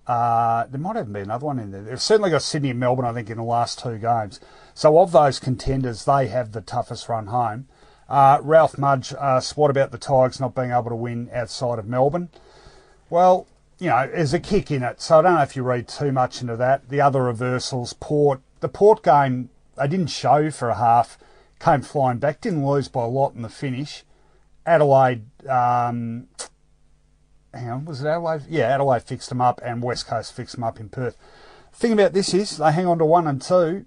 Uh, 0.06 0.66
there 0.68 0.80
might 0.80 0.98
even 0.98 1.14
be 1.14 1.22
another 1.22 1.46
one 1.46 1.60
in 1.60 1.72
there. 1.72 1.82
They've 1.82 2.02
certainly 2.02 2.30
got 2.30 2.42
Sydney 2.42 2.72
and 2.72 2.80
Melbourne, 2.80 3.06
I 3.06 3.14
think, 3.14 3.30
in 3.30 3.38
the 3.38 3.44
last 3.44 3.80
two 3.80 3.98
games. 3.98 4.40
So, 4.74 5.00
of 5.00 5.12
those 5.12 5.40
contenders, 5.40 6.06
they 6.06 6.28
have 6.28 6.52
the 6.52 6.62
toughest 6.62 7.08
run 7.08 7.28
home. 7.28 7.68
Uh, 8.10 8.40
Ralph 8.42 8.78
Mudge 8.78 9.14
asked, 9.14 9.56
what 9.56 9.72
about 9.72 9.92
the 9.92 9.98
Tigers 9.98 10.40
not 10.40 10.56
being 10.56 10.72
able 10.72 10.90
to 10.90 10.96
win 10.96 11.30
outside 11.34 11.80
of 11.80 11.88
Melbourne? 11.88 12.30
Well, 13.10 13.48
you 13.80 13.90
know, 13.90 14.08
there's 14.08 14.34
a 14.34 14.40
kick 14.40 14.72
in 14.72 14.84
it, 14.84 15.02
so 15.02 15.20
I 15.20 15.22
don't 15.22 15.36
know 15.36 15.42
if 15.42 15.56
you 15.56 15.64
read 15.64 15.88
too 15.88 16.12
much 16.12 16.42
into 16.42 16.56
that. 16.58 16.90
The 16.90 17.02
other 17.02 17.24
reversals, 17.24 17.94
Port, 17.94 18.42
the 18.60 18.70
Port 18.70 19.04
game, 19.04 19.50
they 19.78 19.88
didn't 19.88 20.08
show 20.08 20.52
for 20.52 20.70
a 20.70 20.76
half, 20.76 21.18
came 21.60 21.82
flying 21.82 22.18
back, 22.18 22.42
didn't 22.42 22.66
lose 22.66 22.88
by 22.88 23.04
a 23.04 23.08
lot 23.08 23.34
in 23.36 23.42
the 23.42 23.50
finish. 23.50 24.04
Adelaide, 24.66 25.26
um, 25.48 26.28
hang 27.54 27.70
on, 27.70 27.86
was 27.86 28.04
it 28.04 28.08
Adelaide? 28.08 28.44
Yeah, 28.50 28.74
Adelaide 28.74 29.04
fixed 29.04 29.30
them 29.30 29.42
up, 29.42 29.62
and 29.64 29.82
West 29.82 30.08
Coast 30.08 30.34
fixed 30.34 30.56
them 30.56 30.64
up 30.64 30.80
in 30.80 30.90
Perth. 30.90 31.18
thing 31.74 31.94
about 31.94 32.14
this 32.14 32.34
is 32.34 32.58
they 32.58 32.72
hang 32.72 32.86
on 32.88 32.98
to 33.00 33.06
one 33.06 33.28
and 33.28 33.42
two, 33.42 33.86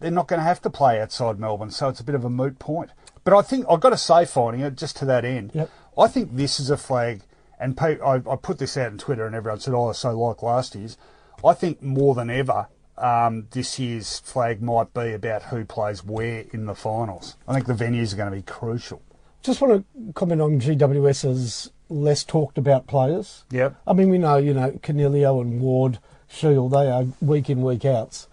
they're 0.00 0.10
not 0.10 0.28
going 0.28 0.38
to 0.40 0.44
have 0.44 0.62
to 0.62 0.70
play 0.70 1.00
outside 1.00 1.38
Melbourne, 1.38 1.70
so 1.70 1.88
it's 1.88 2.00
a 2.00 2.04
bit 2.04 2.14
of 2.14 2.24
a 2.24 2.30
moot 2.30 2.58
point. 2.58 2.90
But 3.24 3.34
I 3.34 3.42
think 3.42 3.66
I've 3.68 3.80
got 3.80 3.90
to 3.90 3.96
say, 3.96 4.24
finding 4.24 4.62
it 4.62 4.76
just 4.76 4.96
to 4.98 5.04
that 5.06 5.24
end, 5.24 5.50
Yep. 5.54 5.70
I 5.98 6.06
think 6.08 6.36
this 6.36 6.60
is 6.60 6.70
a 6.70 6.76
flag, 6.76 7.22
and 7.58 7.76
I, 7.80 8.22
I 8.30 8.36
put 8.40 8.58
this 8.58 8.76
out 8.76 8.92
on 8.92 8.98
Twitter, 8.98 9.26
and 9.26 9.34
everyone 9.34 9.58
said, 9.60 9.74
"Oh, 9.74 9.90
so 9.92 10.18
like 10.18 10.42
last 10.42 10.74
year's." 10.76 10.96
I 11.44 11.54
think 11.54 11.82
more 11.82 12.14
than 12.14 12.30
ever, 12.30 12.68
um, 12.96 13.46
this 13.50 13.78
year's 13.78 14.20
flag 14.20 14.62
might 14.62 14.94
be 14.94 15.12
about 15.12 15.44
who 15.44 15.64
plays 15.64 16.04
where 16.04 16.44
in 16.52 16.66
the 16.66 16.74
finals. 16.74 17.36
I 17.46 17.54
think 17.54 17.66
the 17.66 17.72
venues 17.74 18.12
are 18.12 18.16
going 18.16 18.30
to 18.30 18.36
be 18.36 18.42
crucial. 18.42 19.02
Just 19.42 19.60
want 19.60 19.84
to 19.94 20.12
comment 20.14 20.40
on 20.40 20.60
GWS's 20.60 21.72
less 21.88 22.24
talked 22.24 22.58
about 22.58 22.86
players. 22.86 23.44
Yep. 23.50 23.76
I 23.86 23.92
mean, 23.92 24.10
we 24.10 24.18
know, 24.18 24.36
you 24.36 24.54
know, 24.54 24.72
Coniglio 24.82 25.40
and 25.40 25.60
Ward, 25.60 25.98
Shiel, 26.28 26.68
they 26.68 26.90
are 26.90 27.06
week 27.20 27.48
in, 27.48 27.62
week 27.62 27.84
outs. 27.84 28.28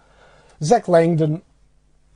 Zach 0.61 0.87
Langdon, 0.87 1.41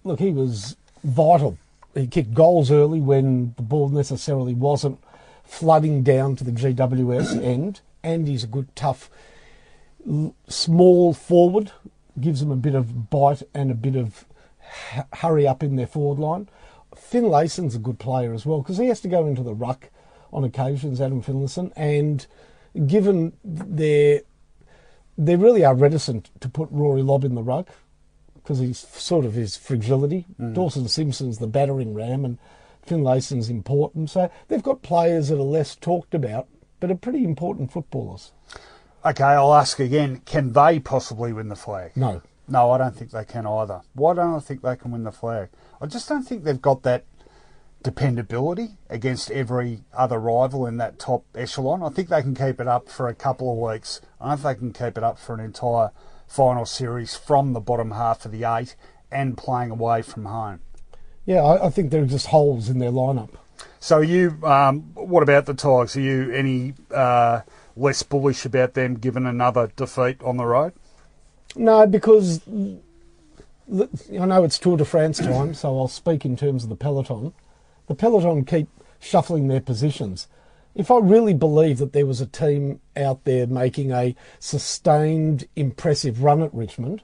look, 0.04 0.20
he 0.20 0.32
was 0.32 0.76
vital 1.04 1.58
he 1.96 2.08
kicked 2.08 2.34
goals 2.34 2.72
early 2.72 3.02
when 3.02 3.54
the 3.58 3.64
ball 3.64 3.90
necessarily 3.90 4.54
wasn't 4.54 5.00
flooding 5.44 6.04
down 6.04 6.36
to 6.36 6.44
the 6.44 6.52
GWS 6.52 7.44
end, 7.44 7.82
and 8.04 8.28
he's 8.28 8.44
a 8.44 8.48
good 8.48 8.74
tough 8.76 9.10
small 10.48 11.14
forward, 11.14 11.72
gives 12.20 12.40
them 12.40 12.52
a 12.52 12.56
bit 12.56 12.76
of 12.76 13.10
bite 13.10 13.44
and 13.54 13.70
a 13.70 13.76
bit 13.76 13.96
of 13.96 14.26
hurry 15.14 15.48
up 15.48 15.64
in 15.64 15.76
their 15.76 15.88
forward 15.88 16.20
line. 16.20 16.48
Finlayson's 16.96 17.76
a 17.76 17.80
good 17.80 18.00
player 18.00 18.34
as 18.34 18.46
well 18.46 18.62
because 18.62 18.78
he 18.78 18.88
has 18.88 19.02
to 19.02 19.08
go 19.08 19.26
into 19.26 19.44
the 19.44 19.54
ruck 19.54 19.90
on 20.32 20.44
occasions, 20.44 21.02
Adam 21.02 21.22
Finlayson, 21.22 21.72
and 21.76 22.28
given 22.88 23.34
their 23.44 24.22
they 25.18 25.36
really 25.36 25.66
are 25.66 25.76
reticent 25.76 26.30
to 26.40 26.48
put 26.48 26.70
Rory 26.72 27.02
Lobb 27.02 27.26
in 27.26 27.36
the 27.36 27.44
ruck 27.44 27.68
because 28.36 28.60
he's 28.60 28.80
sort 28.80 29.26
of 29.26 29.34
his 29.34 29.58
fragility. 29.58 30.26
Mm. 30.40 30.56
Dawson 30.56 30.88
Simpson's 30.88 31.40
the 31.40 31.48
battering 31.48 31.94
ram, 31.94 32.24
and 32.24 32.38
Finlayson's 32.88 33.50
important. 33.50 34.10
So 34.10 34.32
they've 34.48 34.64
got 34.64 34.82
players 34.82 35.28
that 35.28 35.36
are 35.36 35.44
less 35.44 35.76
talked 35.76 36.14
about, 36.16 36.48
but 36.80 36.90
are 36.90 36.96
pretty 36.96 37.24
important 37.24 37.72
footballers. 37.72 38.32
Okay, 39.06 39.24
I'll 39.24 39.54
ask 39.54 39.80
again. 39.80 40.22
Can 40.26 40.54
they 40.54 40.80
possibly 40.80 41.32
win 41.34 41.50
the 41.50 41.56
flag? 41.56 41.96
No, 41.96 42.22
No, 42.48 42.72
I 42.72 42.78
don't 42.80 42.96
think 42.96 43.12
they 43.12 43.26
can 43.26 43.46
either. 43.46 43.82
Why 43.94 44.14
don't 44.14 44.36
I 44.36 44.40
think 44.40 44.62
they 44.62 44.76
can 44.76 44.92
win 44.92 45.04
the 45.04 45.12
flag? 45.12 45.50
I 45.80 45.86
just 45.86 46.10
don't 46.10 46.24
think 46.24 46.44
they've 46.44 46.62
got 46.62 46.84
that 46.84 47.06
dependability 47.82 48.72
against 48.90 49.32
every 49.32 49.82
other 49.94 50.20
rival 50.20 50.66
in 50.66 50.78
that 50.78 51.00
top 51.00 51.24
echelon. 51.36 51.82
I 51.82 51.90
think 51.90 52.10
they 52.10 52.22
can 52.22 52.36
keep 52.36 52.60
it 52.60 52.68
up 52.68 52.90
for 52.90 53.08
a 53.08 53.16
couple 53.16 53.52
of 53.52 53.72
weeks. 53.72 54.02
I 54.20 54.30
don't 54.30 54.38
think 54.40 54.58
they 54.58 54.60
can 54.60 54.74
keep 54.88 54.98
it 54.98 55.04
up 55.04 55.18
for 55.18 55.34
an 55.34 55.40
entire 55.40 55.92
final 56.28 56.66
series 56.66 57.16
from 57.16 57.54
the 57.54 57.60
bottom 57.60 57.92
half 57.92 58.26
of 58.26 58.32
the 58.32 58.44
eight 58.44 58.76
and 59.12 59.38
playing 59.38 59.72
away 59.72 60.02
from 60.02 60.26
home. 60.26 60.60
yeah, 61.26 61.42
I, 61.42 61.68
I 61.68 61.70
think 61.70 61.92
there 61.92 62.04
are 62.04 62.08
just 62.08 62.28
holes 62.28 62.70
in 62.70 62.80
their 62.80 62.92
lineup. 62.92 63.30
So, 63.80 64.02
you, 64.02 64.38
um, 64.44 64.82
what 64.94 65.24
about 65.24 65.46
the 65.46 65.54
Tigers? 65.54 65.96
Are 65.96 66.02
you 66.02 66.32
any 66.32 66.74
uh, 66.94 67.42
less 67.76 68.04
bullish 68.04 68.46
about 68.46 68.74
them 68.74 68.96
given 68.96 69.26
another 69.26 69.72
defeat 69.76 70.22
on 70.22 70.38
the 70.38 70.46
road? 70.46 70.74
No, 71.56 71.88
because 71.88 72.42
I 72.48 74.26
know 74.26 74.44
it's 74.44 74.60
Tour 74.60 74.78
de 74.78 74.86
France 74.86 75.20
time, 75.20 75.54
so 75.54 75.78
I'll 75.78 75.88
speak 75.88 76.26
in 76.26 76.36
terms 76.36 76.64
of 76.64 76.70
the 76.70 76.76
peloton. 76.76 77.34
The 77.90 77.96
peloton 77.96 78.46
keep 78.46 78.70
shuffling 79.00 79.48
their 79.48 79.60
positions. 79.60 80.28
If 80.76 80.92
I 80.92 81.00
really 81.00 81.34
believe 81.34 81.80
that 81.80 81.92
there 81.92 82.06
was 82.06 82.22
a 82.22 82.28
team 82.28 82.80
out 82.96 83.26
there 83.26 83.48
making 83.48 83.92
a 83.92 84.16
sustained, 84.38 85.48
impressive 85.56 86.24
run 86.24 86.44
at 86.44 86.54
Richmond, 86.54 87.02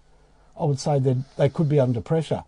I 0.58 0.66
would 0.66 0.80
say 0.80 1.00
that 1.00 1.36
they 1.38 1.50
could 1.50 1.68
be 1.68 1.80
under 1.80 2.02
pressure. 2.02 2.44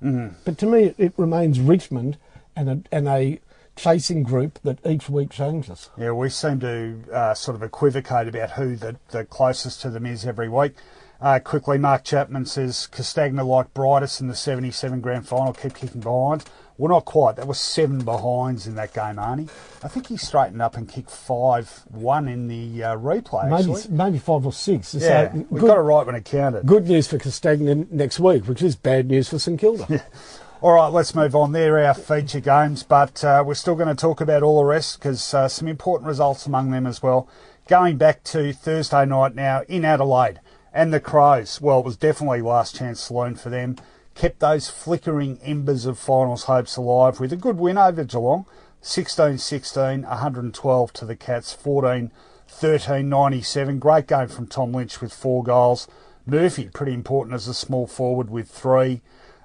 But 0.45 0.59
to 0.59 0.65
me, 0.67 0.83
it, 0.83 0.95
it 0.99 1.13
remains 1.17 1.59
Richmond 1.59 2.17
and 2.55 2.69
a, 2.69 2.81
and 2.91 3.07
a 3.09 3.39
chasing 3.75 4.21
group 4.21 4.59
that 4.63 4.85
each 4.85 5.09
week 5.09 5.31
changes. 5.31 5.89
Yeah, 5.97 6.11
we 6.11 6.29
seem 6.29 6.59
to 6.59 6.99
uh, 7.11 7.33
sort 7.33 7.55
of 7.55 7.63
equivocate 7.63 8.27
about 8.27 8.51
who 8.51 8.75
the, 8.75 8.97
the 9.09 9.25
closest 9.25 9.81
to 9.81 9.89
them 9.89 10.05
is 10.05 10.27
every 10.27 10.47
week. 10.47 10.75
Uh, 11.19 11.39
quickly, 11.39 11.79
Mark 11.79 12.03
Chapman 12.03 12.45
says 12.45 12.85
Castagna 12.85 13.43
like 13.43 13.73
Brightus 13.73 14.21
in 14.21 14.27
the 14.27 14.35
77 14.35 15.01
grand 15.01 15.27
final, 15.27 15.51
kept 15.53 15.75
kicking 15.75 16.01
behind. 16.01 16.45
Well, 16.77 16.89
not 16.89 17.05
quite. 17.05 17.37
That 17.37 17.47
was 17.47 17.59
seven 17.59 18.03
behinds 18.05 18.67
in 18.67 18.75
that 18.75 18.93
game, 18.93 19.15
Arnie. 19.15 19.49
I 19.83 19.87
think 19.87 20.07
he 20.07 20.17
straightened 20.17 20.61
up 20.61 20.77
and 20.77 20.87
kicked 20.87 21.09
5 21.09 21.85
1 21.89 22.27
in 22.27 22.47
the 22.47 22.83
uh, 22.83 22.95
replay, 22.97 23.49
Maybe 23.49 23.73
actually. 23.73 23.95
maybe 23.95 24.17
five 24.19 24.45
or 24.45 24.53
six. 24.53 24.89
So 24.89 24.99
Yeah, 24.99 25.33
we 25.49 25.59
good, 25.59 25.67
got 25.67 25.77
it 25.77 25.81
right 25.81 26.05
when 26.05 26.13
it 26.15 26.25
counted. 26.25 26.65
good 26.67 26.87
news 26.87 27.07
for 27.07 27.17
Castagna 27.17 27.73
next 27.89 28.19
week, 28.19 28.47
which 28.47 28.61
is 28.61 28.75
bad 28.75 29.07
news 29.07 29.29
for 29.29 29.39
St 29.39 29.59
Kilda. 29.59 30.03
All 30.61 30.73
right, 30.73 30.87
let's 30.91 31.13
move 31.15 31.35
on. 31.35 31.51
There 31.51 31.77
are 31.79 31.85
our 31.85 31.93
feature 31.93 32.39
games, 32.39 32.81
but 32.83 33.23
uh, 33.23 33.43
we're 33.45 33.53
still 33.53 33.75
going 33.75 33.89
to 33.89 33.95
talk 33.95 34.21
about 34.21 34.41
all 34.41 34.57
the 34.57 34.65
rest 34.65 34.97
because 34.97 35.31
uh, 35.31 35.47
some 35.47 35.67
important 35.67 36.07
results 36.07 36.47
among 36.47 36.71
them 36.71 36.87
as 36.87 37.03
well. 37.03 37.29
Going 37.67 37.97
back 37.97 38.23
to 38.25 38.53
Thursday 38.53 39.05
night 39.05 39.35
now 39.35 39.61
in 39.67 39.85
Adelaide 39.85 40.39
and 40.73 40.91
the 40.91 40.99
Crows. 40.99 41.61
Well, 41.61 41.79
it 41.79 41.85
was 41.85 41.95
definitely 41.95 42.41
last 42.41 42.75
chance 42.75 42.99
saloon 43.01 43.35
for 43.35 43.51
them. 43.51 43.75
Kept 44.17 44.39
those 44.39 44.67
flickering 44.67 45.37
embers 45.43 45.85
of 45.85 45.99
finals 45.99 46.45
hopes 46.45 46.75
alive 46.75 47.19
with 47.19 47.31
a 47.31 47.35
good 47.35 47.59
win 47.59 47.77
over 47.77 48.03
Geelong. 48.03 48.47
16 48.81 49.37
16, 49.37 50.01
112 50.01 50.93
to 50.93 51.05
the 51.05 51.15
Cats, 51.15 51.53
14 51.53 52.11
13 52.47 53.07
97. 53.07 53.77
Great 53.77 54.07
game 54.07 54.27
from 54.27 54.47
Tom 54.47 54.71
Lynch 54.71 55.01
with 55.01 55.13
four 55.13 55.43
goals. 55.43 55.87
Murphy, 56.25 56.67
pretty 56.73 56.95
important 56.95 57.35
as 57.35 57.47
a 57.47 57.53
small 57.53 57.85
forward 57.85 58.31
with 58.31 58.49
three. 58.49 59.01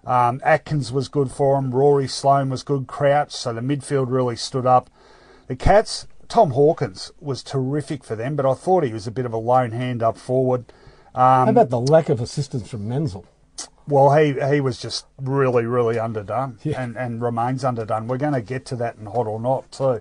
Um, 0.06 0.40
Atkins 0.42 0.90
was 0.90 1.08
good 1.08 1.30
for 1.30 1.58
him. 1.58 1.70
Rory 1.70 2.08
Sloane 2.08 2.48
was 2.48 2.62
good. 2.62 2.86
Crouch, 2.86 3.32
so 3.32 3.52
the 3.52 3.60
midfield 3.60 4.10
really 4.10 4.36
stood 4.36 4.64
up. 4.64 4.88
The 5.48 5.56
Cats, 5.56 6.06
Tom 6.28 6.52
Hawkins 6.52 7.12
was 7.20 7.42
terrific 7.42 8.04
for 8.04 8.16
them, 8.16 8.36
but 8.36 8.46
I 8.46 8.54
thought 8.54 8.84
he 8.84 8.92
was 8.94 9.06
a 9.06 9.10
bit 9.10 9.26
of 9.26 9.34
a 9.34 9.36
lone 9.36 9.72
hand 9.72 10.02
up 10.02 10.16
forward. 10.16 10.64
How 11.44 11.50
about 11.50 11.68
the 11.68 11.78
lack 11.78 12.08
of 12.08 12.22
assistance 12.22 12.70
from 12.70 12.88
Menzel? 12.88 13.26
Well, 13.88 14.14
he 14.16 14.34
he 14.54 14.60
was 14.60 14.78
just 14.80 15.06
really, 15.20 15.66
really 15.66 15.98
underdone 15.98 16.58
Yeah. 16.62 16.82
and, 16.82 16.96
and 16.96 17.20
remains 17.20 17.64
underdone. 17.64 18.06
We're 18.06 18.16
going 18.18 18.32
to 18.34 18.40
get 18.40 18.64
to 18.66 18.76
that 18.76 18.96
in 18.96 19.06
hot 19.06 19.26
or 19.26 19.40
not 19.40 19.70
too. 19.72 20.00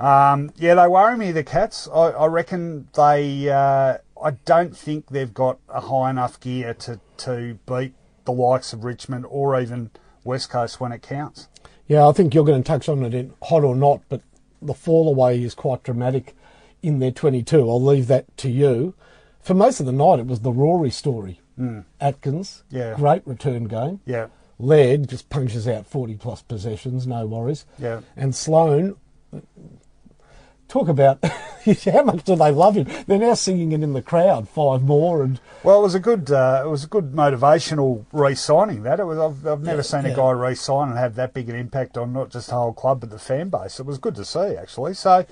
Um, 0.00 0.50
yeah, 0.56 0.74
they 0.74 0.88
worry 0.88 1.16
me. 1.16 1.30
The 1.32 1.44
Cats. 1.44 1.88
I, 1.92 2.08
I 2.10 2.26
reckon 2.26 2.88
they. 2.94 3.48
Uh, 3.48 3.98
I 4.22 4.30
don't 4.44 4.76
think 4.76 5.08
they've 5.08 5.32
got 5.32 5.58
a 5.68 5.80
high 5.80 6.10
enough 6.10 6.40
gear 6.40 6.74
to 6.74 7.00
to 7.18 7.58
beat 7.66 7.92
the 8.24 8.32
likes 8.32 8.72
of 8.72 8.84
Richmond 8.84 9.26
or 9.28 9.60
even 9.60 9.90
West 10.24 10.48
Coast 10.50 10.80
when 10.80 10.92
it 10.92 11.02
counts. 11.02 11.48
Yeah, 11.86 12.08
I 12.08 12.12
think 12.12 12.34
you're 12.34 12.44
going 12.44 12.62
to 12.62 12.66
touch 12.66 12.88
on 12.88 13.02
it 13.04 13.12
in 13.14 13.34
hot 13.42 13.64
or 13.64 13.74
not, 13.76 14.00
but 14.08 14.22
the 14.62 14.74
fall 14.74 15.08
away 15.08 15.42
is 15.42 15.54
quite 15.54 15.82
dramatic 15.82 16.34
in 16.82 16.98
their 17.00 17.10
22. 17.10 17.68
I'll 17.68 17.82
leave 17.82 18.06
that 18.06 18.34
to 18.38 18.48
you. 18.50 18.94
For 19.40 19.54
most 19.54 19.80
of 19.80 19.86
the 19.86 19.92
night, 19.92 20.20
it 20.20 20.26
was 20.26 20.40
the 20.40 20.52
Rory 20.52 20.90
story. 20.90 21.40
Atkins, 22.00 22.62
Yeah. 22.70 22.94
great 22.96 23.26
return 23.26 23.64
game. 23.64 24.00
Yeah, 24.06 24.26
Laird 24.58 25.08
just 25.08 25.28
punches 25.30 25.66
out 25.68 25.86
40 25.86 26.14
plus 26.16 26.42
possessions, 26.42 27.06
no 27.06 27.26
worries. 27.26 27.64
Yeah. 27.78 28.00
And 28.16 28.34
Sloane, 28.34 28.96
talk 30.68 30.88
about 30.88 31.18
how 31.84 32.02
much 32.02 32.24
do 32.24 32.34
they 32.36 32.50
love 32.50 32.76
him? 32.76 32.86
They're 33.06 33.18
now 33.18 33.34
singing 33.34 33.72
it 33.72 33.82
in 33.82 33.92
the 33.92 34.02
crowd, 34.02 34.48
five 34.48 34.82
more, 34.82 35.22
and 35.22 35.40
Well, 35.62 35.80
it 35.80 35.82
was 35.82 35.94
a 35.94 36.00
good, 36.00 36.30
uh, 36.30 36.62
it 36.64 36.68
was 36.68 36.84
a 36.84 36.88
good 36.88 37.12
motivational 37.12 38.04
re-signing. 38.12 38.82
That 38.82 39.00
it 39.00 39.04
was. 39.04 39.18
I've, 39.18 39.46
I've 39.46 39.62
never 39.62 39.78
Yeah, 39.78 39.82
seen 39.82 40.04
yeah. 40.04 40.12
a 40.12 40.16
guy 40.16 40.30
re-sign 40.30 40.88
and 40.90 40.98
have 40.98 41.14
that 41.16 41.34
big 41.34 41.48
an 41.48 41.56
impact 41.56 41.98
on 41.98 42.12
not 42.12 42.30
just 42.30 42.48
the 42.48 42.54
whole 42.54 42.72
club 42.72 43.00
but 43.00 43.10
the 43.10 43.18
fan 43.18 43.48
base. 43.48 43.78
It 43.80 43.86
was 43.86 43.98
good 43.98 44.14
to 44.16 44.24
see, 44.24 44.56
actually. 44.56 44.94
So, 44.94 45.24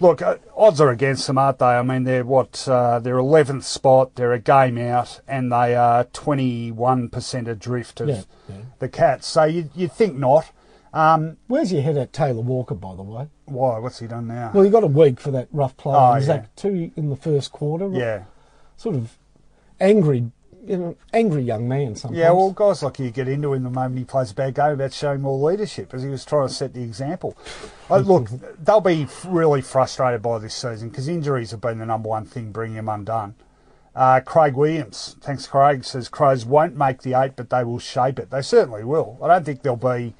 look, 0.00 0.22
uh, 0.22 0.36
odds 0.56 0.80
are 0.80 0.90
against 0.90 1.26
them, 1.26 1.38
aren't 1.38 1.58
they? 1.58 1.66
I 1.66 1.82
mean, 1.82 2.04
they're 2.04 2.24
what? 2.24 2.66
Uh, 2.68 2.98
they're 2.98 3.18
eleventh 3.18 3.64
spot. 3.64 4.14
They're 4.14 4.32
a 4.32 4.38
game 4.38 4.78
out, 4.78 5.20
and 5.28 5.50
they 5.52 5.74
are 5.74 6.04
twenty-one 6.04 7.08
percent 7.10 7.48
adrift 7.48 8.00
of 8.00 8.08
Yeah, 8.08 8.22
yeah. 8.48 8.56
the 8.78 8.88
Cats. 8.88 9.26
So 9.26 9.44
you 9.44 9.70
you 9.74 9.88
think 9.88 10.16
not? 10.16 10.50
Um, 10.92 11.38
where's 11.48 11.72
your 11.72 11.82
head 11.82 11.96
at 11.96 12.12
Taylor 12.12 12.40
Walker, 12.42 12.74
by 12.74 12.94
the 12.94 13.02
way? 13.02 13.28
why? 13.46 13.78
What's 13.78 13.98
he 13.98 14.06
done 14.06 14.28
now? 14.28 14.52
Well, 14.54 14.64
he 14.64 14.70
got 14.70 14.84
a 14.84 14.88
week 14.88 15.20
for 15.20 15.30
that 15.32 15.48
rough 15.52 15.76
play. 15.76 15.94
Oh, 15.94 16.14
was 16.14 16.28
yeah. 16.28 16.36
that 16.38 16.56
two 16.56 16.92
in 16.96 17.10
the 17.10 17.16
first 17.16 17.52
quarter? 17.52 17.90
yeah. 17.92 18.24
Sort 18.76 18.94
of 18.94 19.18
angry, 19.80 20.30
you 20.66 20.76
know, 20.76 20.96
angry 21.12 21.42
young 21.42 21.68
man 21.68 21.96
sometimes. 21.96 22.18
Yeah, 22.18 22.30
well, 22.32 22.50
guys 22.50 22.82
like 22.82 22.98
you 22.98 23.10
get 23.10 23.28
into 23.28 23.52
him 23.52 23.64
the 23.64 23.70
moment 23.70 23.98
he 23.98 24.04
plays 24.04 24.30
a 24.30 24.34
bad 24.34 24.54
game 24.54 24.72
about 24.72 24.92
showing 24.92 25.20
more 25.20 25.50
leadership, 25.50 25.92
as 25.92 26.02
he 26.02 26.08
was 26.08 26.24
trying 26.24 26.48
to 26.48 26.54
set 26.54 26.74
the 26.74 26.82
example. 26.82 27.36
Uh, 27.90 27.98
look, 27.98 28.28
they'll 28.62 28.80
be 28.80 29.06
really 29.26 29.62
frustrated 29.62 30.22
by 30.22 30.38
this 30.38 30.54
season 30.54 30.88
because 30.88 31.08
injuries 31.08 31.50
have 31.50 31.60
been 31.60 31.78
the 31.78 31.86
number 31.86 32.08
one 32.08 32.24
thing 32.24 32.52
bringing 32.52 32.76
them 32.76 32.88
undone. 32.88 33.34
Uh, 33.94 34.20
Craig 34.20 34.54
Williams, 34.54 35.16
thanks 35.20 35.46
Craig, 35.46 35.84
says 35.84 36.08
Crows 36.08 36.44
won't 36.44 36.76
make 36.76 37.02
the 37.02 37.14
eight, 37.14 37.36
but 37.36 37.50
they 37.50 37.62
will 37.62 37.78
shape 37.78 38.18
it. 38.18 38.30
They 38.30 38.42
certainly 38.42 38.82
will. 38.82 39.18
I 39.22 39.28
don't 39.28 39.44
think 39.44 39.62
there'll 39.62 39.76
be 39.76 40.14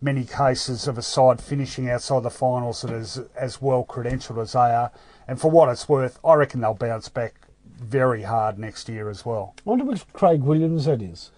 many 0.00 0.24
cases 0.24 0.86
of 0.88 0.96
a 0.96 1.02
side 1.02 1.40
finishing 1.40 1.90
outside 1.90 2.22
the 2.22 2.30
finals 2.30 2.82
that 2.82 2.92
is 2.92 3.20
as 3.36 3.60
well 3.60 3.84
credentialed 3.84 4.40
as 4.40 4.52
they 4.52 4.60
are. 4.60 4.92
And 5.26 5.38
for 5.38 5.50
what 5.50 5.68
it's 5.68 5.88
worth, 5.88 6.18
I 6.24 6.34
reckon 6.34 6.60
they'll 6.60 6.74
bounce 6.74 7.08
back 7.08 7.34
very 7.78 8.22
hard 8.22 8.58
next 8.58 8.88
year 8.88 9.08
as 9.08 9.24
well. 9.24 9.54
I 9.58 9.70
wonder 9.70 9.84
which 9.84 10.06
Craig 10.12 10.42
Williams 10.42 10.84
that 10.86 11.02
is. 11.02 11.30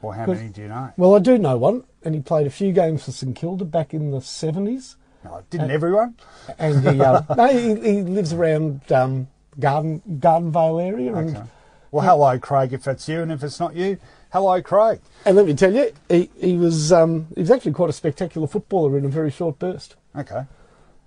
Well, 0.00 0.12
how 0.12 0.26
many 0.26 0.48
do 0.48 0.62
you 0.62 0.68
know? 0.68 0.92
Well, 0.96 1.16
I 1.16 1.18
do 1.18 1.38
know 1.38 1.56
one, 1.56 1.84
and 2.04 2.14
he 2.14 2.20
played 2.20 2.46
a 2.46 2.50
few 2.50 2.72
games 2.72 3.04
for 3.04 3.10
St 3.12 3.34
Kilda 3.34 3.64
back 3.64 3.92
in 3.92 4.10
the 4.12 4.18
70s. 4.18 4.94
No, 5.24 5.42
didn't 5.50 5.72
everyone? 5.72 6.14
And 6.58 6.88
he, 6.88 7.00
uh, 7.00 7.22
no, 7.36 7.46
he, 7.48 7.74
he 7.80 8.02
lives 8.02 8.32
around 8.32 8.80
um, 8.92 9.26
Garden 9.58 10.00
Gardenvale 10.20 10.80
area. 10.80 11.14
And, 11.14 11.36
Okay. 11.36 11.46
Well, 11.90 12.04
hello, 12.04 12.38
Craig, 12.38 12.74
if 12.74 12.86
it's 12.86 13.08
you, 13.08 13.22
and 13.22 13.32
if 13.32 13.42
it's 13.42 13.58
not 13.58 13.74
you, 13.74 13.96
hello, 14.30 14.60
Craig. 14.60 15.00
and 15.24 15.34
let 15.34 15.46
me 15.46 15.54
tell 15.54 15.72
you, 15.74 15.90
he, 16.10 16.30
he 16.38 16.54
was 16.56 16.92
um, 16.92 17.28
he 17.34 17.40
was 17.40 17.50
actually 17.50 17.72
quite 17.72 17.88
a 17.88 17.94
spectacular 17.94 18.46
footballer 18.46 18.98
in 18.98 19.06
a 19.06 19.08
very 19.08 19.30
short 19.30 19.58
burst. 19.58 19.96
Okay. 20.14 20.42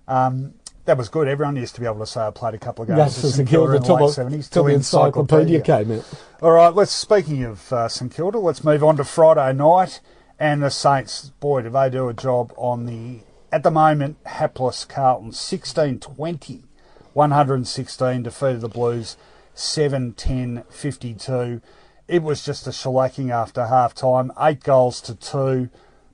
Um, 0.08 0.56
that 0.86 0.98
was 0.98 1.10
good. 1.10 1.28
Everyone 1.28 1.56
used 1.56 1.76
to 1.76 1.82
be 1.82 1.88
able 1.88 2.00
to 2.00 2.06
say 2.06 2.22
I 2.22 2.32
played 2.32 2.54
a 2.54 2.58
couple 2.58 2.84
of 2.84 2.88
games 2.88 3.00
That's 3.00 3.36
St 3.36 3.48
Kilda 3.48 3.74
Kilda 3.74 3.94
in 3.94 4.00
the 4.00 4.06
late 4.06 4.13
seventies 4.13 4.50
till 4.50 4.63
the 4.63 4.74
encyclopedia 4.74 5.62
came 5.62 5.91
out. 5.91 6.06
All 6.41 6.52
right, 6.52 6.74
let's. 6.74 6.91
Speaking 6.91 7.44
of 7.44 7.72
uh, 7.72 7.88
St 7.88 8.13
Kilda, 8.13 8.39
let's 8.39 8.63
move 8.63 8.84
on 8.84 8.98
to 8.98 9.04
Friday 9.04 9.54
night 9.54 10.02
And 10.39 10.63
the 10.63 10.70
Saints, 10.70 11.30
boy, 11.39 11.62
do 11.62 11.70
they 11.70 11.89
do 11.89 12.10
a 12.10 12.13
job 12.13 12.54
on 12.58 12.86
the, 12.86 13.20
at 13.52 13.63
the 13.63 13.72
moment, 13.72 14.17
hapless 14.26 14.86
Carlton. 14.86 15.32
16 15.34 16.00
20, 16.00 16.63
116 17.13 18.24
defeated 18.24 18.62
the 18.62 18.67
Blues 18.67 19.17
7 19.54 20.13
10 20.13 20.63
52. 20.70 21.62
It 22.08 22.24
was 22.24 22.44
just 22.44 22.67
a 22.67 22.72
shellacking 22.72 23.32
after 23.32 23.67
half 23.67 23.94
time. 23.94 24.32
Eight 24.39 24.63
goals 24.63 25.00
to 25.02 25.15
two. 25.15 25.70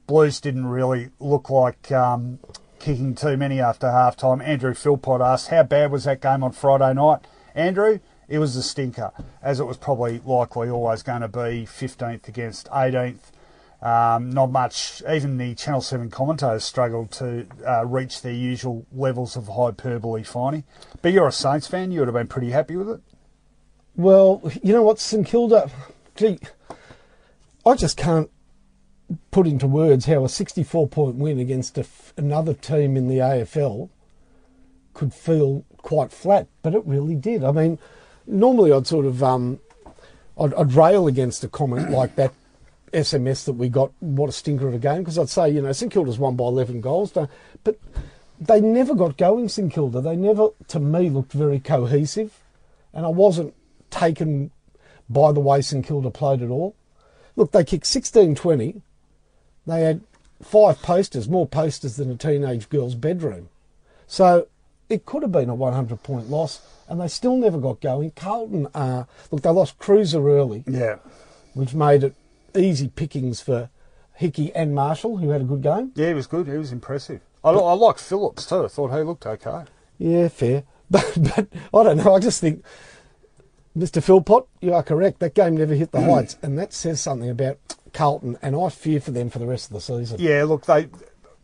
Blues 0.05 0.39
didn't 0.39 0.67
really 0.67 1.09
look 1.19 1.49
like 1.49 1.91
um, 1.91 2.39
kicking 2.79 3.15
too 3.15 3.37
many 3.37 3.59
after 3.59 3.91
half 3.91 4.15
time. 4.15 4.41
Andrew 4.41 4.73
Philpott 4.73 5.21
asked, 5.21 5.49
How 5.49 5.63
bad 5.63 5.91
was 5.91 6.05
that 6.05 6.21
game 6.21 6.43
on 6.43 6.51
Friday 6.51 6.93
night? 6.93 7.19
Andrew, 7.55 7.99
it 8.27 8.39
was 8.39 8.55
a 8.55 8.63
stinker, 8.63 9.11
as 9.41 9.59
it 9.59 9.65
was 9.65 9.77
probably 9.77 10.19
likely 10.25 10.69
always 10.69 11.03
going 11.03 11.21
to 11.21 11.27
be 11.27 11.65
15th 11.65 12.27
against 12.27 12.67
18th. 12.69 13.31
Um, 13.81 14.31
not 14.31 14.51
much, 14.51 15.03
even 15.07 15.37
the 15.37 15.53
Channel 15.53 15.81
7 15.81 16.09
commentators 16.09 16.63
struggled 16.63 17.11
to 17.11 17.45
uh, 17.65 17.85
reach 17.85 18.21
their 18.21 18.33
usual 18.33 18.85
levels 18.91 19.35
of 19.35 19.47
hyperbole, 19.47 20.23
Finey. 20.23 20.63
But 21.01 21.13
you're 21.13 21.27
a 21.27 21.31
Saints 21.31 21.67
fan, 21.67 21.91
you 21.91 21.99
would 21.99 22.07
have 22.07 22.15
been 22.15 22.27
pretty 22.27 22.49
happy 22.49 22.75
with 22.75 22.89
it. 22.89 23.01
Well, 23.95 24.41
you 24.63 24.73
know 24.73 24.81
what, 24.81 24.99
St 24.99 25.25
Kilda, 25.25 25.69
gee, 26.15 26.39
I 27.65 27.75
just 27.75 27.97
can't 27.97 28.29
put 29.31 29.47
into 29.47 29.67
words 29.67 30.05
how 30.05 30.23
a 30.25 30.29
64 30.29 30.87
point 30.87 31.15
win 31.15 31.39
against 31.39 31.77
another 32.17 32.53
team 32.53 32.97
in 32.97 33.07
the 33.07 33.17
AFL 33.17 33.89
could 34.93 35.13
feel 35.13 35.63
quite 35.77 36.11
flat, 36.11 36.47
but 36.61 36.73
it 36.73 36.85
really 36.85 37.15
did. 37.15 37.43
I 37.43 37.51
mean, 37.51 37.79
normally 38.25 38.71
I'd 38.71 38.87
sort 38.87 39.05
of 39.05 39.23
um, 39.23 39.59
I'd, 40.39 40.53
I'd 40.55 40.73
rail 40.73 41.07
against 41.07 41.43
a 41.43 41.47
comment 41.47 41.89
like 41.99 42.15
that 42.15 42.33
SMS 42.91 43.45
that 43.45 43.53
we 43.53 43.69
got. 43.69 43.91
What 43.99 44.29
a 44.29 44.33
stinker 44.33 44.67
of 44.67 44.73
a 44.73 44.79
game! 44.79 44.99
Because 44.99 45.17
I'd 45.17 45.29
say 45.29 45.49
you 45.49 45.61
know 45.61 45.71
St 45.71 45.91
Kilda's 45.91 46.19
won 46.19 46.35
by 46.35 46.45
11 46.45 46.81
goals, 46.81 47.11
but 47.11 47.29
they 48.39 48.61
never 48.61 48.95
got 48.95 49.17
going. 49.17 49.49
St 49.49 49.71
Kilda, 49.71 50.01
they 50.01 50.15
never, 50.15 50.49
to 50.69 50.79
me, 50.79 51.09
looked 51.09 51.33
very 51.33 51.59
cohesive, 51.59 52.41
and 52.93 53.05
I 53.05 53.09
wasn't 53.09 53.53
taken 53.89 54.51
by 55.09 55.31
the 55.31 55.39
way 55.39 55.61
St 55.61 55.85
Kilda 55.85 56.11
played 56.11 56.41
at 56.41 56.49
all. 56.49 56.75
Look, 57.35 57.51
they 57.51 57.63
kicked 57.63 57.85
16-20. 57.85 58.81
They 59.67 59.81
had 59.81 60.01
five 60.41 60.81
posters, 60.81 61.27
more 61.29 61.45
posters 61.45 61.97
than 61.97 62.09
a 62.09 62.15
teenage 62.15 62.69
girl's 62.69 62.95
bedroom. 62.95 63.49
So 64.07 64.47
it 64.89 65.05
could 65.05 65.21
have 65.21 65.31
been 65.31 65.49
a 65.49 65.55
100 65.55 66.01
point 66.03 66.29
loss, 66.29 66.61
and 66.87 66.99
they 67.01 67.07
still 67.09 67.35
never 67.37 67.59
got 67.59 67.81
going. 67.81 68.11
Carlton, 68.11 68.67
uh, 68.73 69.03
look, 69.29 69.41
they 69.41 69.49
lost 69.49 69.77
Kreuzer 69.77 70.25
early, 70.27 70.63
Yeah. 70.65 70.95
which 71.53 71.73
made 71.75 72.03
it 72.03 72.15
easy 72.55 72.87
pickings 72.87 73.41
for 73.41 73.69
Hickey 74.13 74.55
and 74.55 74.73
Marshall, 74.73 75.17
who 75.17 75.29
had 75.29 75.41
a 75.41 75.43
good 75.43 75.61
game. 75.61 75.91
Yeah, 75.95 76.07
he 76.07 76.13
was 76.13 76.25
good. 76.27 76.47
He 76.47 76.57
was 76.57 76.71
impressive. 76.71 77.19
I, 77.43 77.49
I 77.51 77.73
like 77.73 77.97
Phillips 77.99 78.45
too. 78.47 78.65
I 78.65 78.67
thought 78.67 78.95
he 78.95 79.03
looked 79.03 79.25
okay. 79.27 79.63
Yeah, 79.99 80.27
fair. 80.29 80.63
But, 80.89 81.17
but 81.17 81.47
I 81.73 81.83
don't 81.83 81.97
know. 81.97 82.15
I 82.15 82.19
just 82.19 82.39
think, 82.39 82.63
Mr. 83.77 84.01
Philpott, 84.01 84.45
you 84.61 84.73
are 84.73 84.81
correct. 84.83 85.19
That 85.19 85.33
game 85.35 85.57
never 85.57 85.73
hit 85.75 85.91
the 85.91 86.01
heights, 86.01 86.37
and 86.41 86.57
that 86.57 86.71
says 86.71 87.01
something 87.01 87.29
about 87.29 87.57
Carlton, 87.93 88.37
and 88.41 88.55
I 88.55 88.69
fear 88.69 88.99
for 88.99 89.11
them 89.11 89.29
for 89.29 89.39
the 89.39 89.45
rest 89.45 89.69
of 89.69 89.73
the 89.73 89.81
season. 89.81 90.17
Yeah, 90.19 90.43
look, 90.43 90.65
they. 90.65 90.89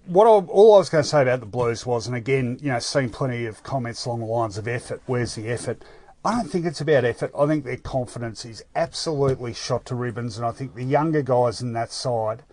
What 0.05 0.25
I, 0.25 0.45
all 0.47 0.75
I 0.75 0.79
was 0.79 0.89
going 0.89 1.03
to 1.03 1.09
say 1.09 1.21
about 1.21 1.39
the 1.39 1.45
Blues 1.45 1.85
was, 1.85 2.07
and 2.07 2.15
again, 2.15 2.59
you 2.61 2.69
know, 2.69 2.79
seen 2.79 3.09
plenty 3.09 3.45
of 3.45 3.63
comments 3.63 4.05
along 4.05 4.19
the 4.19 4.25
lines 4.25 4.57
of 4.57 4.67
effort. 4.67 5.01
Where's 5.05 5.35
the 5.35 5.47
effort? 5.47 5.81
I 6.25 6.31
don't 6.31 6.49
think 6.49 6.65
it's 6.65 6.81
about 6.81 7.05
effort. 7.05 7.31
I 7.37 7.47
think 7.47 7.63
their 7.63 7.77
confidence 7.77 8.45
is 8.45 8.63
absolutely 8.75 9.53
shot 9.53 9.85
to 9.85 9.95
ribbons, 9.95 10.37
and 10.37 10.45
I 10.45 10.51
think 10.51 10.75
the 10.75 10.83
younger 10.83 11.21
guys 11.21 11.61
in 11.61 11.73
that 11.73 11.91
side 11.91 12.43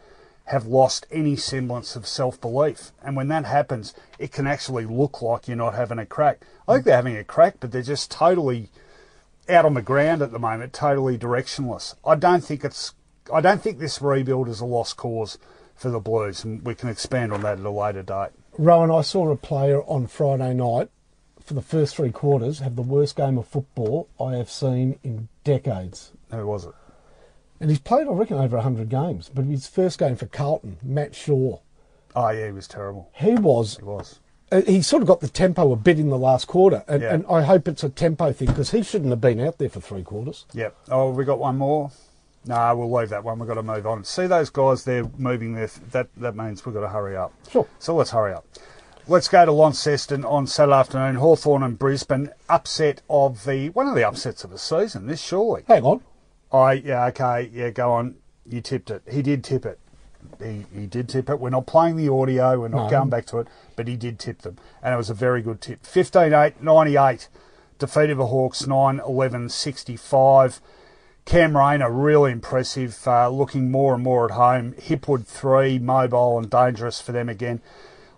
have 0.51 0.67
lost 0.67 1.07
any 1.13 1.37
semblance 1.37 1.95
of 1.95 2.07
self 2.07 2.41
belief. 2.41 2.91
And 3.03 3.15
when 3.15 3.29
that 3.29 3.45
happens, 3.45 3.95
it 4.19 4.33
can 4.33 4.49
actually 4.49 4.85
look 4.87 5.23
like 5.23 5.47
you're 5.47 5.57
not 5.57 5.75
having 5.75 6.01
a 6.01 6.07
crack. 6.07 6.43
I 6.67 6.75
think 6.75 6.85
they're 6.85 6.97
having 6.97 7.17
a 7.17 7.23
crack, 7.23 7.57
but 7.61 7.71
they're 7.71 7.83
just 7.83 8.11
totally 8.11 8.69
out 9.49 9.65
on 9.65 9.75
the 9.75 9.83
ground 9.83 10.23
at 10.23 10.33
the 10.33 10.39
moment, 10.41 10.73
totally 10.73 11.17
directionless. 11.17 11.95
I 12.05 12.17
don't 12.17 12.45
think 12.45 12.65
it's. 12.65 12.95
I 13.33 13.41
don't 13.41 13.63
think 13.63 13.79
this 13.79 14.01
rebuild 14.03 14.49
is 14.49 14.61
a 14.61 14.65
lost 14.67 14.97
cause 14.97 15.39
for 15.75 15.91
the 15.91 16.01
Blues, 16.01 16.45
and 16.45 16.63
we 16.65 16.75
can 16.75 16.89
expand 16.89 17.33
on 17.33 17.43
that 17.43 17.59
at 17.59 17.65
a 17.65 17.71
later 17.71 18.03
date. 18.03 18.31
Rowan, 18.59 18.91
I 18.91 19.01
saw 19.03 19.31
a 19.31 19.37
player 19.37 19.83
on 19.85 20.07
Friday 20.07 20.53
night 20.55 20.91
for 21.43 21.55
the 21.55 21.63
first 21.63 21.97
three 21.97 22.13
quarters 22.13 22.59
have 22.61 22.77
the 22.77 22.83
worst 22.83 23.17
game 23.17 23.39
of 23.39 23.47
football 23.49 24.09
I 24.21 24.37
have 24.37 24.51
seen 24.51 24.99
in 25.03 25.29
decades. 25.43 26.13
Who 26.31 26.47
was 26.47 26.67
it? 26.67 26.75
And 27.61 27.71
he's 27.71 27.79
played, 27.81 28.07
I 28.07 28.13
reckon, 28.13 28.37
over 28.39 28.57
100 28.57 28.89
games. 28.89 29.31
But 29.35 29.45
his 29.47 29.67
first 29.67 29.99
game 29.99 30.17
for 30.17 30.27
Carlton, 30.27 30.77
Matt 30.83 31.15
Shaw, 31.15 31.59
Oh 32.15 32.29
yeah, 32.31 32.47
he 32.47 32.53
was 32.53 32.67
terrible. 32.69 33.09
he 33.15 33.35
was 33.35 33.77
He 33.79 33.85
was. 33.85 34.19
uh, 34.53 34.63
he 34.63 34.83
sort 34.83 35.03
of 35.03 35.09
got 35.09 35.21
the 35.21 35.29
tempo 35.29 35.73
a 35.73 35.77
bit 35.77 35.99
in 35.99 36.09
the 36.11 36.19
last 36.19 36.47
quarter, 36.47 36.85
and, 36.89 37.03
Yeah. 37.03 37.15
and 37.15 37.25
I 37.29 37.43
hope 37.43 37.69
it's 37.69 37.85
a 37.85 37.89
tempo 37.89 38.33
thing 38.33 38.49
because 38.49 38.71
he 38.73 38.83
shouldn't 38.83 39.11
have 39.11 39.21
been 39.21 39.41
out 39.41 39.59
there 39.59 39.69
for 39.69 39.81
three 39.81 40.03
quarters. 40.03 40.45
Yep. 40.53 40.77
Oh, 40.91 41.11
we 41.11 41.25
got 41.25 41.39
one 41.39 41.57
more. 41.59 41.91
No, 42.47 42.75
we'll 42.77 42.91
leave 42.91 43.11
that 43.11 43.23
one. 43.23 43.39
We've 43.39 43.49
got 43.49 43.55
to 43.55 43.63
move 43.63 43.87
on. 43.87 44.03
See 44.05 44.27
those 44.27 44.49
guys 44.51 44.85
there 44.85 45.05
moving 45.19 45.55
there. 45.55 45.71
That 45.93 46.09
that 46.17 46.35
means 46.37 46.65
we've 46.65 46.75
got 46.75 46.81
to 46.81 46.89
hurry 46.89 47.17
up. 47.17 47.33
Sure. 47.51 47.67
So 47.79 47.95
let's 47.95 48.11
hurry 48.11 48.33
up. 48.33 48.47
Let's 49.07 49.29
go 49.29 49.45
to 49.45 49.53
Launceston 49.53 50.25
on 50.25 50.47
Saturday 50.47 50.77
afternoon. 50.77 51.17
Hawthorn 51.17 51.63
and 51.63 51.79
Brisbane. 51.79 52.31
Upset 52.49 53.03
of 53.11 53.45
the 53.45 53.69
one 53.71 53.89
of 53.89 53.95
the 53.95 54.05
upsets 54.07 54.43
of 54.45 54.51
the 54.51 54.59
season. 54.59 55.07
This 55.07 55.21
surely. 55.21 55.65
Hang 55.69 55.85
on, 55.85 56.01
I 56.53 56.73
yeah 56.75 57.07
okay 57.07 57.51
yeah 57.53 57.71
go 57.71 57.93
on. 57.93 58.17
You 58.47 58.61
tipped 58.63 58.91
it. 58.91 59.03
He 59.11 59.21
did 59.23 59.45
tip 59.45 59.67
it. 59.67 59.79
He, 60.43 60.65
he 60.75 60.87
did 60.87 61.09
tip 61.09 61.29
it. 61.31 61.39
We're 61.41 61.51
not 61.51 61.67
playing 61.67 61.97
the 61.97 62.11
audio. 62.13 62.59
We're 62.61 62.69
not 62.69 62.85
No. 62.85 62.91
going 62.91 63.11
back 63.11 63.27
to 63.27 63.39
it. 63.39 63.49
But 63.77 63.87
he 63.89 63.97
did 63.97 64.19
tip 64.19 64.43
them. 64.43 64.57
And 64.83 64.93
it 64.95 64.97
was 64.97 65.09
a 65.11 65.15
very 65.15 65.41
good 65.41 65.61
tip. 65.61 65.83
15-8, 65.83 66.61
98. 66.61 67.29
Defeated 67.79 68.19
the 68.19 68.27
Hawks 68.27 68.63
9-11, 68.63 69.51
65. 69.51 70.61
Cam 71.25 71.57
Rayner, 71.57 71.91
really 71.91 72.33
impressive. 72.33 72.99
Uh, 73.07 73.29
looking 73.29 73.71
more 73.71 73.95
and 73.95 74.03
more 74.03 74.25
at 74.25 74.33
home. 74.33 74.73
Hipwood 74.75 75.27
3, 75.27 75.79
mobile 75.79 76.39
and 76.39 76.51
dangerous 76.51 77.01
for 77.01 77.13
them 77.13 77.29
again. 77.29 77.61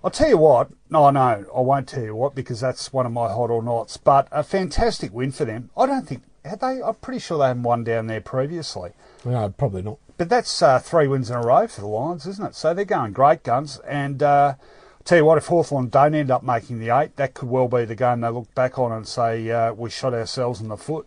I'll 0.05 0.11
tell 0.11 0.29
you 0.29 0.39
what. 0.39 0.71
No, 0.91 1.11
no, 1.11 1.45
I 1.55 1.61
won't 1.61 1.89
tell 1.89 2.03
you 2.03 2.15
what 2.15 2.35
because 2.35 2.61
that's 2.61 2.93
one 2.93 3.07
of 3.07 3.13
my 3.13 3.29
hot 3.29 3.51
or 3.51 3.63
nots. 3.63 3.97
But 3.97 4.29
a 4.33 4.43
fantastic 4.43 5.13
win 5.13 5.31
for 5.31 5.45
them. 5.45 5.71
I 5.77 5.87
don't 5.87 6.07
think 6.07 6.23
had 6.45 6.61
they. 6.61 6.83
I'm 6.83 6.95
pretty 6.97 7.21
sure 7.21 7.39
they 7.39 7.47
hadn't 7.47 7.63
won 7.63 7.85
down 7.85 8.07
there 8.07 8.21
previously. 8.21 8.91
no, 9.25 9.49
probably 9.51 9.83
not. 9.83 9.99
But 10.19 10.29
that's 10.29 10.61
uh, 10.63 10.79
three 10.79 11.07
wins 11.09 11.31
in 11.31 11.37
a 11.37 11.41
row 11.41 11.67
for 11.67 11.81
the 11.81 11.87
Lions, 11.87 12.27
isn't 12.27 12.45
it? 12.45 12.55
So 12.55 12.75
they're 12.75 12.85
going 12.85 13.13
great 13.13 13.43
guns. 13.43 13.79
And 13.87 14.23
uh, 14.23 14.55
I'll 14.57 15.05
tell 15.05 15.19
you 15.19 15.25
what, 15.25 15.39
if 15.39 15.47
Hawthorn 15.47 15.89
don't 15.89 16.15
end 16.15 16.31
up 16.31 16.43
making 16.43 16.79
the 16.79 16.91
eight, 16.91 17.17
that 17.17 17.35
could 17.35 17.49
well 17.49 17.69
be 17.69 17.85
the 17.85 17.95
game 17.95 18.21
they 18.21 18.29
look 18.29 18.53
back 18.55 18.79
on 18.79 18.93
and 18.93 19.07
say 19.07 19.51
uh, 19.51 19.73
we 19.73 19.91
shot 19.91 20.15
ourselves 20.15 20.61
in 20.61 20.69
the 20.69 20.77
foot. 20.77 21.07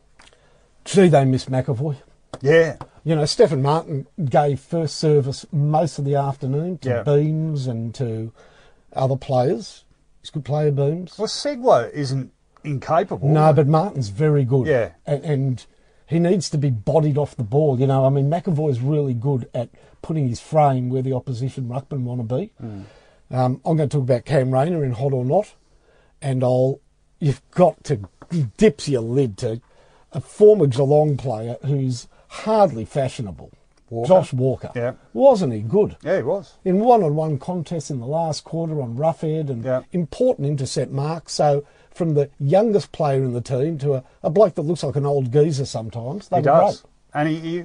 Gee, 0.85 1.07
they 1.07 1.25
miss 1.25 1.45
McEvoy. 1.45 1.97
Yeah, 2.41 2.75
You 3.05 3.15
know, 3.15 3.25
Stefan 3.25 3.61
Martin 3.61 4.07
gave 4.23 4.59
first 4.59 4.97
service 4.97 5.45
most 5.51 5.97
of 5.99 6.05
the 6.05 6.15
afternoon 6.15 6.77
to 6.79 6.89
Yeah. 6.89 7.03
Beams 7.03 7.65
and 7.65 7.93
to 7.95 8.31
other 8.93 9.15
players. 9.15 9.83
He's 10.21 10.29
a 10.29 10.33
good 10.33 10.45
player, 10.45 10.71
Beams. 10.71 11.17
well, 11.17 11.27
Ceglar 11.27 11.91
isn't 11.91 12.31
incapable. 12.63 13.29
No, 13.29 13.53
but 13.53 13.67
Martin's 13.67 14.09
very 14.09 14.43
good. 14.43 14.67
Yeah. 14.67 14.91
And, 15.05 15.23
and 15.23 15.65
he 16.07 16.19
needs 16.19 16.49
to 16.49 16.57
be 16.57 16.69
bodied 16.71 17.17
off 17.17 17.35
the 17.37 17.43
ball. 17.43 17.79
You 17.79 17.87
know, 17.87 18.05
I 18.05 18.09
mean, 18.09 18.29
McEvoy's 18.29 18.81
really 18.81 19.13
good 19.13 19.49
at 19.53 19.69
putting 20.01 20.27
his 20.27 20.39
frame 20.41 20.89
where 20.89 21.01
the 21.01 21.13
opposition 21.13 21.67
ruckman 21.69 22.01
want 22.01 22.27
to 22.27 22.35
be. 22.35 22.51
Um, 23.31 23.61
I'm 23.65 23.77
going 23.77 23.87
to 23.89 23.97
talk 23.97 24.03
about 24.03 24.25
Cam 24.25 24.51
Rayner 24.53 24.83
in 24.83 24.91
Hot 24.91 25.13
or 25.13 25.23
Not. 25.25 25.53
And 26.21 26.43
I'll, 26.43 26.79
you've 27.19 27.41
got 27.51 27.83
to 27.85 28.07
dip 28.57 28.87
your 28.87 29.01
lid 29.01 29.37
to 29.39 29.61
a 30.15 30.21
former 30.21 30.65
Geelong 30.67 31.17
player 31.17 31.57
who's 31.63 32.07
hardly 32.29 32.85
fashionable. 32.85 33.51
Walker. 33.91 34.07
Josh 34.07 34.33
Walker. 34.33 34.71
Yeah. 34.75 34.93
Wasn't 35.13 35.53
he 35.53 35.59
good? 35.59 35.95
Yeah, 36.01 36.17
he 36.17 36.23
was. 36.23 36.55
in 36.65 36.79
one-on-one 36.79 37.37
contests 37.37 37.91
in 37.91 37.99
the 37.99 38.07
last 38.07 38.43
quarter 38.43 38.81
on 38.81 38.97
Roughead 38.97 39.49
and 39.51 39.63
Yeah. 39.63 39.83
important 39.91 40.47
intercept 40.47 40.91
marks. 40.91 41.33
So 41.33 41.63
from 41.91 42.15
the 42.15 42.29
youngest 42.39 42.91
player 42.91 43.23
in 43.23 43.33
the 43.33 43.41
team 43.41 43.77
to 43.79 43.93
a, 43.95 44.03
a 44.23 44.29
bloke 44.31 44.55
that 44.55 44.63
looks 44.63 44.81
like 44.83 44.95
an 44.95 45.05
old 45.05 45.31
geezer 45.31 45.65
sometimes, 45.65 46.29
they 46.29 46.37
He 46.37 46.43
does. 46.43 46.81
great. 46.81 46.91
And 47.13 47.29
he, 47.29 47.35
he, 47.39 47.59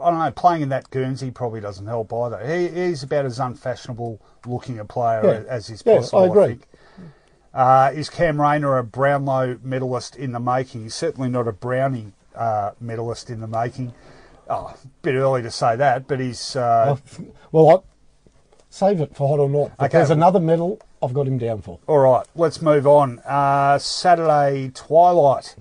I 0.00 0.10
don't 0.10 0.18
know, 0.20 0.30
playing 0.30 0.62
in 0.62 0.68
that 0.68 0.88
Guernsey 0.90 1.32
probably 1.32 1.60
doesn't 1.60 1.86
help 1.86 2.12
either. 2.12 2.38
He, 2.46 2.68
he's 2.68 3.02
about 3.02 3.26
as 3.26 3.40
unfashionable 3.40 4.20
looking 4.46 4.78
a 4.78 4.84
player 4.84 5.42
Yeah. 5.44 5.52
as 5.52 5.68
is 5.70 5.82
Yeah, 5.84 5.96
possible. 5.96 6.20
I 6.22 6.26
agree. 6.26 6.46
think. 6.46 6.68
Uh, 7.54 7.90
is 7.94 8.08
Cam 8.08 8.40
Rayner 8.40 8.78
a 8.78 8.84
Brownlow 8.84 9.58
medalist 9.62 10.16
in 10.16 10.32
the 10.32 10.40
making? 10.40 10.84
He's 10.84 10.94
certainly 10.94 11.28
not 11.28 11.46
a 11.46 11.52
Brownie 11.52 12.12
uh, 12.34 12.72
medalist 12.80 13.28
in 13.30 13.40
the 13.40 13.46
making. 13.46 13.92
Oh, 14.48 14.74
a 14.82 14.86
bit 15.02 15.14
early 15.14 15.42
to 15.42 15.50
say 15.50 15.76
that, 15.76 16.06
but 16.06 16.18
he's. 16.20 16.56
Uh, 16.56 16.96
Well, 17.52 17.68
I, 17.68 17.76
save 18.70 19.00
it 19.00 19.14
for 19.14 19.28
hot 19.28 19.38
or 19.38 19.48
not. 19.48 19.72
Okay. 19.78 19.88
there's 19.98 20.10
another 20.10 20.40
medal 20.40 20.80
I've 21.02 21.12
got 21.12 21.26
him 21.26 21.36
down 21.38 21.60
for. 21.62 21.78
All 21.86 21.98
right, 21.98 22.26
let's 22.34 22.62
move 22.62 22.86
on. 22.86 23.18
Uh, 23.20 23.78
Saturday 23.78 24.70
twilight, 24.74 25.54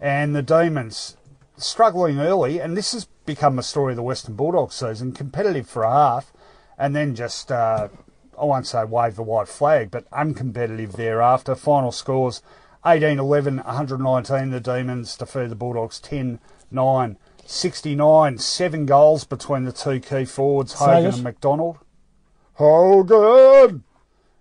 and 0.00 0.34
the 0.36 0.42
Demons 0.42 1.16
struggling 1.56 2.18
early, 2.20 2.60
and 2.60 2.76
this 2.76 2.92
has 2.92 3.06
become 3.26 3.58
a 3.58 3.62
story 3.62 3.92
of 3.92 3.96
the 3.96 4.02
Western 4.02 4.34
Bulldogs 4.36 4.76
season. 4.76 5.12
Competitive 5.12 5.68
for 5.68 5.82
a 5.82 5.90
half, 5.90 6.32
and 6.78 6.94
then 6.94 7.14
just 7.16 7.50
uh, 7.50 7.88
I 8.42 8.44
won't 8.44 8.66
say 8.66 8.82
wave 8.82 9.14
the 9.14 9.22
white 9.22 9.46
flag, 9.46 9.92
but 9.92 10.10
uncompetitive 10.10 10.92
thereafter. 10.92 11.54
Final 11.54 11.92
scores 11.92 12.42
18 12.84 13.20
11, 13.20 13.58
119. 13.58 14.50
The 14.50 14.58
Demons 14.58 15.16
defeat 15.16 15.48
the 15.48 15.54
Bulldogs 15.54 16.00
10 16.00 16.40
9. 16.68 17.18
69, 17.44 18.38
seven 18.38 18.86
goals 18.86 19.24
between 19.24 19.64
the 19.64 19.72
two 19.72 20.00
key 20.00 20.24
forwards, 20.24 20.74
Hogan 20.74 21.06
it. 21.06 21.14
and 21.14 21.22
McDonald. 21.24 21.78
Hogan 22.54 23.84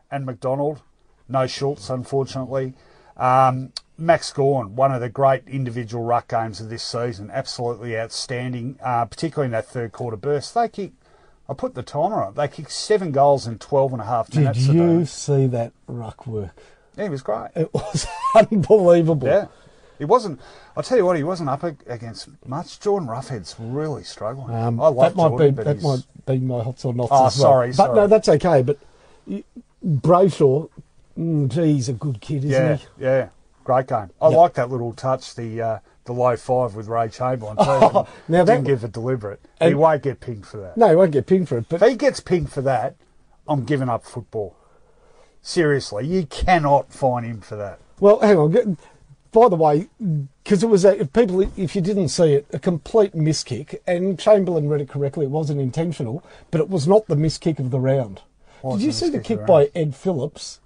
and 0.10 0.26
McDonald. 0.26 0.82
No 1.28 1.46
Schultz, 1.48 1.90
unfortunately. 1.90 2.74
Um, 3.18 3.74
Max 3.98 4.32
Gawn, 4.32 4.76
one 4.76 4.92
of 4.92 5.02
the 5.02 5.10
great 5.10 5.48
individual 5.48 6.04
ruck 6.04 6.28
games 6.28 6.60
of 6.60 6.70
this 6.70 6.84
season, 6.84 7.30
absolutely 7.32 7.98
outstanding, 7.98 8.80
uh, 8.84 9.06
particularly 9.06 9.48
in 9.48 9.52
that 9.52 9.68
third 9.68 9.92
quarter 9.92 10.18
burst. 10.18 10.54
They 10.56 10.70
kicked, 10.70 11.01
I 11.50 11.54
put 11.54 11.76
the 11.76 11.84
timer 11.84 12.24
on, 12.24 12.34
they 12.36 12.48
kicked 12.48 12.72
seven 12.72 13.12
goals 13.12 13.46
in 13.48 13.58
12 13.60 13.94
and 13.94 14.02
a 14.02 14.06
half 14.06 14.30
Did 14.30 14.40
minutes. 14.42 14.68
the 14.68 14.74
you 14.74 15.06
see 15.06 15.48
that 15.48 15.74
ruck 15.88 16.26
work? 16.26 16.52
Yeah, 16.98 17.04
he 17.06 17.10
was 17.10 17.22
great. 17.22 17.50
It 17.56 17.74
was 17.74 18.06
unbelievable. 18.36 19.28
Yeah. 19.28 19.48
He 20.00 20.06
wasn't, 20.06 20.40
I'll 20.76 20.82
tell 20.84 20.98
you 20.98 21.06
what, 21.06 21.16
he 21.18 21.24
wasn't 21.24 21.50
up 21.50 21.64
against 21.64 22.30
much. 22.48 22.80
Jordan 22.80 23.08
Roughead's 23.08 23.56
really 23.60 24.04
struggling. 24.04 24.56
Um, 24.56 24.80
I 24.82 24.88
love 24.88 25.14
that 25.14 25.16
might 25.16 25.30
Jordan, 25.30 25.56
be 25.56 25.64
that 25.64 25.78
he's- 25.78 25.84
might 25.84 26.26
be 26.26 26.40
my 26.40 26.64
hot 26.64 26.84
or 26.86 26.94
nots 26.94 27.10
Oh, 27.12 27.26
as 27.28 27.38
well. 27.38 27.52
sorry, 27.52 27.72
but 27.78 27.94
no, 27.94 28.08
that's 28.08 28.28
okay. 28.30 28.62
But 28.64 28.78
Brayshaw, 29.86 30.70
mm, 31.18 31.48
gee, 31.50 31.74
he's 31.74 31.90
a 31.90 31.94
good 31.94 32.22
kid, 32.22 32.46
isn't 32.46 32.52
Yeah, 32.52 32.76
he? 32.76 32.86
yeah, 33.04 33.30
great 33.64 33.88
game. 33.88 34.10
I 34.22 34.30
Yep. 34.30 34.38
like 34.38 34.54
that 34.56 34.70
little 34.70 34.94
touch, 34.94 35.36
the 35.36 35.62
uh, 35.62 35.80
the 36.14 36.20
low 36.20 36.36
five 36.36 36.76
with 36.76 36.88
Ray 36.88 37.10
Chamberlain. 37.10 37.56
Too. 37.58 37.64
Oh, 37.68 38.08
now 38.28 38.44
didn't 38.44 38.64
that- 38.64 38.70
give 38.70 38.84
it 38.84 38.92
deliberate. 38.92 39.40
he 39.62 39.74
won't 39.74 40.04
get 40.04 40.20
pinged 40.20 40.46
for 40.46 40.58
that. 40.58 40.78
No, 40.78 40.90
he 40.90 40.96
won't 40.96 41.12
get 41.12 41.28
pinged 41.28 41.50
for 41.50 41.58
it. 41.58 41.66
But 41.70 41.82
If 41.82 41.90
he 41.90 41.96
gets 41.96 42.20
pinged 42.20 42.52
for 42.52 42.62
that, 42.62 42.96
I'm 43.48 43.64
giving 43.66 43.90
up 43.90 44.04
football. 44.06 44.56
Seriously, 45.42 46.06
you 46.06 46.26
cannot 46.28 46.94
fine 46.94 47.24
him 47.24 47.42
for 47.42 47.56
that. 47.56 47.80
well, 48.00 48.20
hang 48.20 48.38
on. 48.38 48.78
By 49.32 49.48
the 49.48 49.56
way, 49.56 49.88
because 50.44 50.62
it 50.62 50.68
was 50.68 50.84
a, 50.84 51.00
if 51.02 51.14
people, 51.14 51.42
if 51.58 51.74
you 51.76 51.82
didn't 51.82 52.10
see 52.10 52.34
it, 52.34 52.46
a 52.52 52.60
complete 52.60 53.16
miss 53.16 53.44
kick, 53.46 53.82
and 53.88 54.20
Chamberlain 54.20 54.68
read 54.68 54.82
it 54.82 54.90
correctly. 54.90 55.26
It 55.26 55.32
wasn't 55.32 55.62
intentional, 55.62 56.22
but 56.52 56.60
it 56.60 56.70
was 56.70 56.86
not 56.88 57.08
the 57.08 57.16
miss 57.16 57.38
kick 57.38 57.58
of 57.58 57.72
the 57.72 57.80
round. 57.80 58.22
Did 58.62 58.82
you 58.82 58.92
see 58.92 59.06
the 59.10 59.20
kick 59.20 59.22
of 59.22 59.26
kick 59.26 59.48
the 59.48 59.54
round? 59.54 59.72
by 59.74 59.80
Ed 59.80 59.96
Phillips 59.96 60.60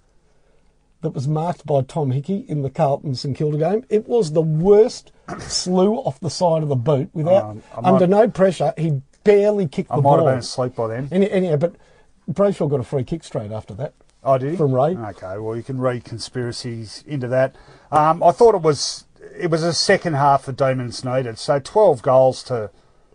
that 1.06 1.12
was 1.14 1.28
marked 1.28 1.66
by 1.66 1.82
Tom 1.82 2.12
Hickey 2.12 2.46
in 2.48 2.62
the 2.62 2.70
Carlton 2.70 3.16
St 3.16 3.38
Kilda 3.38 3.58
game? 3.58 3.86
It 3.90 4.08
was 4.08 4.34
the 4.34 4.42
worst 4.42 5.12
slew 5.40 5.96
off 5.96 6.20
the 6.20 6.30
side 6.30 6.62
of 6.64 6.70
the 6.70 6.76
boot 6.76 7.10
without 7.14 7.44
Um, 7.46 7.64
I 7.78 7.82
might- 7.82 7.94
under 7.94 8.08
no 8.08 8.28
pressure. 8.28 8.74
He 8.78 9.02
barely 9.24 9.68
kicked 9.68 9.92
I 9.92 9.96
the 9.98 10.02
might 10.02 10.18
ball. 10.18 10.26
have 10.26 10.34
been 10.34 10.40
asleep 10.40 10.76
by 10.76 10.88
then. 10.88 11.08
Any, 11.12 11.30
anyhow, 11.32 11.56
but 11.58 11.76
Brayshaw 12.30 12.70
got 12.70 12.80
a 12.80 12.84
free 12.84 13.04
kick 13.04 13.24
straight 13.24 13.52
after 13.52 13.74
that. 13.76 13.94
Oh, 14.24 14.38
did 14.40 14.52
he? 14.52 14.58
From 14.58 14.74
Ray. 14.74 14.96
Okay, 14.98 15.38
well, 15.38 15.56
you 15.56 15.62
can 15.64 15.80
read 15.80 16.04
conspiracies 16.04 17.04
into 17.08 17.28
that. 17.28 17.56
Um, 17.92 18.22
I 18.24 18.32
thought 18.32 18.56
it 18.56 18.62
was 18.62 19.06
it 19.40 19.50
was 19.52 19.64
a 19.64 19.74
second 19.74 20.14
half 20.16 20.46
the 20.46 20.54
Demons 20.54 21.04
needed. 21.06 21.38
So 21.40 21.60
12 21.60 22.02
goals 22.02 22.44
to 22.44 22.70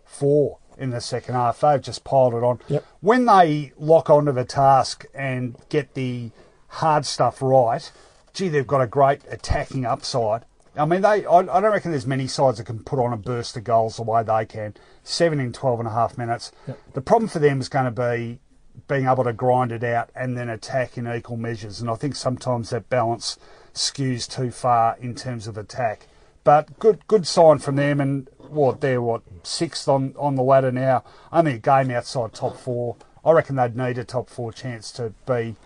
four 0.04 0.58
in 0.78 0.90
the 0.90 1.00
second 1.00 1.34
half. 1.34 1.60
They've 1.60 1.80
just 1.80 2.04
piled 2.04 2.34
it 2.34 2.42
on. 2.42 2.60
Yep. 2.68 2.84
When 3.00 3.26
they 3.26 3.72
lock 3.78 4.08
onto 4.10 4.32
the 4.32 4.44
task 4.44 5.04
and 5.14 5.56
get 5.68 5.94
the 5.94 6.30
hard 6.70 7.04
stuff 7.04 7.42
right, 7.42 7.90
gee, 8.32 8.48
they've 8.48 8.66
got 8.66 8.80
a 8.80 8.86
great 8.86 9.22
attacking 9.28 9.84
upside. 9.84 10.44
I 10.76 10.84
mean, 10.84 11.02
they. 11.02 11.26
I, 11.26 11.38
I 11.38 11.60
don't 11.60 11.64
reckon 11.64 11.90
there's 11.90 12.06
many 12.06 12.26
sides 12.26 12.58
that 12.58 12.64
can 12.64 12.82
put 12.82 12.98
on 12.98 13.12
a 13.12 13.16
burst 13.16 13.56
of 13.56 13.64
goals 13.64 13.96
the 13.96 14.02
way 14.02 14.22
they 14.22 14.46
can. 14.46 14.74
Seven 15.02 15.40
in 15.40 15.52
12 15.52 15.80
and 15.80 15.88
a 15.88 15.92
half 15.92 16.16
minutes. 16.16 16.52
The 16.94 17.00
problem 17.00 17.28
for 17.28 17.40
them 17.40 17.60
is 17.60 17.68
going 17.68 17.86
to 17.86 17.90
be 17.90 18.38
being 18.86 19.06
able 19.06 19.24
to 19.24 19.32
grind 19.32 19.72
it 19.72 19.82
out 19.82 20.10
and 20.14 20.36
then 20.36 20.48
attack 20.48 20.96
in 20.96 21.08
equal 21.08 21.36
measures. 21.36 21.80
And 21.80 21.90
I 21.90 21.96
think 21.96 22.14
sometimes 22.14 22.70
that 22.70 22.88
balance 22.88 23.36
skews 23.74 24.28
too 24.28 24.50
far 24.50 24.96
in 25.00 25.14
terms 25.14 25.46
of 25.46 25.58
attack. 25.58 26.06
But 26.44 26.78
good 26.78 27.06
good 27.06 27.26
sign 27.26 27.58
from 27.58 27.76
them 27.76 28.00
and 28.00 28.28
what 28.38 28.80
they're 28.80 29.02
what 29.02 29.22
sixth 29.42 29.88
on, 29.88 30.14
on 30.18 30.36
the 30.36 30.42
ladder 30.42 30.72
now. 30.72 31.04
Only 31.32 31.54
a 31.54 31.58
game 31.58 31.90
outside 31.90 32.32
top 32.32 32.56
four. 32.56 32.96
I 33.24 33.32
reckon 33.32 33.56
they'd 33.56 33.76
need 33.76 33.98
a 33.98 34.04
top 34.04 34.30
four 34.30 34.52
chance 34.52 34.90
to 34.92 35.12
be 35.26 35.56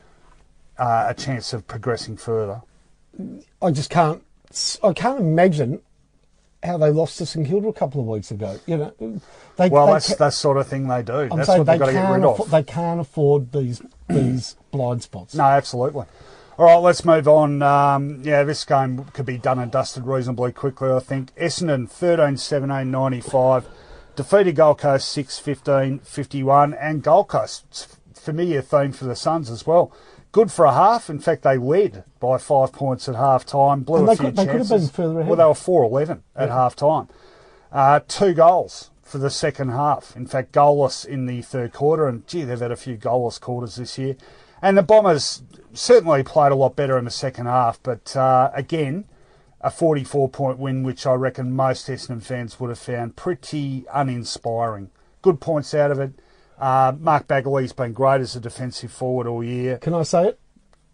uh, 0.78 1.06
a 1.08 1.14
chance 1.14 1.52
of 1.52 1.66
progressing 1.66 2.16
further. 2.16 2.62
I 3.62 3.70
just 3.70 3.90
can't. 3.90 4.22
I 4.82 4.92
can't 4.92 5.20
imagine 5.20 5.80
how 6.62 6.78
they 6.78 6.90
lost 6.90 7.18
to 7.18 7.26
St 7.26 7.46
Kilda 7.46 7.68
a 7.68 7.72
couple 7.72 8.00
of 8.00 8.06
weeks 8.06 8.30
ago. 8.30 8.58
You 8.66 8.76
know, 8.78 9.20
they, 9.56 9.68
Well, 9.68 9.86
they 9.86 9.92
that's 9.94 10.08
ca- 10.10 10.16
the 10.16 10.30
sort 10.30 10.56
of 10.56 10.66
thing 10.66 10.88
they 10.88 11.02
do. 11.02 11.28
I'm 11.30 11.36
that's 11.36 11.48
what 11.48 11.64
they 11.64 11.72
they've 11.72 11.80
got 11.80 11.86
to 11.86 11.92
get 11.92 12.10
rid 12.10 12.22
affo- 12.22 12.40
of. 12.44 12.50
they 12.50 12.62
can't 12.62 13.00
afford 13.00 13.52
these 13.52 13.82
these 14.08 14.56
blind 14.70 15.02
spots. 15.02 15.34
No, 15.34 15.44
absolutely. 15.44 16.06
All 16.56 16.66
right, 16.66 16.76
let's 16.76 17.04
move 17.04 17.26
on. 17.26 17.62
Um, 17.62 18.20
yeah, 18.22 18.44
this 18.44 18.64
game 18.64 19.04
could 19.06 19.26
be 19.26 19.38
done 19.38 19.58
and 19.58 19.72
dusted 19.72 20.06
reasonably 20.06 20.52
quickly, 20.52 20.90
I 20.90 21.00
think. 21.00 21.34
Essendon 21.34 21.88
13 21.90 22.36
17 22.36 22.90
95, 22.90 23.66
defeated 24.14 24.54
Gold 24.54 24.78
Coast 24.78 25.08
6 25.08 25.38
15 25.40 25.98
51, 25.98 26.74
and 26.74 27.02
Gold 27.02 27.26
Coast, 27.28 27.96
familiar 28.14 28.62
theme 28.62 28.92
for 28.92 29.04
the 29.04 29.16
Suns 29.16 29.50
as 29.50 29.66
well. 29.66 29.92
Good 30.34 30.50
for 30.50 30.64
a 30.64 30.72
half. 30.74 31.08
In 31.08 31.20
fact, 31.20 31.42
they 31.44 31.56
led 31.56 32.02
by 32.18 32.38
five 32.38 32.72
points 32.72 33.08
at 33.08 33.14
half 33.14 33.46
time. 33.46 33.82
Blew 33.82 33.98
And 34.00 34.08
a 34.08 34.10
they 34.10 34.16
few 34.16 34.24
could- 34.26 34.36
they 34.36 34.46
could 34.46 34.54
have 34.62 34.68
chances. 34.68 34.90
been 34.90 34.94
further 34.96 35.20
ahead. 35.20 35.28
Well, 35.28 35.36
they 35.36 35.44
were 35.44 35.54
4 35.54 35.84
11 35.84 36.24
at 36.34 36.48
half 36.50 36.74
time. 36.74 37.06
Uh, 37.70 38.00
two 38.08 38.34
goals 38.34 38.90
for 39.00 39.18
the 39.18 39.30
second 39.30 39.68
half. 39.68 40.16
In 40.16 40.26
fact, 40.26 40.50
goalless 40.50 41.06
in 41.06 41.26
the 41.26 41.40
third 41.42 41.72
quarter, 41.72 42.08
and 42.08 42.26
gee, 42.26 42.42
they've 42.42 42.58
had 42.58 42.72
a 42.72 42.76
few 42.76 42.96
goalless 42.96 43.40
quarters 43.40 43.76
this 43.76 43.96
year. 43.96 44.16
And 44.60 44.76
the 44.76 44.82
Bombers 44.82 45.44
certainly 45.72 46.24
played 46.24 46.50
a 46.50 46.56
lot 46.56 46.74
better 46.74 46.98
in 46.98 47.04
the 47.04 47.12
second 47.12 47.46
half, 47.46 47.80
but 47.84 48.16
uh, 48.16 48.50
again, 48.54 49.04
a 49.60 49.70
44 49.70 50.28
point 50.30 50.58
win, 50.58 50.82
which 50.82 51.06
I 51.06 51.14
reckon 51.14 51.54
most 51.54 51.86
Essendon 51.86 52.20
fans 52.22 52.58
would 52.58 52.70
have 52.70 52.78
found 52.80 53.14
pretty 53.14 53.84
uninspiring. 53.94 54.90
Good 55.22 55.40
points 55.40 55.74
out 55.74 55.92
of 55.92 56.00
it. 56.00 56.10
Uh, 56.64 56.92
Mark 56.98 57.26
Baguley's 57.28 57.74
been 57.74 57.92
great 57.92 58.22
as 58.22 58.34
a 58.34 58.40
defensive 58.40 58.90
forward 58.90 59.26
all 59.26 59.44
year. 59.44 59.76
Can 59.78 59.92
I 59.92 60.02
say 60.02 60.28
it? 60.28 60.40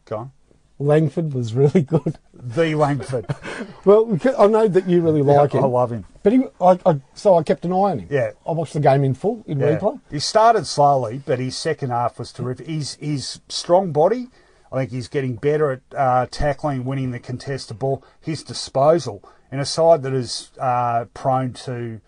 Go 0.05 0.17
on. 0.17 0.33
Langford 0.81 1.33
was 1.33 1.55
really 1.55 1.83
good. 1.83 2.19
The 2.35 2.75
Langford. 2.75 3.27
Well, 3.85 4.19
I 4.39 4.47
know 4.47 4.69
that 4.69 4.89
you 4.89 5.01
really 5.01 5.23
like 5.23 5.55
I 5.55 5.59
him, 5.59 5.65
I 5.65 5.67
love 5.69 5.93
him. 5.93 6.05
but 6.23 6.33
he, 6.33 6.43
I, 6.61 6.79
I, 6.85 7.01
so 7.15 7.37
I 7.39 7.43
kept 7.43 7.65
an 7.65 7.73
eye 7.73 7.77
on 7.93 7.99
him. 8.01 8.09
Yeah. 8.11 8.31
I 8.47 8.53
watched 8.53 8.73
the 8.75 8.81
game 8.81 9.05
in 9.05 9.15
full 9.15 9.43
in 9.47 9.59
Yeah. 9.61 9.79
replay. 9.79 10.01
He 10.11 10.19
started 10.19 10.67
slowly, 10.67 11.23
but 11.25 11.39
his 11.39 11.57
second 11.57 11.91
half 11.91 12.19
was 12.19 12.33
terrific. 12.33 12.67
His 12.67 12.95
his 12.97 13.41
strong 13.49 13.93
body, 13.93 14.29
I 14.73 14.79
think 14.79 14.91
he's 14.91 15.09
getting 15.09 15.37
better 15.37 15.71
at 15.73 15.81
uh, 15.97 16.27
tackling, 16.31 16.85
winning 16.85 17.11
the 17.13 17.21
contested 17.21 17.79
ball. 17.79 18.03
His 18.21 18.43
disposal 18.43 19.23
in 19.53 19.61
a 19.61 19.67
side 19.67 20.03
that 20.03 20.13
is 20.15 20.51
uh, 20.59 21.05
prone 21.15 21.53
to 21.65 22.01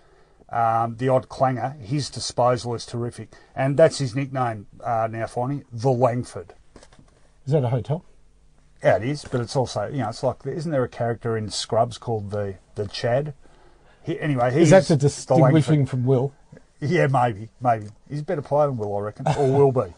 um, 0.53 0.97
the 0.97 1.09
odd 1.09 1.29
clanger, 1.29 1.71
his 1.81 2.11
disposal 2.11 2.75
is 2.75 2.85
terrific, 2.87 3.33
and 3.57 3.77
that's 3.77 3.99
his 3.99 4.15
nickname 4.15 4.67
uh, 4.85 5.09
now. 5.11 5.27
Finally, 5.27 5.65
the 5.73 5.91
Langford. 5.91 6.55
Is 7.47 7.53
that 7.53 7.65
a 7.65 7.69
hotel? 7.69 8.05
Yeah, 8.83 8.97
it 8.97 9.05
is, 9.05 9.25
but 9.25 9.41
it's 9.41 9.57
also 9.57 9.89
you 9.89 9.99
know 9.99 10.09
it's 10.09 10.23
like 10.23 10.47
isn't 10.47 10.71
there 10.71 10.85
a 10.85 10.89
character 10.89 11.37
in 11.37 11.51
Scrubs 11.51 11.99
called 11.99 12.31
the 12.31 12.57
the 12.75 12.87
Chad? 12.87 13.35
He, 14.03 14.19
anyway, 14.21 14.53
he's 14.53 14.65
Is 14.65 14.71
that 14.71 14.85
the 14.85 14.97
distinguish 14.97 15.53
Langford. 15.53 15.75
him 15.75 15.87
from 15.87 16.05
Will? 16.05 16.33
Yeah, 16.81 17.07
maybe, 17.07 17.49
maybe. 17.61 17.87
He's 18.11 18.21
a 18.21 18.25
better 18.25 18.43
player 18.43 18.67
than 18.67 18.77
Will, 18.77 18.97
I 18.97 19.01
reckon, 19.01 19.27
or 19.39 19.53
will 19.53 19.71
be. 19.71 19.95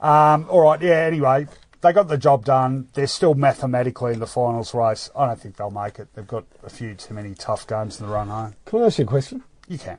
Um, 0.00 0.46
all 0.50 0.62
right, 0.62 0.82
yeah, 0.82 1.04
anyway, 1.04 1.46
they 1.82 1.92
got 1.92 2.08
the 2.08 2.18
job 2.18 2.44
done. 2.44 2.88
They're 2.94 3.06
still 3.06 3.34
mathematically 3.34 4.14
in 4.14 4.18
the 4.18 4.26
finals 4.26 4.74
race. 4.74 5.08
I 5.14 5.26
don't 5.26 5.40
think 5.40 5.56
they'll 5.56 5.70
make 5.70 6.00
it. 6.00 6.08
They've 6.14 6.26
got 6.26 6.44
a 6.64 6.70
few 6.70 6.94
too 6.96 7.14
many 7.14 7.34
tough 7.34 7.66
games 7.68 8.00
in 8.00 8.06
the 8.06 8.12
run 8.12 8.28
home. 8.28 8.54
Can 8.64 8.82
I 8.82 8.86
ask 8.86 8.98
you 8.98 9.04
a 9.04 9.06
question? 9.06 9.44
You 9.70 9.78
can. 9.78 9.98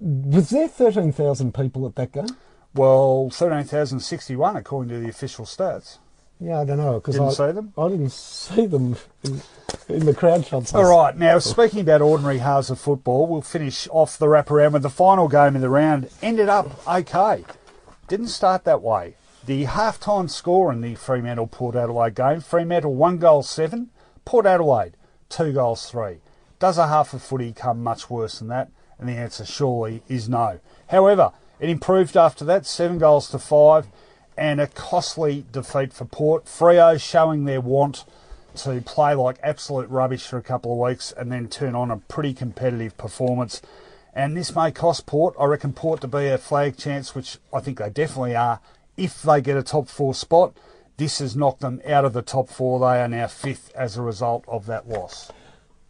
Was 0.00 0.48
there 0.48 0.66
13,000 0.66 1.52
people 1.52 1.86
at 1.86 1.94
that 1.96 2.10
game? 2.10 2.34
Well, 2.74 3.28
13,061 3.30 4.56
according 4.56 4.88
to 4.94 4.98
the 4.98 5.10
official 5.10 5.44
stats. 5.44 5.98
Yeah, 6.40 6.60
I 6.60 6.64
don't 6.64 6.78
know. 6.78 6.98
Cause 7.00 7.16
Didn't 7.16 7.28
I, 7.28 7.32
see 7.32 7.52
them? 7.52 7.74
I 7.76 7.88
didn't 7.88 8.12
see 8.12 8.64
them 8.64 8.96
in, 9.22 9.42
in 9.90 10.06
the 10.06 10.14
crowd 10.14 10.46
shots. 10.46 10.74
All 10.74 10.84
right, 10.84 11.14
now 11.14 11.38
speaking 11.38 11.80
about 11.80 12.00
ordinary 12.00 12.38
halves 12.38 12.70
of 12.70 12.80
football, 12.80 13.26
we'll 13.26 13.42
finish 13.42 13.88
off 13.90 14.16
the 14.16 14.26
wraparound 14.26 14.72
with 14.72 14.82
the 14.82 14.90
final 14.90 15.28
game 15.28 15.54
of 15.54 15.60
the 15.60 15.68
round. 15.68 16.08
Ended 16.22 16.48
up 16.48 16.86
okay. 16.88 17.44
Didn't 18.08 18.28
start 18.28 18.64
that 18.64 18.80
way. 18.80 19.16
The 19.44 19.64
halftime 19.64 20.30
score 20.30 20.72
in 20.72 20.80
the 20.80 20.94
Fremantle 20.94 21.46
Port 21.46 21.76
Adelaide 21.76 22.14
game 22.14 22.40
Fremantle 22.40 22.94
one 22.94 23.18
goal 23.18 23.42
seven, 23.42 23.90
Port 24.24 24.46
Adelaide 24.46 24.96
two 25.28 25.52
goals 25.52 25.90
three. 25.90 26.20
Does 26.58 26.78
a 26.78 26.88
half 26.88 27.12
of 27.12 27.22
footy 27.22 27.52
come 27.52 27.82
much 27.82 28.08
worse 28.08 28.38
than 28.38 28.48
that? 28.48 28.70
And 28.98 29.08
the 29.08 29.12
answer 29.12 29.44
surely 29.44 30.02
is 30.08 30.28
no. 30.28 30.60
However, 30.88 31.32
it 31.60 31.68
improved 31.68 32.16
after 32.16 32.44
that, 32.46 32.64
seven 32.66 32.98
goals 32.98 33.28
to 33.30 33.38
five, 33.38 33.88
and 34.38 34.60
a 34.60 34.66
costly 34.66 35.44
defeat 35.52 35.92
for 35.92 36.06
Port. 36.06 36.46
Freo 36.46 37.00
showing 37.00 37.44
their 37.44 37.60
want 37.60 38.04
to 38.56 38.80
play 38.80 39.14
like 39.14 39.38
absolute 39.42 39.88
rubbish 39.90 40.26
for 40.26 40.38
a 40.38 40.42
couple 40.42 40.72
of 40.72 40.78
weeks 40.78 41.12
and 41.12 41.30
then 41.30 41.48
turn 41.48 41.74
on 41.74 41.90
a 41.90 41.98
pretty 41.98 42.32
competitive 42.32 42.96
performance. 42.96 43.60
And 44.14 44.34
this 44.34 44.54
may 44.54 44.70
cost 44.70 45.04
Port. 45.04 45.34
I 45.38 45.44
reckon 45.44 45.74
Port 45.74 46.00
to 46.00 46.08
be 46.08 46.28
a 46.28 46.38
flag 46.38 46.78
chance, 46.78 47.14
which 47.14 47.36
I 47.52 47.60
think 47.60 47.78
they 47.78 47.90
definitely 47.90 48.34
are, 48.34 48.60
if 48.96 49.22
they 49.22 49.42
get 49.42 49.58
a 49.58 49.62
top 49.62 49.88
four 49.88 50.14
spot. 50.14 50.56
This 50.96 51.18
has 51.18 51.36
knocked 51.36 51.60
them 51.60 51.82
out 51.86 52.06
of 52.06 52.14
the 52.14 52.22
top 52.22 52.48
four. 52.48 52.80
They 52.80 53.02
are 53.02 53.08
now 53.08 53.26
fifth 53.26 53.70
as 53.74 53.98
a 53.98 54.02
result 54.02 54.46
of 54.48 54.64
that 54.66 54.88
loss. 54.88 55.30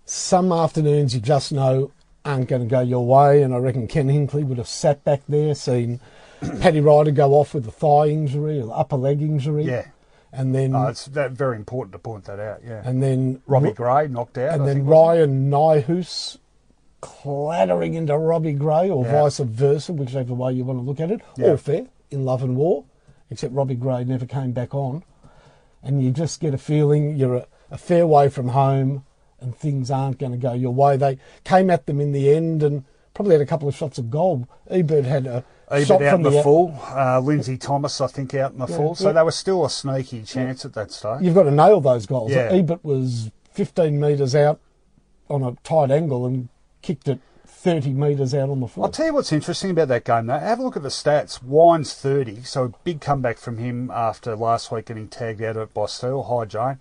Some 0.06 0.52
afternoons 0.52 1.14
you 1.14 1.20
just 1.20 1.52
know 1.52 1.90
aren't 2.24 2.48
going 2.48 2.62
to 2.62 2.68
go 2.68 2.80
your 2.80 3.04
way, 3.04 3.42
and 3.42 3.52
I 3.54 3.58
reckon 3.58 3.86
Ken 3.88 4.08
Hinkley 4.08 4.44
would 4.46 4.58
have 4.58 4.68
sat 4.68 5.02
back 5.04 5.22
there, 5.28 5.54
seen 5.54 6.00
Paddy 6.60 6.80
Ryder 6.80 7.10
go 7.10 7.34
off 7.34 7.54
with 7.54 7.66
a 7.66 7.70
thigh 7.72 8.08
injury 8.08 8.60
or 8.60 8.72
upper 8.76 8.96
leg 8.96 9.20
injury. 9.20 9.64
Yeah. 9.64 9.86
And 10.32 10.54
then, 10.54 10.74
Oh, 10.74 10.88
it's 10.88 11.06
that 11.06 11.32
very 11.32 11.56
important 11.56 11.92
to 11.92 11.98
point 11.98 12.24
that 12.26 12.38
out. 12.38 12.60
Yeah. 12.64 12.82
and 12.84 13.02
then 13.02 13.42
Robbie 13.46 13.72
Gray 13.72 14.06
knocked 14.08 14.36
out. 14.38 14.52
and 14.54 14.62
I 14.62 14.66
then 14.66 14.76
think, 14.78 14.88
Ryan 14.88 15.50
Nyhuis 15.50 16.36
clattering 17.00 17.94
into 17.94 18.16
Robbie 18.16 18.52
Gray, 18.52 18.90
or 18.90 19.04
Yeah. 19.04 19.22
vice 19.22 19.38
versa, 19.38 19.92
whichever 19.92 20.34
way 20.34 20.52
you 20.52 20.64
want 20.64 20.78
to 20.78 20.82
look 20.84 21.00
at 21.00 21.10
it. 21.10 21.20
Yeah. 21.36 21.50
All 21.50 21.56
fair 21.56 21.86
in 22.10 22.24
love 22.24 22.42
and 22.42 22.56
war, 22.56 22.84
except 23.30 23.54
Robbie 23.54 23.74
Gray 23.76 24.04
never 24.04 24.26
came 24.26 24.52
back 24.52 24.74
on. 24.74 25.02
And 25.82 26.02
you 26.02 26.10
just 26.10 26.40
get 26.40 26.52
a 26.54 26.58
feeling 26.58 27.16
you're 27.16 27.36
a, 27.36 27.46
a 27.70 27.78
fair 27.78 28.06
way 28.06 28.28
from 28.28 28.48
home 28.48 29.04
and 29.40 29.56
things 29.56 29.90
aren't 29.90 30.18
going 30.18 30.32
to 30.32 30.38
go 30.38 30.52
your 30.52 30.72
way. 30.72 30.96
They 30.96 31.18
came 31.44 31.70
at 31.70 31.86
them 31.86 32.00
in 32.00 32.12
the 32.12 32.34
end 32.34 32.62
and 32.62 32.84
probably 33.14 33.34
had 33.34 33.40
a 33.40 33.46
couple 33.46 33.68
of 33.68 33.74
shots 33.74 33.98
of 33.98 34.10
goal. 34.10 34.48
Ebert 34.70 35.04
had 35.04 35.26
a 35.26 35.44
Ebert 35.70 35.86
shot 35.86 36.02
out 36.02 36.10
from 36.12 36.20
in 36.20 36.22
the 36.24 36.30
the 36.30 36.42
full. 36.42 36.78
Uh, 36.82 37.20
Lindsay 37.20 37.56
Thomas, 37.56 38.00
I 38.00 38.06
think, 38.06 38.34
out 38.34 38.52
in 38.52 38.58
the 38.58 38.66
full. 38.66 38.94
So 38.94 39.08
yeah. 39.08 39.12
they 39.12 39.22
were 39.22 39.32
still 39.32 39.64
a 39.64 39.70
sneaky 39.70 40.22
chance 40.22 40.64
at 40.64 40.74
that 40.74 40.92
stage. 40.92 41.22
You've 41.22 41.34
got 41.34 41.44
to 41.44 41.50
nail 41.50 41.80
those 41.80 42.06
goals. 42.06 42.30
Yeah. 42.30 42.48
Ebert 42.52 42.84
was 42.84 43.30
15 43.52 43.98
metres 43.98 44.34
out 44.34 44.60
on 45.28 45.42
a 45.42 45.56
tight 45.64 45.90
angle 45.90 46.26
and 46.26 46.48
kicked 46.82 47.08
it 47.08 47.20
30 47.66 47.94
metres 47.94 48.32
out 48.34 48.48
on 48.48 48.60
the 48.60 48.68
floor. 48.68 48.86
I'll 48.86 48.92
tell 48.92 49.06
you 49.06 49.14
what's 49.14 49.32
interesting 49.32 49.70
about 49.70 49.88
that 49.88 50.04
game, 50.04 50.26
though. 50.26 50.38
Have 50.38 50.60
a 50.60 50.62
look 50.62 50.76
at 50.76 50.84
the 50.84 50.88
stats. 50.88 51.42
Wines 51.42 51.94
30, 51.94 52.44
so 52.44 52.64
a 52.64 52.68
big 52.84 53.00
comeback 53.00 53.38
from 53.38 53.58
him 53.58 53.90
after 53.90 54.36
last 54.36 54.70
week 54.70 54.86
getting 54.86 55.08
tagged 55.08 55.42
out 55.42 55.74
by 55.74 55.86
Steele. 55.86 56.22
Hi, 56.22 56.44
Jane. 56.44 56.78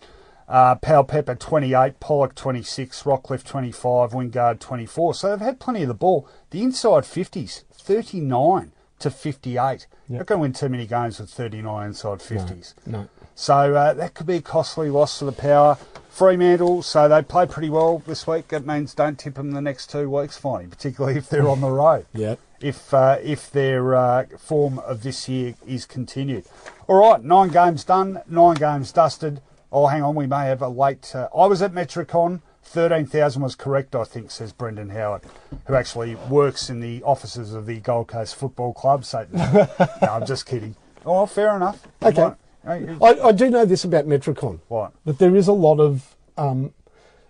Uh, 0.47 0.75
Powell 0.75 1.03
Pepper 1.03 1.35
28, 1.35 1.99
Polec 1.99 2.35
26, 2.35 3.03
Rockliff 3.03 3.43
25, 3.43 4.11
Wingard 4.11 4.59
24. 4.59 5.13
So 5.15 5.29
they've 5.29 5.39
had 5.39 5.59
plenty 5.59 5.81
of 5.81 5.87
the 5.87 5.93
ball. 5.93 6.27
The 6.51 6.61
inside 6.61 7.03
50s, 7.03 7.63
39 7.73 8.71
to 8.99 9.09
58. 9.09 9.87
Not 10.07 10.25
going 10.27 10.37
to 10.37 10.41
win 10.41 10.53
too 10.53 10.69
many 10.69 10.85
games 10.85 11.19
with 11.19 11.29
39 11.31 11.87
inside 11.87 12.19
50s. 12.19 12.73
No. 12.85 13.09
So 13.33 13.75
uh, 13.75 13.93
that 13.95 14.13
could 14.13 14.27
be 14.27 14.35
a 14.35 14.41
costly 14.41 14.89
loss 14.89 15.19
to 15.19 15.25
the 15.25 15.31
power. 15.31 15.77
Fremantle, 16.09 16.81
so 16.81 17.09
they 17.09 17.21
played 17.21 17.49
pretty 17.49 17.69
well 17.69 18.01
this 18.07 18.25
week. 18.25 18.47
That 18.47 18.65
means 18.65 18.93
don't 18.93 19.19
tip 19.19 19.33
them 19.33 19.51
the 19.51 19.61
next 19.61 19.89
two 19.89 20.09
weeks, 20.09 20.39
Finey, 20.39 20.69
particularly 20.69 21.17
if 21.17 21.27
they're 21.27 21.49
on 21.49 21.59
the 21.59 21.69
road. 21.69 22.05
Yeah. 22.13 22.35
If 22.61 22.93
uh, 22.93 23.17
if 23.21 23.51
their 23.51 23.93
uh, 23.93 24.25
form 24.39 24.79
of 24.79 25.03
this 25.03 25.27
year 25.27 25.55
is 25.67 25.85
continued. 25.85 26.45
All 26.87 26.95
right, 26.95 27.21
nine 27.21 27.49
games 27.49 27.83
done, 27.83 28.21
nine 28.29 28.55
games 28.55 28.93
dusted. 28.93 29.41
Oh, 29.75 29.87
hang 29.87 30.03
on, 30.03 30.15
we 30.15 30.25
may 30.25 30.45
have 30.45 30.61
a 30.61 30.69
late. 30.69 31.13
Uh, 31.13 31.27
I 31.37 31.47
was 31.47 31.61
at 31.61 31.73
Metricon. 31.73 32.39
Thirteen 32.63 33.05
thousand 33.05 33.41
was 33.41 33.55
correct, 33.55 33.93
I 33.93 34.05
think, 34.05 34.31
says 34.31 34.53
Brendan 34.53 34.91
Howard, 34.91 35.23
who 35.67 35.75
actually 35.75 36.15
works 36.15 36.69
in 36.69 36.79
the 36.79 37.03
offices 37.03 37.53
of 37.53 37.65
the 37.65 37.81
Gold 37.81 38.07
Coast 38.07 38.37
Football 38.37 38.73
Club. 38.73 39.03
So, 39.03 39.27
no, 39.33 39.67
I'm 40.01 40.25
just 40.25 40.45
kidding. 40.45 40.77
Oh, 41.05 41.25
fair 41.25 41.57
enough. 41.57 41.85
Okay. 42.01 42.31
I, 42.65 42.87
I 43.01 43.31
do 43.33 43.49
know 43.49 43.65
this 43.65 43.83
about 43.83 44.07
Metricon. 44.07 44.61
What? 44.69 44.93
That 45.03 45.19
there 45.19 45.35
is 45.35 45.49
a 45.49 45.53
lot 45.53 45.81
of 45.81 46.15
um, 46.37 46.73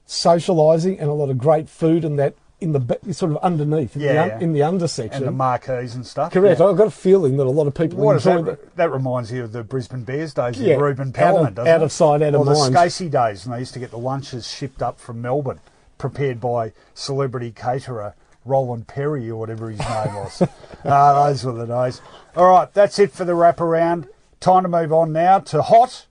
socialising 0.08 1.00
and 1.00 1.10
a 1.10 1.14
lot 1.14 1.32
of 1.32 1.40
great 1.40 1.68
food 1.68 2.06
and 2.06 2.20
that 2.20 2.36
in 2.62 2.72
the 2.72 3.14
sort 3.14 3.32
of 3.34 3.38
underneath, 3.40 3.96
in, 3.96 4.02
Yeah, 4.02 4.14
the, 4.14 4.28
yeah. 4.30 4.40
in 4.40 4.54
the 4.54 4.62
and 4.62 5.28
the 5.28 5.32
marquees 5.32 5.94
and 5.96 6.06
stuff. 6.06 6.32
Correct. 6.32 6.60
Yeah. 6.60 6.68
I've 6.68 6.78
got 6.78 6.88
a 6.88 6.92
feeling 6.92 7.36
that 7.38 7.44
a 7.46 7.50
lot 7.52 7.68
of 7.68 7.74
people 7.74 7.98
What 8.00 8.16
enjoy 8.16 8.42
that? 8.44 8.76
That 8.78 8.92
reminds 8.92 9.32
you 9.32 9.44
of 9.44 9.52
the 9.52 9.64
Brisbane 9.64 10.04
Bears 10.04 10.34
days 10.34 10.60
Yeah, 10.60 10.76
Ruben 10.76 11.14
out 11.18 11.36
of- 11.36 11.56
doesn't 11.56 11.68
out 11.68 11.84
of 11.84 11.92
sight, 11.92 12.22
out 12.22 12.34
of 12.34 12.46
mind. 12.46 12.50
or 12.50 12.54
the 12.70 12.72
mind. 12.72 12.76
Scasey 12.76 13.12
days, 13.12 13.46
and 13.46 13.54
they 13.54 13.60
used 13.60 13.74
to 13.74 13.80
get 13.80 13.92
the 13.92 13.98
lunches 13.98 14.48
shipped 14.50 14.82
up 14.82 15.00
from 15.00 15.22
Melbourne, 15.22 15.60
prepared 15.98 16.40
by 16.40 16.72
celebrity 16.94 17.52
caterer 17.52 18.16
Roland 18.46 18.88
Perry 18.88 19.30
or 19.30 19.36
whatever 19.38 19.70
his 19.70 19.80
name 19.80 19.88
was. 20.16 20.42
Ah, 20.86 21.26
those 21.28 21.44
were 21.44 21.52
the 21.54 21.66
days. 21.66 22.02
All 22.38 22.50
right, 22.50 22.74
that's 22.74 23.00
it 23.00 23.12
for 23.12 23.26
the 23.26 23.34
wraparound. 23.34 24.08
Time 24.40 24.64
to 24.64 24.70
move 24.70 24.94
on 24.94 25.12
now 25.12 25.40
to 25.40 25.62
hot 25.62 26.06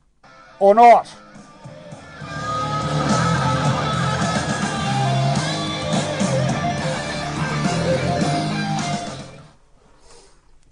or 0.58 0.74
not. 0.74 1.08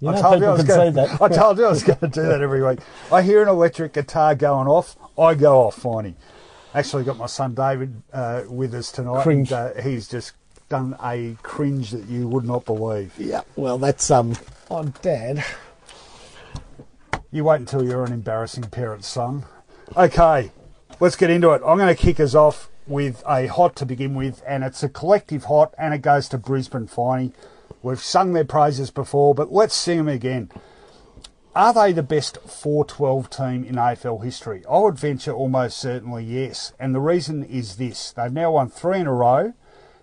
You 0.03 0.09
I 0.09 0.19
told 0.19 0.41
you 0.41 0.47
I 0.47 0.51
was 0.51 0.63
going. 0.65 0.99
I 0.99 1.29
told 1.29 1.57
you 1.57 1.65
I 1.65 1.69
was 1.69 1.81
going 1.81 1.99
to 1.99 2.09
do 2.09 2.23
that 2.23 2.41
every 2.41 2.61
week. 2.61 2.79
I 3.09 3.21
hear 3.21 3.41
an 3.41 3.47
electric 3.47 3.93
guitar 3.93 4.35
going 4.35 4.67
off. 4.67 4.97
I 5.17 5.33
go 5.33 5.61
off, 5.61 5.81
Finey. 5.81 6.15
Actually, 6.73 7.05
got 7.05 7.15
my 7.15 7.25
son 7.25 7.53
David 7.53 8.01
uh, 8.11 8.43
with 8.49 8.73
us 8.73 8.91
tonight. 8.91 9.23
Cringe. 9.23 9.49
And, 9.53 9.77
uh, 9.77 9.81
he's 9.81 10.09
just 10.09 10.33
done 10.67 10.97
a 11.01 11.37
cringe 11.41 11.91
that 11.91 12.05
you 12.07 12.27
would 12.27 12.43
not 12.43 12.65
believe. 12.65 13.13
yeah. 13.17 13.43
Well, 13.55 13.77
that's 13.77 14.11
um. 14.11 14.35
Oh, 14.69 14.83
Dad. 15.01 15.45
You 17.31 17.45
wait 17.45 17.61
until 17.61 17.85
you're 17.85 18.03
an 18.03 18.11
embarrassing 18.11 18.63
parent, 18.63 19.05
son. 19.05 19.45
Okay, 19.95 20.51
let's 20.99 21.15
get 21.15 21.29
into 21.29 21.51
it. 21.51 21.61
I'm 21.65 21.77
going 21.77 21.95
to 21.95 22.01
kick 22.01 22.19
us 22.19 22.35
off 22.35 22.69
with 22.87 23.23
a 23.25 23.47
hot 23.47 23.77
to 23.77 23.85
begin 23.85 24.15
with, 24.15 24.43
and 24.45 24.65
it's 24.65 24.83
a 24.83 24.89
collective 24.89 25.45
hot, 25.45 25.73
and 25.77 25.93
it 25.93 25.99
goes 25.99 26.27
to 26.27 26.37
Brisbane 26.37 26.87
Finey. 26.87 27.31
We've 27.83 27.99
sung 27.99 28.31
their 28.31 28.45
praises 28.45 28.91
before, 28.91 29.35
but 29.35 29.51
let's 29.51 29.75
sing 29.75 29.97
them 29.97 30.07
again. 30.07 30.49
Are 31.53 31.73
they 31.73 31.91
the 31.91 32.01
best 32.01 32.37
412 32.37 33.29
team 33.29 33.63
in 33.65 33.75
AFL 33.75 34.23
history? 34.23 34.63
I 34.71 34.79
would 34.79 34.97
venture 34.97 35.33
almost 35.33 35.77
certainly 35.77 36.23
yes. 36.23 36.71
And 36.79 36.95
the 36.95 37.01
reason 37.01 37.43
is 37.43 37.75
this 37.75 38.13
they've 38.13 38.31
now 38.31 38.53
won 38.53 38.69
three 38.69 39.01
in 39.01 39.05
a 39.05 39.13
row, 39.13 39.51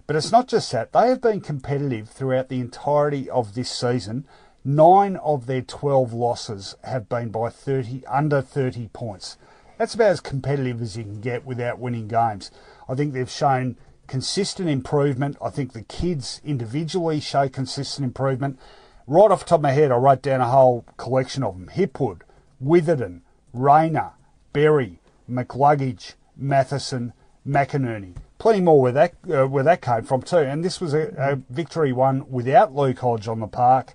but 0.06 0.14
it's 0.14 0.30
not 0.30 0.46
just 0.46 0.70
that. 0.72 0.92
They 0.92 1.08
have 1.08 1.22
been 1.22 1.40
competitive 1.40 2.10
throughout 2.10 2.50
the 2.50 2.60
entirety 2.60 3.30
of 3.30 3.54
this 3.54 3.70
season. 3.70 4.26
Nine 4.62 5.16
of 5.16 5.46
their 5.46 5.62
12 5.62 6.12
losses 6.12 6.76
have 6.84 7.08
been 7.08 7.30
by 7.30 7.48
30, 7.48 8.04
under 8.06 8.42
30 8.42 8.88
points. 8.88 9.38
That's 9.78 9.94
about 9.94 10.10
as 10.10 10.20
competitive 10.20 10.82
as 10.82 10.98
you 10.98 11.04
can 11.04 11.22
get 11.22 11.46
without 11.46 11.78
winning 11.78 12.08
games. 12.08 12.50
I 12.90 12.94
think 12.94 13.14
they've 13.14 13.30
shown 13.30 13.78
consistent 14.10 14.68
improvement. 14.68 15.36
I 15.40 15.50
think 15.50 15.72
the 15.72 15.82
kids 15.82 16.40
individually 16.44 17.20
show 17.20 17.48
consistent 17.48 18.04
improvement. 18.04 18.58
Right 19.06 19.30
off 19.30 19.44
the 19.44 19.50
top 19.50 19.60
of 19.60 19.62
my 19.62 19.70
head, 19.70 19.92
I 19.92 19.96
wrote 19.96 20.20
down 20.20 20.40
a 20.40 20.48
whole 20.48 20.84
collection 20.96 21.44
of 21.44 21.54
them 21.54 21.70
Hipwood, 21.72 22.22
Witherden, 22.58 23.22
Rayner, 23.52 24.10
Berry, 24.52 24.98
McCluggage, 25.30 26.14
Matheson, 26.36 27.12
McInerney. 27.46 28.16
Plenty 28.38 28.60
more 28.60 28.82
where 28.82 28.92
that, 28.92 29.14
uh, 29.32 29.46
where 29.46 29.62
that 29.62 29.80
came 29.80 30.02
from, 30.02 30.22
too. 30.22 30.38
And 30.38 30.64
this 30.64 30.80
was 30.80 30.92
a, 30.92 31.14
a 31.16 31.36
victory 31.48 31.92
won 31.92 32.28
without 32.28 32.74
Luke 32.74 32.98
Hodge 32.98 33.28
on 33.28 33.38
the 33.38 33.46
park. 33.46 33.94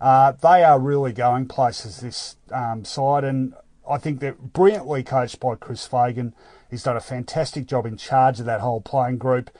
Uh, 0.00 0.32
they 0.32 0.64
are 0.64 0.80
really 0.80 1.12
going 1.12 1.46
places, 1.46 2.00
this 2.00 2.36
um, 2.50 2.86
side, 2.86 3.24
and 3.24 3.52
I 3.88 3.98
think 3.98 4.20
they're 4.20 4.32
brilliantly 4.32 5.02
coached 5.02 5.38
by 5.38 5.56
Chris 5.56 5.86
Fagan. 5.86 6.34
He's 6.70 6.82
done 6.84 6.96
a 6.96 7.00
fantastic 7.00 7.66
job 7.66 7.86
in 7.86 7.96
charge 7.96 8.40
of 8.40 8.46
that 8.46 8.60
whole 8.60 8.80
playing 8.80 9.18
group. 9.18 9.50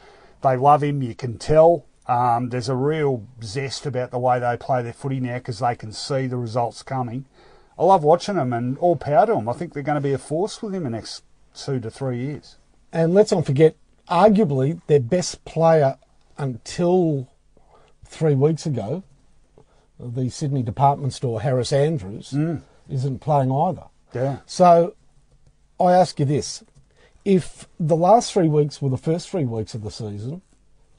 They 0.43 0.57
love 0.57 0.83
him, 0.83 1.03
you 1.03 1.15
can 1.15 1.39
tell. 1.39 1.85
Um, 2.07 2.49
there's 2.49 2.69
a 2.69 2.75
real 2.75 3.27
zest 3.43 3.87
about 3.87 4.11
the 4.11 4.19
way 4.19 4.39
they 4.41 4.57
play 4.57 4.83
their 4.83 4.93
footy 4.93 5.21
now 5.21 5.39
because 5.39 5.59
they 5.59 5.75
can 5.75 5.93
see 5.93 6.27
the 6.27 6.37
results 6.37 6.83
coming. 6.83 7.27
I 7.79 7.85
love 7.85 8.03
watching 8.03 8.37
them 8.37 8.53
and 8.53 8.77
all 8.79 8.97
power 8.97 9.27
to 9.27 9.33
them. 9.33 9.49
I 9.49 9.53
think 9.53 9.73
they're 9.73 9.83
going 9.83 9.97
to 9.97 10.01
be 10.01 10.13
a 10.13 10.19
force 10.19 10.63
with 10.63 10.75
him 10.75 10.87
in 10.87 10.93
the 10.93 10.99
next 10.99 11.23
two 11.55 11.81
to 11.81 11.91
three 11.91 12.19
years. 12.19 12.57
And 12.93 13.15
let's 13.15 13.33
not 13.33 13.47
forget, 13.47 13.77
arguably 14.09 14.81
their 14.87 15.01
best 15.01 15.45
player 15.45 15.97
until 16.37 17.29
three 18.05 18.35
weeks 18.35 18.67
ago, 18.67 19.05
the 19.99 20.29
Sydney 20.31 20.63
department 20.63 21.13
store 21.13 21.43
Harris 21.43 21.73
Andrews, 21.73 22.35
isn't 22.89 23.21
playing 23.21 23.53
either. 23.53 23.85
Yeah. 24.13 24.39
So 24.47 24.95
I 25.79 25.93
ask 25.93 26.19
you 26.19 26.27
this: 26.27 26.65
if 27.25 27.69
the 27.79 27.97
last 27.97 28.33
three 28.33 28.49
weeks 28.49 28.81
were 28.81 28.89
the 28.91 28.97
first 28.97 29.29
three 29.31 29.45
weeks 29.45 29.75
of 29.75 29.83
the 29.83 29.91
season, 29.91 30.43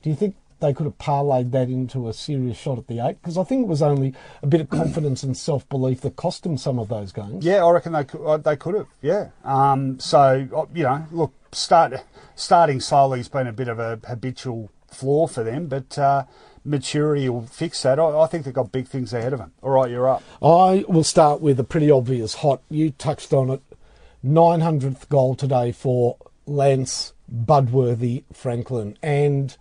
do 0.02 0.10
you 0.10 0.16
think 0.16 0.36
they 0.60 0.74
could 0.74 0.86
have 0.86 0.98
parlayed 1.00 1.50
that 1.52 1.70
into 1.70 2.08
a 2.08 2.14
serious 2.14 2.58
shot 2.58 2.78
at 2.78 2.88
the 2.88 3.00
eight? 3.00 3.20
Because 3.22 3.38
I 3.38 3.44
think 3.44 3.64
it 3.64 3.68
was 3.68 3.82
only 3.82 4.14
a 4.44 4.48
bit 4.48 4.62
of 4.62 4.70
confidence 4.70 5.24
and 5.24 5.36
self 5.36 5.68
belief 5.70 6.02
that 6.02 6.16
cost 6.16 6.44
them 6.44 6.58
some 6.58 6.78
of 6.78 6.88
those 6.90 7.12
games. 7.12 7.44
Yeah, 7.44 7.66
I 7.66 7.72
reckon 7.72 7.94
they 7.94 8.04
could. 8.04 8.24
uh, 8.24 8.38
They 8.38 8.56
could 8.56 8.76
have. 8.76 8.88
Yeah. 9.02 9.30
Um, 9.44 10.00
so 10.00 10.48
uh, 10.56 10.66
you 10.74 10.84
know, 10.84 11.06
look, 11.12 11.34
start 11.52 11.94
starting 12.36 12.80
slowly 12.80 13.20
has 13.20 13.28
been 13.30 13.48
a 13.48 13.54
bit 13.54 13.68
of 13.68 13.80
a 13.80 14.00
habitual 14.08 14.70
flaw 14.88 15.26
for 15.26 15.44
them, 15.44 15.66
but 15.68 15.98
uh, 15.98 16.26
maturity 16.64 17.28
will 17.30 17.48
fix 17.48 17.82
that. 17.84 18.00
I, 18.00 18.20
I 18.20 18.28
think 18.28 18.46
they've 18.46 18.54
got 18.54 18.72
big 18.72 18.88
things 18.88 19.14
ahead 19.14 19.34
of 19.34 19.40
them. 19.40 19.54
All 19.64 19.72
right, 19.72 19.90
you're 19.90 20.08
up. 20.10 20.22
I 20.44 20.86
will 20.88 21.04
start 21.04 21.42
with 21.42 21.60
a 21.60 21.64
pretty 21.64 21.90
obvious 21.90 22.36
hot. 22.36 22.62
You 22.70 22.92
touched 22.92 23.34
on 23.34 23.50
it. 23.50 23.62
900th 24.26 25.10
goal 25.10 25.36
today 25.36 25.72
for 25.72 26.18
Lance 26.46 27.14
Budworthy 27.34 28.24
Franklin. 28.34 28.98
And 29.02 29.56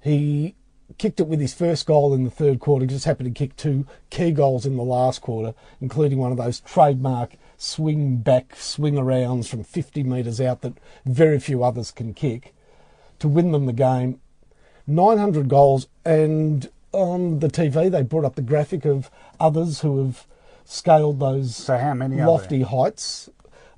he 0.00 0.54
kicked 0.98 1.20
it 1.20 1.26
with 1.26 1.40
his 1.40 1.54
first 1.54 1.86
goal 1.86 2.14
in 2.14 2.24
the 2.24 2.30
third 2.30 2.60
quarter. 2.60 2.86
Just 2.86 3.04
happened 3.04 3.34
to 3.34 3.38
kick 3.38 3.56
two 3.56 3.86
key 4.10 4.30
goals 4.32 4.66
in 4.66 4.76
the 4.76 4.82
last 4.82 5.20
quarter, 5.20 5.54
including 5.80 6.18
one 6.18 6.32
of 6.32 6.38
those 6.38 6.60
trademark 6.60 7.34
swing 7.58 8.18
back, 8.18 8.54
swing 8.56 8.94
arounds 8.94 9.48
from 9.48 9.64
50 9.64 10.02
metres 10.02 10.40
out 10.40 10.60
that 10.60 10.74
very 11.04 11.38
few 11.38 11.62
others 11.64 11.90
can 11.90 12.12
kick 12.14 12.54
to 13.18 13.28
win 13.28 13.52
them 13.52 13.66
the 13.66 13.72
game. 13.72 14.20
900 14.86 15.48
goals, 15.48 15.88
and 16.04 16.70
on 16.92 17.40
the 17.40 17.48
TV 17.48 17.90
they 17.90 18.02
brought 18.02 18.24
up 18.24 18.36
the 18.36 18.42
graphic 18.42 18.84
of 18.84 19.10
others 19.40 19.80
who 19.80 20.04
have 20.04 20.26
scaled 20.64 21.18
those 21.18 21.56
So 21.56 21.76
how 21.76 21.94
many 21.94 22.16
lofty 22.16 22.62
heights. 22.62 23.30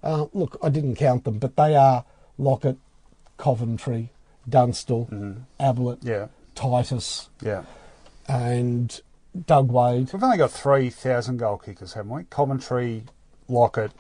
Uh, 0.03 0.27
look, 0.33 0.59
I 0.63 0.69
didn't 0.69 0.95
count 0.97 1.25
them, 1.25 1.39
but 1.39 1.57
they 1.57 1.75
are 1.75 2.05
Lockett, 2.39 2.77
Coventry, 3.37 4.11
Dunstall, 4.49 5.09
Ablett, 5.59 5.99
Yeah, 6.03 6.29
Titus, 6.55 7.29
yeah. 7.43 7.65
and 8.29 9.01
Doug 9.47 9.71
Wade. 9.73 10.11
We've 10.13 10.23
only 10.23 10.39
got 10.39 10.51
3,000 10.53 11.37
goal 11.37 11.59
kickers, 11.59 11.95
haven't 11.95 12.11
we? 12.13 12.25
Coventry, 12.25 13.05
Lockett, 13.49 13.93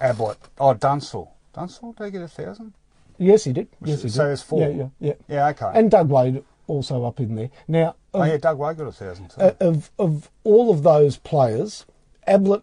Ablett. 0.00 0.38
Oh, 0.58 0.74
Dunstall. 0.74 1.30
Dunstall, 1.54 1.92
did 1.96 2.04
he 2.06 2.10
get 2.12 2.18
a 2.18 2.22
1,000? 2.24 2.72
Yes, 3.18 3.44
he 3.44 3.52
did. 3.52 3.68
Yes, 3.82 4.02
he 4.02 4.08
So 4.08 4.22
did. 4.22 4.28
there's 4.28 4.42
four. 4.42 4.60
Yeah, 4.60 4.68
yeah, 4.68 4.88
yeah. 5.00 5.12
Yeah, 5.28 5.48
okay. 5.48 5.70
And 5.74 5.90
Doug 5.90 6.08
Wade 6.08 6.44
also 6.68 7.04
up 7.04 7.18
in 7.18 7.34
there. 7.34 7.50
Now, 7.66 7.96
oh, 8.14 8.22
of, 8.22 8.28
yeah, 8.28 8.36
Doug 8.36 8.58
Wade 8.58 8.76
got 8.76 8.84
a 8.84 8.86
1,000 8.86 9.30
too. 9.30 9.40
uh, 9.40 9.52
of 9.60 9.90
of 9.98 10.30
all 10.44 10.70
of 10.70 10.84
those 10.84 11.16
players, 11.16 11.84
Ablett 12.28 12.62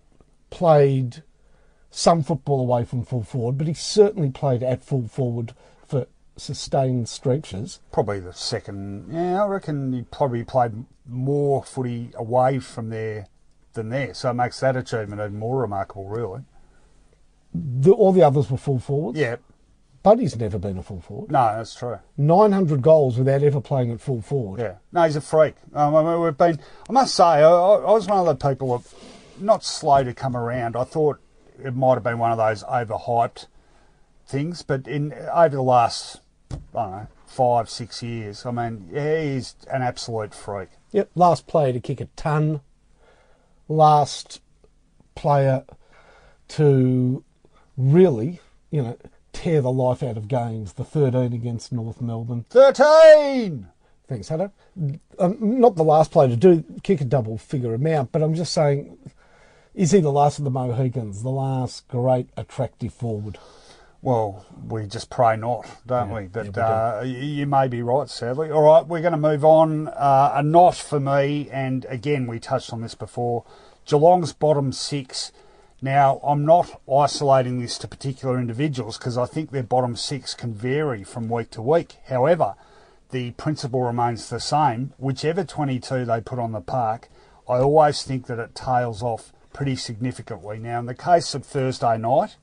played 0.49 1.23
some 1.95 2.21
football 2.23 2.59
away 2.59 2.83
from 2.83 3.05
full 3.05 3.23
forward, 3.23 3.57
but 3.57 3.67
he 3.67 3.73
certainly 3.73 4.29
played 4.29 4.61
at 4.61 4.83
full 4.83 5.07
forward 5.07 5.53
for 5.87 6.07
sustained 6.35 7.07
stretches. 7.07 7.79
probably 7.93 8.19
the 8.19 8.33
second. 8.33 9.07
Yeah, 9.11 9.43
I 9.43 9.47
reckon 9.47 9.93
he 9.93 10.01
probably 10.01 10.43
played 10.43 10.73
more 11.07 11.63
footy 11.63 12.11
away 12.15 12.59
from 12.59 12.89
there 12.89 13.27
than 13.73 13.89
there. 13.89 14.13
So 14.13 14.29
it 14.31 14.33
makes 14.33 14.59
that 14.59 14.75
achievement 14.75 15.21
even 15.21 15.39
more 15.39 15.61
remarkable, 15.61 16.09
really. 16.09 16.41
The, 17.53 17.91
all 17.91 18.11
the 18.11 18.23
others 18.23 18.51
were 18.51 18.57
full 18.57 18.79
forwards. 18.79 19.17
Yeah, 19.17 19.37
Buddy's 20.03 20.35
never 20.35 20.59
been 20.59 20.77
a 20.77 20.83
full 20.83 20.99
forward. 20.99 21.31
no, 21.31 21.55
that's 21.55 21.75
true. 21.75 21.99
900 22.17 22.81
goals 22.81 23.17
without 23.17 23.41
ever 23.41 23.61
playing 23.61 23.91
at 23.91 24.01
full 24.01 24.21
forward. 24.21 24.59
Yeah, 24.59 24.75
no, 24.91 25.03
he's 25.03 25.15
a 25.15 25.21
freak. 25.21 25.55
Um, 25.73 25.95
I 25.95 26.03
mean, 26.03 26.21
we've 26.21 26.37
been. 26.37 26.59
I 26.89 26.91
must 26.91 27.15
say, 27.15 27.23
I, 27.23 27.41
I 27.49 27.75
I 27.77 27.91
was 27.91 28.05
one 28.07 28.19
of 28.19 28.37
the 28.37 28.49
people 28.49 28.83
not 29.39 29.63
slow 29.63 30.03
to 30.03 30.13
come 30.13 30.35
around. 30.35 30.75
I 30.75 30.83
thought 30.83 31.19
it 31.63 31.75
might 31.75 31.95
have 31.95 32.03
been 32.03 32.19
one 32.19 32.31
of 32.31 32.37
those 32.37 32.63
overhyped 32.63 33.47
things, 34.27 34.61
but 34.61 34.87
in 34.87 35.13
over 35.33 35.55
the 35.55 35.61
last, 35.61 36.21
I 36.51 36.55
don't 36.73 36.91
know, 36.91 37.07
five 37.25 37.69
six 37.69 38.01
years, 38.01 38.45
I 38.45 38.51
mean, 38.51 38.89
yeah, 38.91 39.21
he's 39.21 39.55
an 39.71 39.81
absolute 39.81 40.33
freak. 40.33 40.69
Yep, 40.91 41.11
last 41.15 41.47
player 41.47 41.73
to 41.73 41.79
kick 41.79 42.01
a 42.01 42.05
ton. 42.15 42.61
Last 43.67 44.41
player 45.15 45.65
to 46.49 47.23
really, 47.77 48.39
you 48.71 48.81
know, 48.83 48.97
tear 49.33 49.61
the 49.61 49.71
life 49.71 50.03
out 50.03 50.17
of 50.17 50.27
games. 50.27 50.73
The 50.73 50.83
13 50.83 51.33
against 51.33 51.71
North 51.71 52.01
Melbourne. 52.01 52.45
Thirteen. 52.49 53.67
Thanks, 54.07 54.29
Hunter. 54.29 54.51
Um, 55.17 55.37
not 55.39 55.75
the 55.75 55.83
last 55.83 56.11
player 56.11 56.29
to 56.29 56.35
do 56.35 56.63
kick 56.83 57.01
a 57.01 57.05
double 57.05 57.37
figure 57.37 57.73
amount, 57.73 58.11
but 58.11 58.21
I'm 58.21 58.35
just 58.35 58.53
saying, 58.53 58.97
is 59.75 59.91
he 59.91 59.99
the 59.99 60.11
last 60.11 60.39
of 60.39 60.45
the 60.45 60.51
Mohicans, 60.51 61.21
the 61.21 61.29
last 61.29 61.87
great 61.87 62.29
attractive 62.37 62.93
forward? 62.93 63.37
Well, 64.01 64.45
we 64.67 64.85
just 64.85 65.09
pray 65.09 65.35
not, 65.35 65.65
don't 65.85 66.11
we? 66.11 66.27
But 66.27 66.55
yeah, 66.55 67.01
we 67.01 67.09
uh, 67.09 67.23
you 67.23 67.45
may 67.45 67.67
be 67.67 67.81
right, 67.81 68.07
sadly. 68.07 68.51
All 68.51 68.61
right, 68.61 68.85
we're 68.85 69.01
going 69.01 69.13
to 69.13 69.17
move 69.17 69.43
on. 69.43 69.87
Uh, 69.87 70.33
a 70.35 70.43
not 70.43 70.75
for 70.75 70.99
me, 70.99 71.49
and 71.51 71.85
again, 71.89 72.27
we 72.27 72.39
touched 72.39 72.71
on 72.71 72.81
this 72.81 72.95
before. 72.95 73.43
Geelong's 73.85 74.31
bottom 74.31 74.71
six. 74.71 75.31
Now, 75.81 76.19
I'm 76.23 76.45
not 76.45 76.81
isolating 76.91 77.59
this 77.59 77.77
to 77.79 77.87
particular 77.87 78.39
individuals 78.39 78.97
because 78.97 79.17
I 79.17 79.25
think 79.25 79.51
their 79.51 79.63
bottom 79.63 79.95
six 79.95 80.33
can 80.33 80.53
vary 80.53 81.03
from 81.03 81.27
week 81.27 81.51
to 81.51 81.61
week. 81.61 81.97
However, 82.07 82.55
the 83.11 83.31
principle 83.31 83.81
remains 83.83 84.29
the 84.29 84.39
same. 84.39 84.93
Whichever 84.97 85.43
22 85.43 86.05
they 86.05 86.21
put 86.21 86.39
on 86.39 86.53
the 86.53 86.61
park, 86.61 87.09
I 87.49 87.57
always 87.57 88.03
think 88.03 88.27
that 88.27 88.39
it 88.39 88.55
tails 88.55 89.03
off 89.03 89.33
pretty 89.55 89.77
significantly. 89.77 90.59
Now, 90.59 90.79
in 90.79 90.85
the 90.85 90.93
case 90.93 91.33
of 91.33 91.45
Thursday 91.45 91.97
night, 91.97 92.35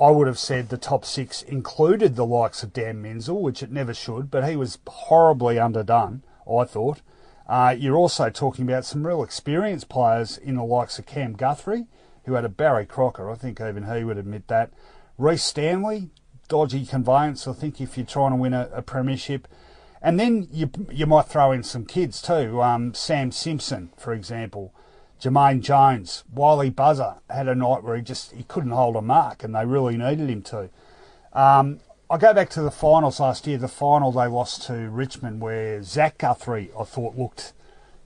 I 0.00 0.10
would 0.10 0.26
have 0.26 0.38
said 0.38 0.70
the 0.70 0.78
top 0.78 1.04
six 1.04 1.42
included 1.42 2.16
the 2.16 2.24
likes 2.24 2.62
of 2.62 2.72
Dan 2.72 3.02
Menzel, 3.02 3.42
which 3.42 3.62
it 3.62 3.70
never 3.70 3.92
should, 3.92 4.30
but 4.30 4.48
he 4.48 4.56
was 4.56 4.78
horribly 4.86 5.58
underdone, 5.58 6.22
I 6.50 6.64
thought. 6.64 7.02
Uh, 7.46 7.76
you're 7.78 7.96
also 7.96 8.30
talking 8.30 8.64
about 8.64 8.86
some 8.86 9.06
real 9.06 9.22
experienced 9.22 9.90
players 9.90 10.38
in 10.38 10.54
the 10.54 10.64
likes 10.64 10.98
of 10.98 11.04
Cam 11.04 11.34
Guthrie, 11.34 11.88
who 12.24 12.32
had 12.32 12.46
a 12.46 12.48
Barry 12.48 12.86
Crocker. 12.86 13.30
I 13.30 13.34
think 13.34 13.60
even 13.60 13.94
he 13.94 14.02
would 14.02 14.16
admit 14.16 14.48
that. 14.48 14.70
Rhys 15.18 15.42
Stanley, 15.42 16.08
dodgy 16.48 16.86
conveyance, 16.86 17.46
I 17.46 17.52
think, 17.52 17.82
if 17.82 17.98
you're 17.98 18.06
trying 18.06 18.30
to 18.30 18.36
win 18.36 18.54
a, 18.54 18.70
a 18.72 18.80
premiership. 18.80 19.46
And 20.00 20.18
then 20.18 20.48
you 20.50 20.70
you 20.90 21.04
might 21.04 21.26
throw 21.26 21.52
in 21.52 21.62
some 21.62 21.84
kids 21.84 22.22
too. 22.22 22.62
Um, 22.62 22.94
Sam 22.94 23.30
Simpson, 23.30 23.90
for 23.98 24.14
example. 24.14 24.72
Jermaine 25.20 25.60
Jones, 25.60 26.24
Wylie 26.32 26.70
Buzza 26.70 27.20
had 27.28 27.46
a 27.46 27.54
night 27.54 27.84
where 27.84 27.96
he 27.96 28.02
just 28.02 28.32
he 28.32 28.42
couldn't 28.44 28.70
hold 28.70 28.96
a 28.96 29.02
mark, 29.02 29.44
and 29.44 29.54
they 29.54 29.66
really 29.66 29.96
needed 29.96 30.30
him 30.30 30.42
to. 30.42 30.70
Um, 31.32 31.80
I 32.08 32.18
go 32.18 32.32
back 32.32 32.48
to 32.50 32.62
the 32.62 32.70
finals 32.70 33.20
last 33.20 33.46
year. 33.46 33.58
The 33.58 33.68
final 33.68 34.10
they 34.12 34.26
lost 34.26 34.62
to 34.62 34.88
Richmond, 34.88 35.40
where 35.40 35.82
Zach 35.82 36.18
Guthrie 36.18 36.70
I 36.78 36.84
thought 36.84 37.18
looked, 37.18 37.52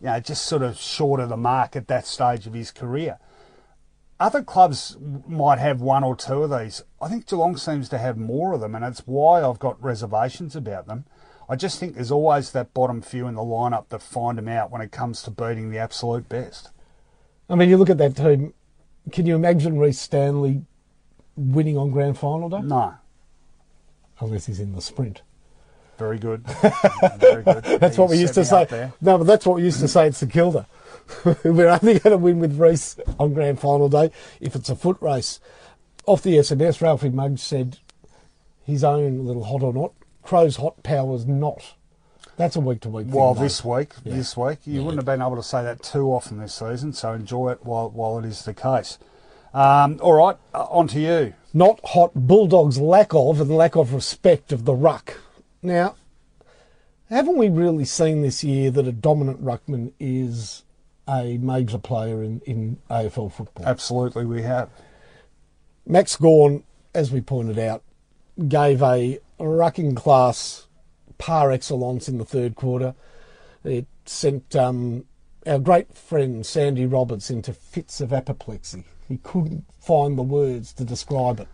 you 0.01 0.09
know, 0.09 0.21
just 0.21 0.45
sort 0.45 0.63
of 0.63 0.77
short 0.77 1.21
of 1.21 1.29
the 1.29 1.37
mark 1.37 1.77
at 1.77 1.89
that 1.89 2.07
stage 2.07 2.47
of 2.47 2.55
his 2.55 2.71
career. 2.71 3.19
Other 4.19 4.43
clubs 4.43 4.97
might 5.27 5.59
have 5.59 5.81
one 5.81 6.05
or 6.05 6.17
two 6.17 6.43
of 6.43 6.51
these. 6.51 6.83
I 7.01 7.09
think 7.09 7.27
Geelong 7.27 7.57
seems 7.57 7.89
to 7.91 7.99
have 7.99 8.17
more 8.17 8.53
of 8.53 8.61
them, 8.61 8.75
and 8.75 8.85
it's 8.85 9.01
why 9.07 9.43
I've 9.43 9.59
got 9.59 9.83
reservations 9.83 10.55
about 10.55 10.87
them. 10.87 11.05
I 11.49 11.57
just 11.57 11.79
think 11.79 11.95
there's 11.95 12.11
always 12.11 12.53
that 12.53 12.75
bottom 12.75 13.03
few 13.03 13.27
in 13.27 13.35
the 13.35 13.43
lineup 13.43 13.89
that 13.89 14.03
find 14.03 14.39
them 14.39 14.49
out 14.49 14.71
when 14.71 14.81
it 14.81 14.93
comes 14.93 15.23
to 15.23 15.31
beating 15.31 15.71
the 15.71 15.79
absolute 15.79 16.29
best. 16.29 16.71
I 17.49 17.55
mean, 17.55 17.69
you 17.69 17.77
look 17.77 17.91
at 17.91 17.99
that 17.99 18.17
team. 18.17 18.55
Can 19.13 19.27
you 19.27 19.35
imagine 19.35 19.79
Rhys 19.79 20.01
Stanley 20.01 20.63
winning 21.37 21.77
on 21.77 21.91
grand 21.91 22.19
final 22.19 22.49
day? 22.49 22.61
No, 22.63 22.95
Unless 24.21 24.47
he's 24.47 24.61
in 24.61 24.73
the 24.73 24.81
sprint. 24.81 25.23
very 25.99 26.19
good, 26.19 26.47
very 27.19 27.43
good. 27.43 27.65
That's 27.81 27.99
what 27.99 28.09
we 28.09 28.17
used 28.17 28.35
to 28.35 28.45
say. 28.45 28.65
there. 28.65 28.93
No, 29.01 29.19
but 29.19 29.25
that's 29.25 29.45
what 29.45 29.57
we 29.57 29.63
used 29.65 29.81
to 29.81 29.89
say 29.89 30.07
at 30.07 30.15
St 30.15 30.33
Kilda. 30.33 30.67
We're 31.45 31.69
only 31.69 31.99
going 31.99 32.13
to 32.13 32.17
win 32.17 32.39
with 32.39 32.59
Rhys 32.59 32.99
on 33.19 33.35
grand 33.35 33.61
final 33.61 33.89
day 33.91 34.11
if 34.41 34.55
it's 34.55 34.71
a 34.71 34.77
foot 34.77 34.97
race. 35.01 35.41
Off 36.07 36.23
the 36.23 36.37
SMS, 36.37 36.81
Ralphie 36.81 37.11
Muggs 37.11 37.43
said 37.43 37.79
his 38.65 38.83
own 38.85 39.27
little 39.27 39.45
hot 39.45 39.63
or 39.63 39.73
not. 39.73 39.93
Crow's 40.23 40.57
hot 40.57 40.83
powers 40.83 41.27
not. 41.27 41.75
That's 42.37 42.57
a 42.57 42.61
week 42.61 42.81
to 42.81 42.89
week. 42.89 43.07
Well, 43.11 43.35
this 43.35 43.65
week, 43.65 43.95
this 44.05 44.37
week, 44.37 44.59
you 44.65 44.83
wouldn't 44.83 44.99
have 44.99 45.05
been 45.05 45.23
able 45.23 45.37
to 45.37 45.43
say 45.43 45.63
that 45.63 45.83
too 45.83 46.09
often 46.09 46.39
this 46.39 46.55
season. 46.55 46.93
So 46.93 47.13
enjoy 47.13 47.51
it 47.53 47.65
while 47.65 47.91
while 47.91 48.19
it 48.19 48.25
is 48.25 48.45
the 48.45 48.55
case. 48.55 48.99
Um, 49.53 50.01
all 50.03 50.15
right, 50.15 50.37
uh, 50.53 50.65
on 50.65 50.89
to 50.89 51.01
you. 51.01 51.35
not 51.53 51.79
hot 51.85 52.11
Bulldogs' 52.15 52.81
lack 52.81 53.15
of 53.15 53.41
and 53.41 53.51
lack 53.51 53.77
of 53.77 53.95
respect 53.95 54.51
of 54.51 54.65
the 54.65 54.75
ruck. 54.75 55.21
Now, 55.63 55.95
haven't 57.09 57.39
we 57.39 57.49
really 57.49 57.85
seen 57.85 58.23
this 58.23 58.43
year 58.43 58.73
that 58.73 58.89
a 58.89 58.93
dominant 58.93 59.45
ruckman 59.45 59.93
is 60.01 60.65
a 61.09 61.39
major 61.39 61.79
player 61.79 62.21
in, 62.21 62.41
in 62.41 62.79
AFL 62.91 63.33
football? 63.33 63.65
Absolutely, 63.65 64.25
we 64.25 64.43
have. 64.43 64.71
Max 65.87 66.17
Gawn, 66.17 66.65
as 66.93 67.13
we 67.13 67.21
pointed 67.21 67.59
out, 67.59 67.85
gave 68.49 68.83
a 68.83 69.21
rucking 69.39 69.95
class 69.95 70.64
par 71.25 71.51
excellence 71.51 72.07
in 72.07 72.19
the 72.19 72.25
third 72.25 72.55
quarter. 72.55 72.95
It 73.65 73.87
sent 74.05 74.55
um, 74.55 75.07
our 75.47 75.59
great 75.59 75.97
friend 75.97 76.45
Sandy 76.45 76.85
Roberts 76.85 77.31
into 77.31 77.55
fits 77.55 78.03
of 78.03 78.13
apoplexy. 78.13 78.85
He 79.09 79.17
couldn't 79.17 79.65
find 79.81 80.19
the 80.19 80.23
words 80.23 80.75
to 80.75 80.85
describe 80.85 81.41
it. 81.41 81.49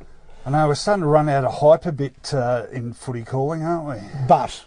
I 0.44 0.50
know 0.50 0.66
we're 0.66 0.74
starting 0.74 1.02
to 1.02 1.08
run 1.08 1.28
out 1.28 1.44
of 1.44 1.60
hype 1.60 1.86
a 1.86 1.92
bit 1.92 2.34
uh, 2.34 2.66
in 2.72 2.94
footy 2.94 3.22
calling, 3.22 3.62
aren't 3.62 4.02
we? 4.02 4.08
But 4.26 4.64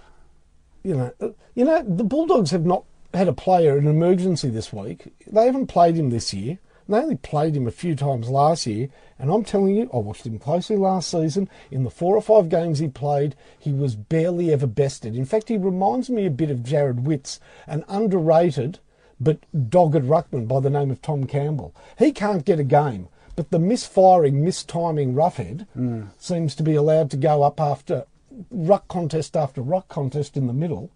you 0.83 0.95
know, 0.95 1.13
uh, 1.19 1.29
you 1.53 1.65
know, 1.65 1.83
the 1.83 2.05
Bulldogs 2.05 2.51
have 2.51 2.65
not 2.65 2.85
had 3.13 3.27
a 3.27 3.33
player 3.33 3.77
in 3.77 3.87
emergency 3.87 4.49
this 4.49 4.71
week. 4.71 5.13
They 5.27 5.45
haven't 5.45 5.67
played 5.67 5.95
him 5.97 6.11
this 6.11 6.33
year. 6.33 6.59
They 6.87 6.97
only 6.97 7.15
played 7.15 7.55
him 7.55 7.67
a 7.67 7.71
few 7.71 7.95
times 7.95 8.29
last 8.29 8.67
year, 8.67 8.89
and 9.17 9.31
I'm 9.31 9.43
telling 9.43 9.75
you, 9.75 9.89
I 9.93 9.97
watched 9.97 10.25
him 10.25 10.39
closely 10.39 10.75
last 10.75 11.09
season. 11.09 11.49
In 11.71 11.83
the 11.83 11.89
four 11.89 12.15
or 12.15 12.21
five 12.21 12.49
games 12.49 12.79
he 12.79 12.87
played, 12.87 13.35
he 13.57 13.71
was 13.71 13.95
barely 13.95 14.51
ever 14.51 14.67
bested. 14.67 15.15
In 15.15 15.25
fact, 15.25 15.49
he 15.49 15.57
reminds 15.57 16.09
me 16.09 16.25
a 16.25 16.31
bit 16.31 16.51
of 16.51 16.63
Jared 16.63 17.05
Witz, 17.05 17.39
an 17.67 17.85
underrated 17.87 18.79
but 19.19 19.39
dogged 19.69 20.03
ruckman 20.03 20.47
by 20.47 20.59
the 20.59 20.69
name 20.69 20.91
of 20.91 21.01
Tom 21.01 21.25
Campbell. 21.25 21.73
He 21.97 22.11
can't 22.11 22.45
get 22.45 22.59
a 22.59 22.63
game, 22.63 23.07
but 23.35 23.51
the 23.51 23.59
misfiring, 23.59 24.43
mistiming 24.43 25.13
Roughead 25.13 25.67
hmm. 25.73 26.03
seems 26.19 26.55
to 26.55 26.63
be 26.63 26.75
allowed 26.75 27.09
to 27.11 27.17
go 27.17 27.43
up 27.43 27.61
after 27.61 28.05
ruck 28.49 28.87
contest 28.87 29.37
after 29.37 29.61
ruck 29.61 29.87
contest 29.87 30.35
in 30.35 30.47
the 30.47 30.53
middle 30.53 30.89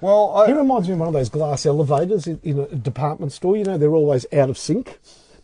Well, 0.00 0.30
I, 0.36 0.46
He 0.48 0.52
reminds 0.52 0.88
me 0.88 0.94
of 0.94 0.98
one 1.00 1.08
of 1.08 1.14
those 1.14 1.28
glass 1.28 1.64
elevators 1.64 2.26
in, 2.26 2.40
in 2.42 2.58
a 2.58 2.66
department 2.74 3.32
store. 3.32 3.56
You 3.56 3.64
know, 3.64 3.78
they're 3.78 3.94
always 3.94 4.26
out 4.32 4.50
of 4.50 4.58
sync. 4.58 4.98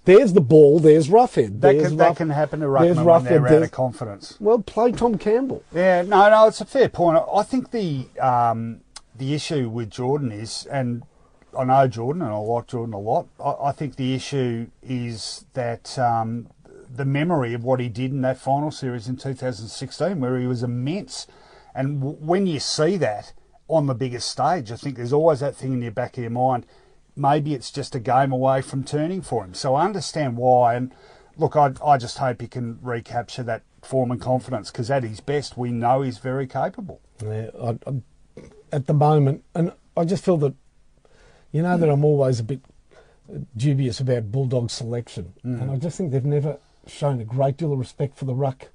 There's 0.04 0.32
the 0.32 0.40
ball. 0.40 0.80
There's 0.80 1.08
Roughhead. 1.08 1.60
that, 1.60 1.72
There's 1.76 1.88
can, 1.88 1.96
that 1.98 2.16
can 2.16 2.30
happen 2.30 2.60
to 2.60 2.66
Ruckman 2.66 3.04
when 3.04 3.24
they're 3.24 3.46
out 3.46 3.62
of 3.62 3.70
confidence. 3.70 4.36
Well, 4.40 4.58
play 4.60 4.90
Tom 4.92 5.18
Campbell. 5.18 5.62
Yeah, 5.72 6.02
no, 6.02 6.30
no, 6.30 6.46
it's 6.48 6.60
a 6.60 6.64
fair 6.64 6.88
point. 6.88 7.22
I 7.32 7.42
think 7.42 7.70
the 7.72 8.06
um, 8.18 8.80
the 9.14 9.34
issue 9.34 9.68
with 9.68 9.90
Jordan 9.90 10.32
is, 10.32 10.66
and 10.70 11.02
I 11.56 11.64
know 11.64 11.86
Jordan 11.88 12.22
and 12.22 12.30
I 12.32 12.36
like 12.38 12.68
Jordan 12.68 12.94
a 12.94 12.98
lot. 12.98 13.28
I, 13.38 13.68
I 13.68 13.72
think 13.72 13.96
the 13.96 14.14
issue 14.14 14.68
is 14.82 15.44
that 15.52 15.98
um, 15.98 16.48
the 16.88 17.04
memory 17.04 17.52
of 17.52 17.62
what 17.62 17.78
he 17.78 17.88
did 17.90 18.10
in 18.10 18.22
that 18.22 18.38
final 18.38 18.70
series 18.70 19.08
in 19.08 19.16
2016, 19.18 20.20
where 20.20 20.38
he 20.38 20.46
was 20.46 20.62
immense, 20.62 21.26
and 21.74 22.00
w- 22.00 22.16
when 22.18 22.46
you 22.46 22.60
see 22.60 22.96
that 22.96 23.34
on 23.68 23.86
the 23.86 23.94
biggest 23.94 24.28
stage, 24.28 24.72
I 24.72 24.76
think 24.76 24.96
there's 24.96 25.12
always 25.12 25.40
that 25.40 25.54
thing 25.54 25.74
in 25.74 25.82
your 25.82 25.92
back 25.92 26.16
of 26.16 26.22
your 26.22 26.30
mind. 26.30 26.66
Maybe 27.14 27.54
it's 27.54 27.70
just 27.70 27.94
a 27.94 28.00
game 28.00 28.32
away 28.32 28.62
from 28.62 28.84
turning 28.84 29.22
for 29.22 29.44
him. 29.44 29.54
So 29.54 29.74
I 29.74 29.84
understand 29.84 30.36
why, 30.36 30.74
and 30.74 30.92
look, 31.36 31.56
I, 31.56 31.72
I 31.84 31.98
just 31.98 32.18
hope 32.18 32.40
he 32.40 32.48
can 32.48 32.78
recapture 32.80 33.42
that 33.42 33.62
form 33.82 34.10
and 34.10 34.20
confidence 34.20 34.70
because 34.70 34.90
at 34.90 35.02
his 35.02 35.20
best, 35.20 35.56
we 35.56 35.70
know 35.70 36.02
he's 36.02 36.18
very 36.18 36.46
capable. 36.46 37.00
Yeah, 37.22 37.50
I, 37.60 37.78
I, 37.86 38.42
at 38.72 38.86
the 38.86 38.94
moment, 38.94 39.44
and 39.54 39.72
I 39.96 40.04
just 40.04 40.24
feel 40.24 40.36
that, 40.38 40.54
you 41.52 41.62
know, 41.62 41.76
that 41.76 41.88
I'm 41.88 42.04
always 42.04 42.40
a 42.40 42.44
bit 42.44 42.60
dubious 43.56 44.00
about 44.00 44.32
Bulldog 44.32 44.70
selection, 44.70 45.34
mm. 45.44 45.60
and 45.60 45.70
I 45.70 45.76
just 45.76 45.98
think 45.98 46.12
they've 46.12 46.24
never 46.24 46.58
shown 46.86 47.20
a 47.20 47.24
great 47.24 47.56
deal 47.56 47.72
of 47.72 47.78
respect 47.78 48.16
for 48.16 48.24
the 48.24 48.34
ruck 48.34 48.68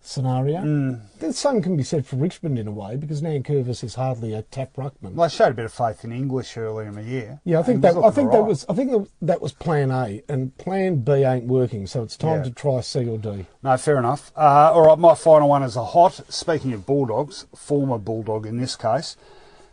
scenario. 0.00 0.98
The 1.18 1.32
same 1.32 1.60
can 1.62 1.76
be 1.76 1.82
said 1.82 2.06
for 2.06 2.16
Richmond 2.16 2.58
in 2.58 2.66
a 2.68 2.72
way 2.72 2.96
because 2.96 3.20
Nankervis 3.20 3.82
is 3.84 3.94
hardly 3.96 4.32
a 4.32 4.42
tap 4.42 4.74
ruckman. 4.76 5.12
Well, 5.14 5.28
they 5.28 5.34
showed 5.34 5.52
a 5.52 5.54
bit 5.54 5.64
of 5.64 5.72
faith 5.72 6.04
in 6.04 6.12
English 6.12 6.56
earlier 6.56 6.88
in 6.88 6.94
the 6.94 7.02
year. 7.02 7.40
Yeah, 7.44 7.60
I 7.60 7.62
think 7.62 7.82
that 7.82 7.96
I 7.96 8.10
think 8.10 8.32
that 8.32 8.42
was 8.44 8.64
I 8.68 8.74
think 8.74 9.08
that, 9.22 9.40
was 9.40 9.52
Plan 9.52 9.90
A, 9.90 10.22
and 10.28 10.56
Plan 10.56 10.96
B 11.00 11.12
ain't 11.12 11.44
working. 11.46 11.86
So 11.86 12.02
it's 12.02 12.16
time 12.16 12.38
Yeah. 12.38 12.44
to 12.44 12.50
try 12.50 12.80
C 12.80 13.08
or 13.08 13.18
D. 13.18 13.46
No, 13.62 13.76
fair 13.76 13.98
enough. 13.98 14.32
Uh, 14.36 14.72
all 14.72 14.86
right, 14.86 14.98
my 14.98 15.14
final 15.14 15.48
one 15.48 15.62
is 15.62 15.76
a 15.76 15.84
hot. 15.84 16.20
Speaking 16.28 16.72
of 16.72 16.86
Bulldogs, 16.86 17.46
former 17.54 17.98
Bulldog 17.98 18.46
in 18.46 18.58
this 18.58 18.76
case, 18.76 19.16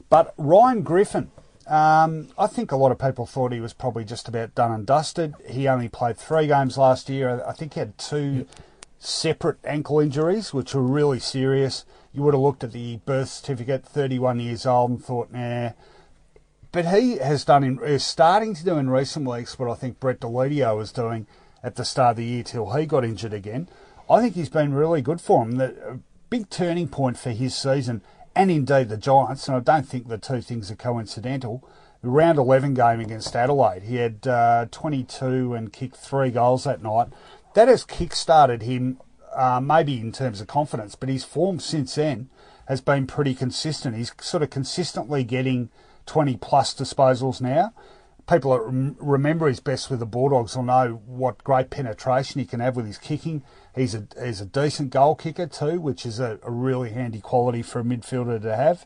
but 0.10 0.34
Ryan 0.38 0.82
Griffin. 0.82 1.32
Um, 1.68 2.28
I 2.38 2.46
think 2.46 2.72
a 2.72 2.76
lot 2.76 2.92
of 2.92 3.00
people 3.00 3.26
thought 3.26 3.52
he 3.52 3.60
was 3.60 3.74
probably 3.74 4.04
just 4.06 4.28
about 4.28 4.54
done 4.54 4.72
and 4.72 4.86
dusted. 4.86 5.34
He 5.50 5.68
only 5.68 5.90
played 5.90 6.16
three 6.16 6.46
games 6.46 6.78
last 6.78 7.10
year. 7.10 7.44
I 7.44 7.54
think 7.54 7.74
he 7.74 7.80
had 7.80 7.98
two 7.98 8.46
separate 9.00 9.58
ankle 9.64 10.00
injuries, 10.00 10.54
which 10.54 10.74
were 10.74 10.82
really 10.82 11.20
serious. 11.20 11.86
You 12.14 12.24
would 12.24 12.34
have 12.34 12.41
looked 12.41 12.64
at 12.64 12.72
the 12.72 12.98
birth 13.06 13.30
certificate, 13.30 13.86
31 13.86 14.39
years 14.39 14.66
old, 14.66 14.91
and 14.91 15.04
thought, 15.04 15.32
nah. 15.32 15.72
But 16.72 16.88
he 16.88 17.18
has 17.18 17.46
done 17.46 17.64
in, 17.64 17.80
is 17.84 18.04
starting 18.04 18.54
to 18.56 18.64
do 18.64 18.78
in 18.78 18.89
recent 18.89 19.30
weeks 19.30 19.58
what 19.58 19.70
I 19.70 19.76
think 19.76 20.00
Brett 20.00 20.20
Deledio 20.20 20.76
was 20.78 20.91
doing 20.91 21.28
at 21.64 21.76
the 21.76 21.86
start 21.86 22.12
of 22.12 22.18
the 22.18 22.26
year 22.26 22.43
till 22.43 22.72
he 22.72 22.86
got 22.86 23.06
injured 23.06 23.34
again. 23.34 23.70
I 24.10 24.22
think 24.22 24.36
he's 24.36 24.50
been 24.50 24.74
really 24.74 25.02
good 25.02 25.20
for 25.20 25.43
him. 25.43 25.54
The 25.54 26.00
big 26.30 26.50
turning 26.50 26.88
point 26.88 27.18
for 27.18 27.32
his 27.32 27.56
season, 27.56 28.02
and 28.36 28.52
indeed 28.52 28.89
the 28.89 28.98
Giants, 28.98 29.48
and 29.48 29.58
I 29.58 29.62
don't 29.62 29.88
think 29.88 30.08
the 30.08 30.18
two 30.18 30.41
things 30.41 30.70
are 30.70 30.76
coincidental. 30.76 31.68
The 32.02 32.10
round 32.10 32.38
11 32.38 32.76
game 32.76 33.00
against 33.00 33.36
Adelaide, 33.36 33.84
he 33.84 33.96
had 33.96 34.28
uh, 34.28 34.68
22 34.70 35.54
and 35.54 35.74
kicked 35.74 35.96
three 35.96 36.30
goals 36.30 36.66
that 36.66 36.84
night. 36.84 37.08
That 37.56 37.70
has 37.70 37.86
kick-started 37.86 38.64
him, 38.64 38.99
uh, 39.34 39.62
maybe 39.62 39.99
in 39.99 40.12
terms 40.12 40.41
of 40.41 40.47
confidence, 40.47 40.95
but 40.95 41.08
his 41.08 41.24
form 41.24 41.62
since 41.62 41.95
then 41.95 42.30
has 42.68 42.82
been 42.82 43.08
pretty 43.08 43.34
consistent. 43.34 43.95
He's 43.95 44.12
sort 44.20 44.43
of 44.43 44.49
consistently 44.49 45.24
getting 45.24 45.70
20 46.06 46.36
plus 46.36 46.74
disposals 46.74 47.39
now. 47.39 47.74
People 48.28 48.51
that 48.51 48.95
remember 48.99 49.47
his 49.47 49.62
best 49.62 49.89
with 49.89 49.99
the 49.99 50.06
Bulldogs 50.06 50.58
will 50.58 50.64
know 50.64 51.01
what 51.06 51.43
great 51.45 51.70
penetration 51.70 52.39
he 52.39 52.45
can 52.45 52.60
have 52.60 52.76
with 52.76 52.88
his 52.88 52.97
kicking. 52.97 53.41
He's 53.74 53.95
a 53.95 54.08
he's 54.22 54.41
a 54.41 54.45
decent 54.45 54.89
goal 54.89 55.16
kicker 55.16 55.47
too, 55.47 55.80
which 55.80 56.06
is 56.06 56.20
a, 56.20 56.39
a 56.43 56.51
really 56.51 56.89
handy 56.89 57.22
quality 57.22 57.62
for 57.62 57.80
a 57.80 57.84
midfielder 57.84 58.41
to 58.41 58.56
have. 58.56 58.86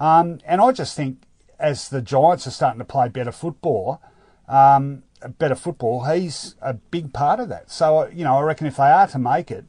Um, 0.00 0.40
and 0.44 0.60
I 0.60 0.72
just 0.72 0.96
think 0.96 1.18
as 1.60 1.90
the 1.90 2.00
Giants 2.00 2.46
are 2.46 2.50
starting 2.50 2.78
to 2.78 2.84
play 2.84 3.08
better 3.08 3.32
football, 3.32 4.00
um, 4.48 5.02
better 5.28 5.54
football, 5.54 6.04
he's 6.04 6.54
a 6.60 6.74
big 6.74 7.12
part 7.12 7.40
of 7.40 7.48
that. 7.48 7.70
So 7.70 7.98
uh, 7.98 8.10
you 8.12 8.24
know, 8.24 8.36
I 8.38 8.42
reckon 8.42 8.66
if 8.66 8.76
they 8.76 8.84
are 8.84 9.06
to 9.08 9.18
make 9.18 9.50
it, 9.50 9.64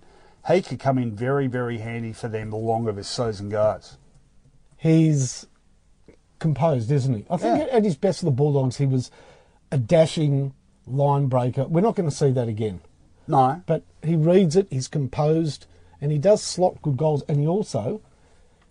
he 0.48 0.62
could 0.62 0.80
come 0.80 0.98
in 0.98 1.16
very 1.16 1.48
very 1.48 1.80
handy 1.80 2.14
for 2.14 2.28
them 2.28 2.50
the 2.52 2.58
longer 2.58 2.92
this 2.92 3.08
season 3.08 3.50
goes. 3.50 3.98
He's 4.78 5.46
composed, 6.40 6.92
isn't 6.92 7.14
he? 7.14 7.26
I 7.30 7.38
think 7.38 7.60
Yeah. 7.68 7.76
at 7.76 7.84
his 7.84 7.96
best 7.96 8.20
for 8.20 8.26
the 8.26 8.32
Bulldogs, 8.32 8.78
he 8.78 8.86
was 8.86 9.12
a 9.72 9.78
dashing 9.78 10.54
line 10.88 11.28
breaker. 11.28 11.66
We're 11.66 11.82
not 11.82 11.96
going 11.96 12.10
to 12.10 12.16
see 12.16 12.32
that 12.32 12.48
again. 12.48 12.80
No, 13.28 13.62
But 13.68 13.84
he 14.04 14.16
reads 14.16 14.56
it, 14.56 14.68
he's 14.72 14.88
composed, 14.88 15.68
and 16.02 16.12
he 16.12 16.18
does 16.18 16.42
slot 16.42 16.82
good 16.82 16.98
goals. 16.98 17.22
And 17.28 17.40
he 17.40 17.46
also, 17.46 18.02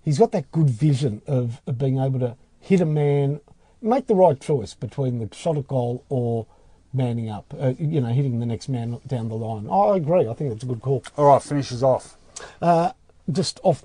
he's 0.03 0.19
got 0.19 0.33
that 0.33 0.51
good 0.51 0.69
vision 0.71 1.23
of, 1.29 1.61
of 1.67 1.79
being 1.79 1.99
able 2.01 2.19
to 2.21 2.37
hit 2.59 2.81
a 2.81 2.87
man, 2.87 3.41
make 3.81 4.09
the 4.09 4.17
right 4.17 4.41
choice 4.41 4.75
between 4.75 5.19
the 5.21 5.33
shot 5.33 5.57
at 5.59 5.69
goal 5.69 6.05
or 6.09 6.47
manning 6.93 7.29
up, 7.29 7.53
uh, 7.61 7.75
you 7.79 8.01
know, 8.01 8.09
hitting 8.09 8.41
the 8.41 8.47
next 8.47 8.69
man 8.69 8.99
down 9.07 9.29
the 9.29 9.35
line. 9.35 9.69
I 9.71 9.97
agree. 9.97 10.27
I 10.29 10.35
think 10.35 10.51
that's 10.51 10.63
a 10.63 10.67
good 10.67 10.81
call. 10.81 11.05
all 11.17 11.27
right, 11.27 11.43
finishes 11.43 11.83
off. 11.83 12.17
Uh, 12.63 12.93
just 13.31 13.61
off 13.63 13.85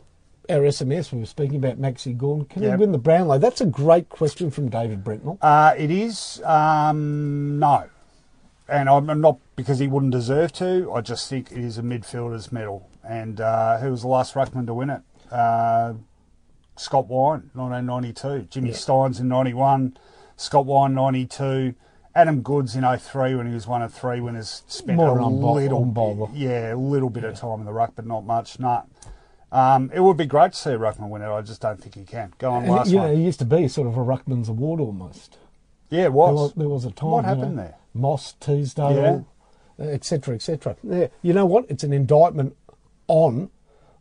our 0.50 0.60
SMS, 0.60 1.12
we 1.12 1.20
were 1.20 1.26
speaking 1.26 1.56
about 1.58 1.80
Maxi 1.82 2.18
Gawn. 2.18 2.46
Can 2.46 2.64
Yep. 2.64 2.72
he 2.72 2.78
win 2.78 2.92
the 2.92 2.98
Brownlow? 2.98 3.38
That's 3.40 3.62
a 3.62 3.66
great 3.66 4.10
question 4.10 4.52
from 4.52 4.70
David 4.70 5.04
Brentnell. 5.04 5.38
Uh, 5.42 5.74
it 5.78 5.90
is 5.92 6.42
um, 6.46 7.60
no, 7.60 7.86
and 8.68 8.90
I'm 8.90 9.20
not 9.22 9.38
because 9.56 9.80
he 9.80 9.88
wouldn't 9.88 10.12
deserve 10.12 10.52
to. 10.54 10.92
I 10.94 11.02
just 11.02 11.30
think 11.30 11.52
it 11.52 11.58
is 11.58 11.78
a 11.78 11.82
midfielder's 11.82 12.52
medal. 12.52 12.90
And 13.04 13.42
uh, 13.42 13.80
who 13.80 13.92
was 13.92 14.02
the 14.02 14.08
last 14.08 14.34
ruckman 14.34 14.66
to 14.68 14.74
win 14.74 14.90
it? 14.90 15.02
Uh, 15.30 15.94
Scott 16.78 17.08
Wynd, 17.08 17.50
1992. 17.54 18.48
Jimmy 18.50 18.70
Stynes 18.72 19.20
in 19.20 19.28
91. 19.28 19.98
Scott 20.38 20.66
Wynd, 20.66 20.96
92. 20.96 21.76
Adam 22.16 22.42
Goodes 22.42 22.76
in 22.76 22.84
03 22.84 23.36
when 23.36 23.48
he 23.48 23.54
was 23.54 23.66
one 23.66 23.82
of 23.82 23.94
three 23.94 24.20
winners. 24.20 24.64
Spent 24.68 24.98
More 24.98 25.18
a 25.18 25.24
on 25.26 25.42
little, 25.42 25.80
on 25.80 25.94
bowler. 25.94 26.30
yeah, 26.34 26.74
a 26.74 26.76
little 26.76 27.10
bit 27.10 27.24
of 27.24 27.36
time 27.40 27.60
in 27.60 27.66
the 27.66 27.74
ruck, 27.74 27.94
but 27.96 28.06
not 28.06 28.26
much. 28.26 28.60
No. 28.60 28.84
Um, 29.52 29.92
it 29.94 30.00
would 30.00 30.18
be 30.18 30.26
great 30.26 30.54
to 30.54 30.58
see 30.58 30.72
a 30.72 30.78
ruckman 30.78 31.10
win 31.10 31.22
it. 31.22 31.28
I 31.28 31.42
just 31.42 31.62
don't 31.62 31.80
think 31.82 31.96
he 31.96 32.04
can. 32.04 32.34
Go 32.38 32.52
on, 32.52 32.68
last 32.68 32.90
you 32.90 32.98
know, 32.98 33.04
one. 33.08 33.16
he 33.16 33.24
used 33.24 33.40
to 33.40 33.46
be 33.46 33.68
sort 33.68 33.88
of 33.88 33.98
a 33.98 34.02
Ruckman's 34.02 34.50
Award 34.50 34.80
almost. 34.80 35.38
Yeah, 35.90 36.00
it 36.00 36.02
There 36.04 36.12
was. 36.12 36.34
was, 36.34 36.54
there 36.54 36.70
was 36.70 36.86
a 36.86 36.92
time. 36.92 37.10
What 37.10 37.26
happened 37.26 37.56
know, 37.56 37.64
there? 37.64 37.76
Moss, 37.94 38.34
Teasdale, 38.40 39.28
etc., 39.80 40.36
etc. 40.36 40.76
Yeah. 40.84 41.08
You 41.22 41.34
know 41.34 41.46
what? 41.46 41.66
It's 41.70 41.84
an 41.84 41.94
indictment 41.94 42.56
on 43.08 43.52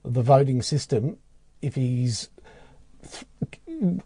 the 0.04 0.22
voting 0.22 0.62
system 0.62 1.18
if 1.60 1.74
he's, 1.74 2.30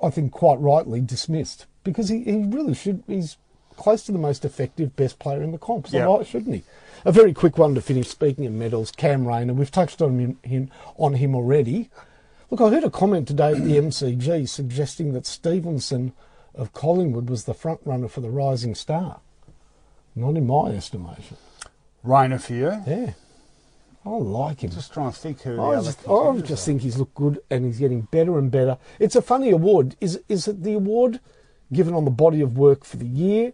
I 0.02 0.10
think, 0.10 0.32
quite 0.32 0.58
rightly 0.58 1.00
dismissed 1.00 1.66
because 1.84 2.08
he, 2.08 2.24
he 2.24 2.44
really 2.44 2.74
should. 2.74 3.04
He's 3.06 3.36
close 3.76 4.02
to 4.04 4.12
the 4.12 4.18
most 4.18 4.44
effective, 4.44 4.96
best 4.96 5.18
player 5.18 5.42
in 5.42 5.52
the 5.52 5.58
comp. 5.58 5.88
So 5.88 5.96
Yeah. 5.96 6.06
why 6.06 6.22
shouldn't 6.24 6.54
he? 6.54 6.62
A 7.04 7.12
very 7.12 7.32
quick 7.32 7.56
one 7.58 7.74
to 7.74 7.80
finish. 7.80 8.08
Speaking 8.08 8.46
of 8.46 8.52
medals, 8.52 8.90
Cam 8.90 9.26
Rayner. 9.28 9.52
We've 9.54 9.70
touched 9.70 10.02
on 10.02 10.18
him, 10.18 10.38
him 10.42 10.70
on 10.98 11.14
him 11.14 11.34
already. 11.34 11.88
Look, 12.50 12.60
I 12.60 12.70
heard 12.70 12.84
a 12.84 12.90
comment 12.90 13.28
today 13.28 13.52
at 13.52 13.62
the 13.64 13.76
MCG 13.78 14.48
suggesting 14.48 15.12
that 15.12 15.26
Stephenson 15.26 16.12
of 16.54 16.72
Collingwood 16.72 17.28
was 17.28 17.44
the 17.44 17.54
front 17.54 17.80
runner 17.84 18.08
for 18.08 18.20
the 18.20 18.30
Rising 18.30 18.74
Star. 18.74 19.20
Not 20.14 20.36
in 20.36 20.46
my 20.46 20.70
estimation. 20.70 21.36
Rayner 22.02 22.38
for 22.38 22.54
you. 22.54 22.82
Yeah, 22.86 23.12
I 24.04 24.10
like 24.10 24.60
him. 24.62 24.70
Just 24.70 24.92
trying 24.92 25.12
to 25.12 25.18
think 25.18 25.42
who 25.42 25.60
I 25.60 25.74
just, 25.82 26.08
I 26.08 26.38
just 26.40 26.64
think 26.64 26.82
he's 26.82 26.96
looked 26.96 27.14
good 27.14 27.40
and 27.50 27.64
he's 27.66 27.78
getting 27.78 28.02
better 28.02 28.38
and 28.38 28.50
better. 28.50 28.78
It's 28.98 29.16
a 29.16 29.22
funny 29.22 29.50
award. 29.50 29.96
Is 30.00 30.20
is 30.28 30.48
it 30.48 30.62
the 30.62 30.74
award 30.74 31.20
given 31.72 31.92
on 31.94 32.04
the 32.04 32.10
body 32.12 32.40
of 32.40 32.56
work 32.56 32.84
for 32.84 32.96
the 32.96 33.06
year, 33.06 33.52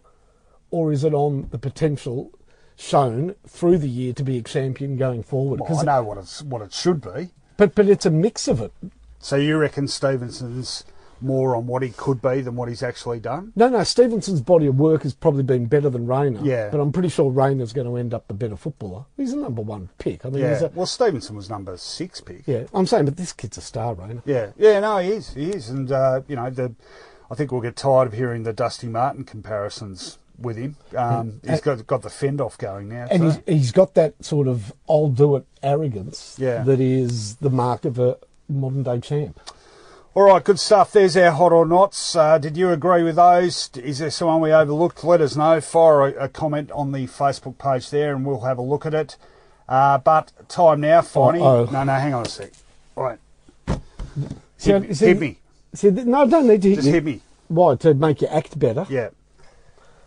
or 0.73 0.91
is 0.91 1.03
it 1.03 1.13
on 1.13 1.47
the 1.51 1.59
potential 1.59 2.31
shown 2.75 3.35
through 3.47 3.77
the 3.77 3.87
year 3.89 4.11
to 4.13 4.23
be 4.23 4.37
a 4.39 4.41
champion 4.41 4.97
going 4.97 5.21
forward? 5.23 5.59
Well, 5.59 5.77
I 5.77 5.81
it- 5.81 5.85
know 5.85 6.03
what 6.03 6.17
it's 6.17 6.41
what 6.41 6.61
it 6.63 6.73
should 6.73 6.99
be. 7.01 7.29
but 7.57 7.75
but 7.75 7.87
it's 7.87 8.05
a 8.05 8.11
mix 8.11 8.47
of 8.47 8.59
it. 8.59 8.71
So 9.19 9.35
you 9.35 9.57
reckon 9.57 9.87
Stephenson's 9.87 10.83
more 11.21 11.55
on 11.55 11.67
what 11.67 11.81
he 11.83 11.89
could 11.91 12.21
be 12.21 12.41
than 12.41 12.55
what 12.57 12.67
he's 12.67 12.83
actually 12.83 13.19
done? 13.19 13.53
No, 13.55 13.69
no. 13.69 13.83
Stephenson's 13.85 14.41
body 14.41 14.65
of 14.65 14.77
work 14.77 15.03
has 15.03 15.13
probably 15.13 15.43
been 15.43 15.67
better 15.67 15.89
than 15.89 16.05
Rayner. 16.05 16.41
Yeah. 16.43 16.69
but 16.69 16.81
I'm 16.81 16.91
pretty 16.91 17.07
sure 17.07 17.29
Rayner's 17.31 17.71
going 17.71 17.87
to 17.87 17.95
end 17.95 18.13
up 18.13 18.27
the 18.27 18.33
better 18.33 18.57
footballer. 18.57 19.05
He's 19.15 19.31
a 19.31 19.37
number 19.37 19.61
one 19.61 19.87
pick. 19.99 20.25
I 20.25 20.29
mean, 20.29 20.43
he's 20.49 20.61
Yeah. 20.61 20.67
a, 20.67 20.71
Well, 20.71 20.85
Stephenson 20.85 21.37
was 21.37 21.49
number 21.49 21.77
six 21.77 22.19
pick. 22.19 22.41
yeah. 22.45 22.63
I'm 22.73 22.85
saying, 22.87 23.05
but 23.05 23.15
this 23.15 23.31
kid's 23.31 23.57
a 23.57 23.61
star, 23.61 23.93
Rayner. 23.93 24.21
Yeah, 24.25 24.47
yeah, 24.57 24.81
no, 24.81 24.97
he 24.97 25.11
is, 25.11 25.33
he 25.33 25.51
is, 25.51 25.69
and 25.69 25.89
uh, 25.91 26.21
you 26.27 26.35
know, 26.35 26.49
the, 26.49 26.73
I 27.31 27.35
think 27.35 27.53
we'll 27.53 27.61
get 27.61 27.77
tired 27.77 28.07
of 28.07 28.13
hearing 28.13 28.43
the 28.43 28.51
Dusty 28.51 28.87
Martin 28.89 29.23
comparisons 29.23 30.17
with 30.39 30.57
him. 30.57 30.75
Um, 30.95 31.39
he's 31.47 31.61
got 31.61 31.85
got 31.87 32.01
the 32.01 32.09
fend 32.09 32.41
off 32.41 32.57
going 32.57 32.89
now. 32.89 33.07
And 33.11 33.21
too. 33.21 33.27
he's, 33.29 33.39
he's 33.61 33.71
got 33.71 33.93
that 33.95 34.13
sort 34.23 34.47
of 34.47 34.73
I'll 34.89 35.09
do 35.09 35.35
it 35.35 35.45
arrogance 35.61 36.35
Yeah. 36.39 36.63
that 36.63 36.79
is 36.79 37.35
the 37.37 37.49
mark 37.49 37.85
of 37.85 37.99
a 37.99 38.17
modern 38.49 38.83
day 38.83 38.99
champ. 38.99 39.39
All 40.15 40.23
right, 40.23 40.43
good 40.43 40.59
stuff. 40.59 40.91
There's 40.91 41.17
our 41.17 41.31
hot 41.31 41.51
or 41.51 41.65
nots. 41.65 42.15
Uh, 42.15 42.37
did 42.37 42.55
you 42.55 42.69
agree 42.69 43.01
with 43.01 43.15
those? 43.15 43.71
Is 43.75 43.97
there 43.97 44.11
someone 44.11 44.41
we 44.41 44.51
overlooked? 44.53 45.03
Let 45.03 45.21
us 45.21 45.35
know. 45.35 45.59
Fire 45.59 46.01
a, 46.09 46.25
a 46.25 46.29
comment 46.29 46.71
on 46.71 46.91
the 46.91 47.07
Facebook 47.07 47.57
page 47.57 47.89
there, 47.89 48.15
and 48.15 48.23
we'll 48.23 48.41
have 48.41 48.59
a 48.59 48.61
look 48.61 48.85
at 48.85 48.93
it. 48.93 49.17
Uh, 49.67 49.97
but 49.97 50.31
time 50.49 50.81
now, 50.81 51.01
Finey. 51.01 51.39
oh. 51.41 51.65
No, 51.71 51.83
no, 51.83 51.93
hang 51.93 52.13
on 52.13 52.27
a 52.27 52.29
sec. 52.29 52.51
All 52.95 53.05
right, 53.05 53.17
See, 54.57 54.71
hit, 54.71 54.95
see- 54.95 55.05
hit 55.07 55.19
me. 55.19 55.37
see, 55.73 55.89
no, 55.89 56.21
I 56.21 56.27
don't 56.27 56.47
need 56.47 56.61
to 56.61 56.69
hit 56.69 56.75
Just 56.75 56.87
you. 56.87 56.93
hit 56.93 57.03
me. 57.05 57.21
Why? 57.47 57.75
To 57.77 57.93
make 57.95 58.21
you 58.21 58.27
act 58.27 58.59
better? 58.59 58.85
Yeah. 58.89 59.09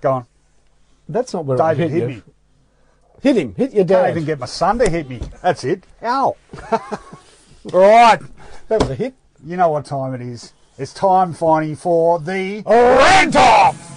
Go 0.00 0.12
on, 0.12 0.26
That's 1.08 1.32
not 1.32 1.44
where 1.46 1.60
I 1.60 1.74
David. 1.74 1.90
hit 1.90 2.00
Hit 2.00 2.10
you. 2.10 2.16
me. 2.16 2.22
Hit 3.22 3.36
him. 3.36 3.54
Hit 3.54 3.72
your 3.72 3.84
dad. 3.84 3.96
I 3.98 4.02
Can't 4.08 4.16
even 4.18 4.26
get 4.26 4.38
my 4.38 4.46
son 4.46 4.78
to 4.78 4.88
hit 4.90 5.08
me. 5.08 5.20
That's 5.42 5.64
it. 5.64 5.84
Ow. 6.02 6.36
right. 7.72 8.20
That 8.68 8.80
was 8.80 8.90
a 8.90 8.94
hit. 8.94 9.14
You 9.44 9.56
know 9.56 9.70
what 9.70 9.84
time 9.86 10.14
it 10.14 10.20
is. 10.20 10.52
It's 10.78 10.92
time, 10.92 11.32
Finey, 11.34 11.76
for 11.76 12.18
the 12.18 12.62
Rant 12.66 13.36
off! 13.36 13.92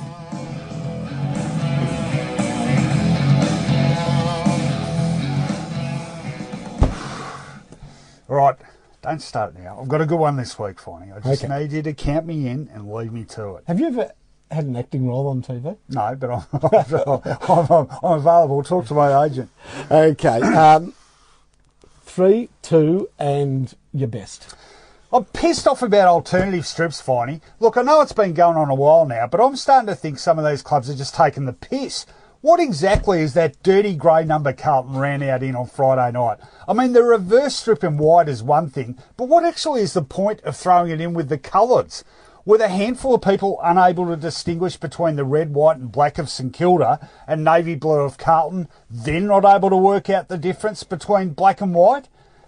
All 8.29 8.35
right, 8.35 8.55
don't 9.01 9.21
start 9.21 9.57
now. 9.57 9.79
I've 9.81 9.87
got 9.87 10.01
a 10.01 10.05
good 10.05 10.19
one 10.19 10.35
this 10.37 10.59
week, 10.59 10.77
Finey. 10.77 11.15
I 11.15 11.19
just 11.19 11.43
Okay. 11.43 11.59
need 11.59 11.71
you 11.71 11.81
to 11.81 11.93
count 11.93 12.27
me 12.27 12.47
in 12.47 12.69
and 12.73 12.91
lead 12.91 13.11
me 13.11 13.23
to 13.25 13.55
it. 13.55 13.63
Have 13.67 13.79
you 13.79 13.87
ever 13.87 14.11
had 14.51 14.65
an 14.65 14.75
acting 14.75 15.07
role 15.07 15.27
on 15.27 15.41
TV? 15.41 15.77
No, 15.89 16.15
but 16.15 16.29
I'm, 16.29 16.45
I'm, 17.49 17.71
I'm, 17.71 17.97
I'm 18.03 18.19
available. 18.19 18.63
Talk 18.63 18.87
to 18.87 18.93
my 18.93 19.25
agent. 19.25 19.49
Okay. 19.89 20.41
Um, 20.41 20.93
three, 22.03 22.49
two, 22.61 23.09
and 23.19 23.73
your 23.93 24.07
best. 24.07 24.55
I'm 25.11 25.25
pissed 25.25 25.67
off 25.67 25.81
about 25.81 26.07
alternative 26.07 26.67
strips, 26.67 27.01
Finey. 27.01 27.41
Look, 27.59 27.77
I 27.77 27.81
know 27.81 28.01
it's 28.01 28.13
been 28.13 28.33
going 28.33 28.57
on 28.57 28.69
a 28.69 28.75
while 28.75 29.07
now, 29.07 29.25
but 29.25 29.41
I'm 29.41 29.55
starting 29.55 29.87
to 29.87 29.95
think 29.95 30.19
some 30.19 30.37
of 30.37 30.45
these 30.45 30.61
clubs 30.61 30.89
are 30.89 30.95
just 30.95 31.15
taking 31.15 31.45
the 31.45 31.53
piss. 31.53 32.05
What 32.41 32.59
exactly 32.59 33.21
is 33.21 33.33
that 33.33 33.61
dirty 33.63 33.95
grey 33.95 34.23
number 34.23 34.53
Carlton 34.53 34.97
ran 34.97 35.23
out 35.23 35.43
in 35.43 35.55
on 35.55 35.65
Friday 35.67 36.11
night? 36.11 36.37
I 36.67 36.73
mean, 36.73 36.93
the 36.93 37.03
reverse 37.03 37.55
strip 37.55 37.83
in 37.83 37.97
white 37.97 38.29
is 38.29 38.41
one 38.43 38.69
thing, 38.69 38.97
but 39.17 39.27
what 39.27 39.43
actually 39.43 39.81
is 39.81 39.93
the 39.93 40.03
point 40.03 40.41
of 40.41 40.55
throwing 40.55 40.91
it 40.91 41.01
in 41.01 41.13
with 41.13 41.27
the 41.27 41.37
colours? 41.37 42.03
With 42.49 42.61
a 42.61 42.67
handful 42.67 43.13
of 43.13 43.21
people 43.21 43.59
unable 43.61 44.07
to 44.07 44.15
distinguish 44.15 44.75
between 44.75 45.17
the 45.17 45.23
red, 45.23 45.53
white, 45.53 45.77
and 45.77 45.91
black 45.91 46.17
of 46.17 46.31
St 46.31 46.51
Kilda 46.51 47.07
and 47.27 47.43
navy 47.43 47.75
blue 47.75 47.99
of 47.99 48.17
Carlton, 48.17 48.69
then 48.89 49.27
not 49.27 49.45
able 49.45 49.69
to 49.69 49.77
work 49.77 50.09
out 50.09 50.29
the 50.29 50.37
difference 50.39 50.83
between 50.83 51.35
black 51.35 51.61
and 51.61 51.75
white? 51.75 52.07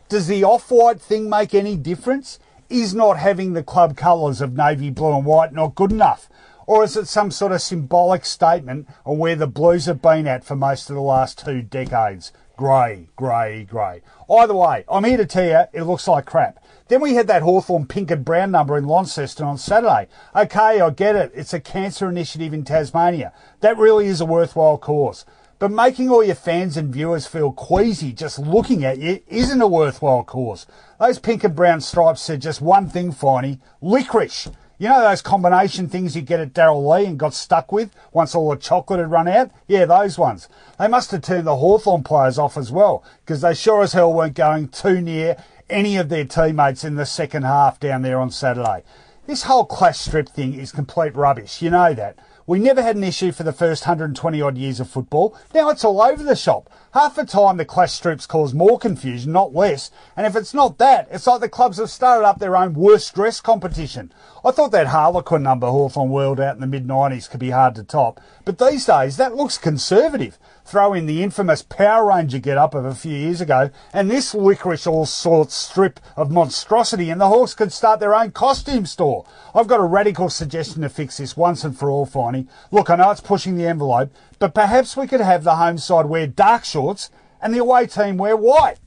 Does 0.09 0.25
the 0.25 0.43
off 0.43 0.71
white 0.71 0.99
thing 0.99 1.29
make 1.29 1.53
any 1.53 1.75
difference? 1.75 2.39
Is 2.67 2.95
not 2.95 3.19
having 3.19 3.53
the 3.53 3.61
club 3.61 3.95
colours 3.95 4.41
of 4.41 4.57
navy 4.57 4.89
blue 4.89 5.17
and 5.17 5.23
white 5.23 5.53
not 5.53 5.75
good 5.75 5.91
enough? 5.91 6.29
Or 6.65 6.83
is 6.83 6.97
it 6.97 7.07
some 7.07 7.29
sort 7.29 7.51
of 7.51 7.61
symbolic 7.61 8.25
statement 8.25 8.87
on 9.05 9.19
where 9.19 9.35
the 9.35 9.45
Blues 9.45 9.85
have 9.85 10.01
been 10.01 10.25
at 10.25 10.43
for 10.43 10.55
most 10.55 10.89
of 10.89 10.95
the 10.95 11.01
last 11.03 11.45
two 11.45 11.61
decades? 11.61 12.33
Grey, 12.57 13.09
grey, 13.15 13.65
grey. 13.65 14.01
Either 14.27 14.55
way, 14.55 14.83
I'm 14.89 15.03
here 15.03 15.17
to 15.17 15.27
tell 15.27 15.45
you 15.45 15.63
it 15.73 15.83
looks 15.83 16.07
like 16.07 16.25
crap. 16.25 16.60
Then 16.91 16.99
we 16.99 17.13
had 17.13 17.27
that 17.27 17.41
Hawthorn 17.41 17.85
pink 17.85 18.11
and 18.11 18.25
brown 18.25 18.51
number 18.51 18.77
in 18.77 18.85
Launceston 18.85 19.45
on 19.45 19.57
Saturday. 19.57 20.09
Okay, 20.35 20.81
I 20.81 20.89
get 20.89 21.15
it. 21.15 21.31
It's 21.33 21.53
a 21.53 21.61
cancer 21.61 22.09
initiative 22.09 22.53
in 22.53 22.65
Tasmania. 22.65 23.31
That 23.61 23.77
really 23.77 24.07
is 24.07 24.19
a 24.19 24.25
worthwhile 24.25 24.77
cause. 24.77 25.25
But 25.57 25.71
making 25.71 26.09
all 26.09 26.21
your 26.21 26.35
fans 26.35 26.75
and 26.75 26.93
viewers 26.93 27.27
feel 27.27 27.53
queasy 27.53 28.11
just 28.11 28.39
looking 28.39 28.83
at 28.83 28.97
you 28.97 29.21
isn't 29.27 29.61
a 29.61 29.67
worthwhile 29.67 30.25
cause. 30.25 30.67
Those 30.99 31.17
pink 31.17 31.45
and 31.45 31.55
brown 31.55 31.79
stripes 31.79 32.23
said 32.23 32.41
just 32.41 32.59
one 32.59 32.89
thing, 32.89 33.13
Finey 33.13 33.61
licorice. 33.79 34.49
You 34.77 34.89
know 34.89 35.01
those 35.01 35.21
combination 35.21 35.87
things 35.87 36.15
you 36.15 36.23
get 36.23 36.39
at 36.39 36.53
Darrell 36.53 36.89
Lea 36.89 37.05
and 37.05 37.17
got 37.17 37.35
stuck 37.35 37.71
with 37.71 37.95
once 38.11 38.33
all 38.33 38.49
the 38.49 38.57
chocolate 38.57 38.99
had 38.99 39.11
run 39.11 39.27
out? 39.27 39.51
Yeah, 39.65 39.85
those 39.85 40.17
ones. 40.17 40.49
They 40.79 40.87
must 40.87 41.11
have 41.11 41.21
turned 41.21 41.45
the 41.45 41.55
Hawthorn 41.55 42.03
players 42.03 42.39
off 42.39 42.57
as 42.57 42.71
well, 42.71 43.03
because 43.23 43.41
they 43.41 43.53
sure 43.53 43.83
as 43.83 43.93
hell 43.93 44.11
weren't 44.11 44.33
going 44.33 44.69
too 44.69 44.99
near 44.99 45.37
any 45.71 45.97
of 45.97 46.09
their 46.09 46.25
teammates 46.25 46.83
in 46.83 46.95
the 46.95 47.05
second 47.05 47.43
half 47.43 47.79
down 47.79 48.01
there 48.01 48.19
on 48.19 48.29
Saturday. 48.29 48.83
This 49.25 49.43
whole 49.43 49.65
clash 49.65 49.99
strip 49.99 50.29
thing 50.29 50.53
is 50.53 50.71
complete 50.71 51.15
rubbish, 51.15 51.61
you 51.61 51.69
know 51.69 51.93
that. 51.93 52.17
We 52.47 52.59
never 52.59 52.81
had 52.81 52.95
an 52.95 53.03
issue 53.03 53.31
for 53.31 53.43
the 53.43 53.53
first 53.53 53.83
120 53.83 54.41
odd 54.41 54.57
years 54.57 54.79
of 54.79 54.89
football. 54.89 55.37
Now 55.53 55.69
it's 55.69 55.85
all 55.85 56.01
over 56.01 56.23
the 56.23 56.35
shop. 56.35 56.69
Half 56.93 57.15
the 57.15 57.23
time 57.23 57.57
the 57.57 57.63
clash 57.63 57.93
strips 57.93 58.25
cause 58.25 58.53
more 58.53 58.77
confusion, 58.77 59.31
not 59.31 59.53
less. 59.53 59.91
And 60.17 60.25
if 60.25 60.35
it's 60.35 60.53
not 60.53 60.77
that, 60.79 61.07
it's 61.11 61.27
like 61.27 61.39
the 61.39 61.47
clubs 61.47 61.77
have 61.77 61.89
started 61.89 62.25
up 62.25 62.39
their 62.39 62.57
own 62.57 62.73
worst 62.73 63.13
dress 63.13 63.39
competition. 63.39 64.11
I 64.43 64.51
thought 64.51 64.71
that 64.71 64.87
Harlequin 64.87 65.43
number 65.43 65.67
Hawthorn 65.67 66.09
World 66.09 66.39
out 66.39 66.55
in 66.55 66.61
the 66.61 66.67
mid 66.67 66.87
90s 66.87 67.29
could 67.29 67.39
be 67.39 67.51
hard 67.51 67.75
to 67.75 67.83
top. 67.83 68.19
But 68.43 68.57
these 68.57 68.85
days, 68.85 69.17
that 69.17 69.35
looks 69.35 69.57
conservative. 69.57 70.37
Throw 70.71 70.93
in 70.93 71.05
the 71.05 71.21
infamous 71.21 71.63
Power 71.63 72.07
Ranger 72.07 72.39
get 72.39 72.57
up 72.57 72.73
of 72.73 72.85
a 72.85 72.95
few 72.95 73.13
years 73.13 73.41
ago, 73.41 73.71
and 73.91 74.09
this 74.09 74.33
licorice 74.33 74.87
all 74.87 75.05
sorts 75.05 75.53
strip 75.53 75.99
of 76.15 76.31
monstrosity, 76.31 77.09
and 77.09 77.19
the 77.19 77.27
Hawks 77.27 77.53
could 77.53 77.73
start 77.73 77.99
their 77.99 78.15
own 78.15 78.31
costume 78.31 78.85
store. 78.85 79.25
I've 79.53 79.67
got 79.67 79.81
a 79.81 79.83
radical 79.83 80.29
suggestion 80.29 80.81
to 80.83 80.87
fix 80.87 81.17
this 81.17 81.35
once 81.35 81.65
and 81.65 81.77
for 81.77 81.91
all, 81.91 82.05
Finey. 82.05 82.47
Look, 82.71 82.89
I 82.89 82.95
know 82.95 83.11
it's 83.11 83.19
pushing 83.19 83.57
the 83.57 83.67
envelope, 83.67 84.13
but 84.39 84.53
perhaps 84.53 84.95
we 84.95 85.07
could 85.07 85.19
have 85.19 85.43
the 85.43 85.57
home 85.57 85.77
side 85.77 86.05
wear 86.05 86.25
dark 86.25 86.63
shorts 86.63 87.09
and 87.41 87.53
the 87.53 87.59
away 87.59 87.85
team 87.85 88.15
wear 88.15 88.37
white. 88.37 88.77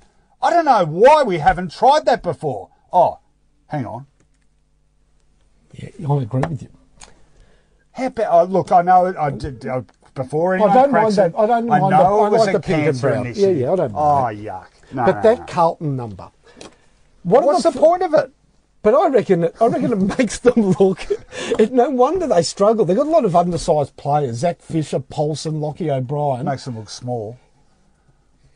I 0.41 0.49
don't 0.49 0.64
know 0.64 0.87
why 0.87 1.22
we 1.22 1.37
haven't 1.37 1.72
tried 1.72 2.07
that 2.07 2.22
before. 2.22 2.70
Oh, 2.95 3.18
hang 3.66 3.85
on. 3.85 4.07
Yeah, 5.74 5.91
I 6.11 6.22
agree 6.22 6.41
with 6.49 6.62
you. 6.62 6.68
How 7.93 8.07
about, 8.07 8.32
oh, 8.32 8.45
look, 8.51 8.72
I 8.72 8.80
know 8.80 9.14
I 9.20 9.28
did, 9.28 9.66
uh, 9.66 9.82
before 10.15 10.55
anyone 10.55 10.71
I 10.71 10.75
don't 10.75 10.93
mind 10.93 11.12
it, 11.12 11.17
that. 11.17 11.35
I 11.39 11.47
don't 11.47 11.67
mind 11.67 11.83
know 11.83 11.89
the- 11.91 11.97
I 11.97 12.27
it 12.27 12.31
was 12.31 12.41
like 12.47 12.49
a 12.51 12.53
the 12.59 12.61
pink 12.61 12.87
and 12.89 13.01
brown. 13.01 13.27
initiative. 13.27 13.57
Yeah, 13.59 13.67
yeah, 13.67 13.73
I 13.73 13.77
don't 13.77 13.93
Oh, 13.95 14.21
mind 14.23 14.39
yuck. 14.41 14.67
No, 14.93 15.05
but 15.07 15.17
no, 15.17 15.23
that 15.23 15.39
no. 15.41 15.45
Carlton 15.47 15.97
number. 15.97 16.31
What 17.23 17.45
What's 17.45 17.62
the 17.62 17.73
point 17.73 18.03
of 18.03 18.15
it? 18.15 18.31
But 18.83 18.95
I 18.95 19.09
reckon 19.09 19.45
it, 19.45 19.57
I 19.62 19.67
reckon 19.67 19.93
it 19.93 20.19
makes 20.19 20.39
them 20.41 20.55
look. 20.79 21.07
It, 21.59 21.73
no 21.73 21.89
wonder 21.89 22.27
they 22.27 22.43
struggle. 22.43 22.85
They've 22.85 22.97
got 22.97 23.07
a 23.07 23.11
lot 23.11 23.25
of 23.25 23.35
undersized 23.35 23.97
players: 23.97 24.37
Zach 24.37 24.61
Fisher, 24.61 25.01
Paulson, 25.01 25.55
Lochie 25.55 25.89
O'Brien. 25.91 26.45
Makes 26.45 26.67
them 26.67 26.79
look 26.79 26.91
small. 26.91 27.39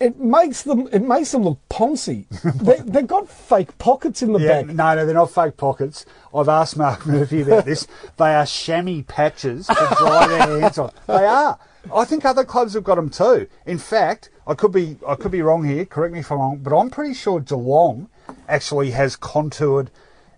It 0.01 0.19
makes 0.19 0.63
them. 0.63 0.89
It 0.93 1.03
makes 1.03 1.33
them 1.33 1.43
look 1.43 1.59
poncy. 1.69 2.27
they, 2.63 2.77
they've 2.85 3.07
got 3.07 3.29
fake 3.29 3.77
pockets 3.79 4.23
in 4.23 4.33
the 4.33 4.39
Yeah, 4.39 4.63
back. 4.63 4.67
no, 4.75 4.95
no, 4.95 5.05
they're 5.07 5.15
not 5.15 5.31
fake 5.33 5.57
pockets. 5.57 6.07
I've 6.33 6.49
asked 6.49 6.77
Mark 6.77 7.05
Murphy 7.07 7.41
about 7.43 7.65
this. 7.65 7.87
They 8.17 8.35
are 8.35 8.47
chamois 8.47 9.03
patches 9.09 9.67
to 9.67 9.75
dry 9.99 10.27
their 10.29 10.61
hands 10.61 10.79
on. 10.79 10.93
They 11.09 11.27
are. 11.27 11.59
I 11.93 12.05
think 12.05 12.25
other 12.25 12.45
clubs 12.45 12.75
have 12.75 12.85
got 12.85 12.95
them 12.97 13.11
too. 13.11 13.49
In 13.67 13.79
fact, 13.79 14.31
I 14.47 14.55
could 14.55 14.71
be 14.73 14.99
I 15.07 15.17
could 15.17 15.33
be 15.33 15.43
wrong 15.43 15.65
here. 15.65 15.85
Correct 15.85 16.13
me 16.13 16.21
if 16.21 16.31
I'm 16.31 16.39
wrong, 16.39 16.59
but 16.59 16.77
I'm 16.79 16.91
pretty 16.91 17.15
sure 17.15 17.41
Geelong 17.41 18.09
actually 18.49 18.93
has 18.93 19.17
contoured 19.17 19.91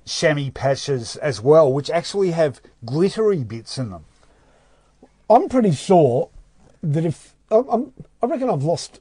chamois 0.06 0.50
patches 0.54 1.16
as 1.16 1.42
well, 1.42 1.70
which 1.70 1.90
actually 1.90 2.30
have 2.30 2.62
glittery 2.84 3.44
bits 3.44 3.76
in 3.76 3.90
them. 3.90 4.04
I'm 5.28 5.48
pretty 5.48 5.72
sure 5.72 6.30
that 6.82 7.04
if 7.04 7.34
I'm, 7.50 7.92
I 8.22 8.26
reckon 8.26 8.48
I've 8.48 8.62
lost 8.64 9.00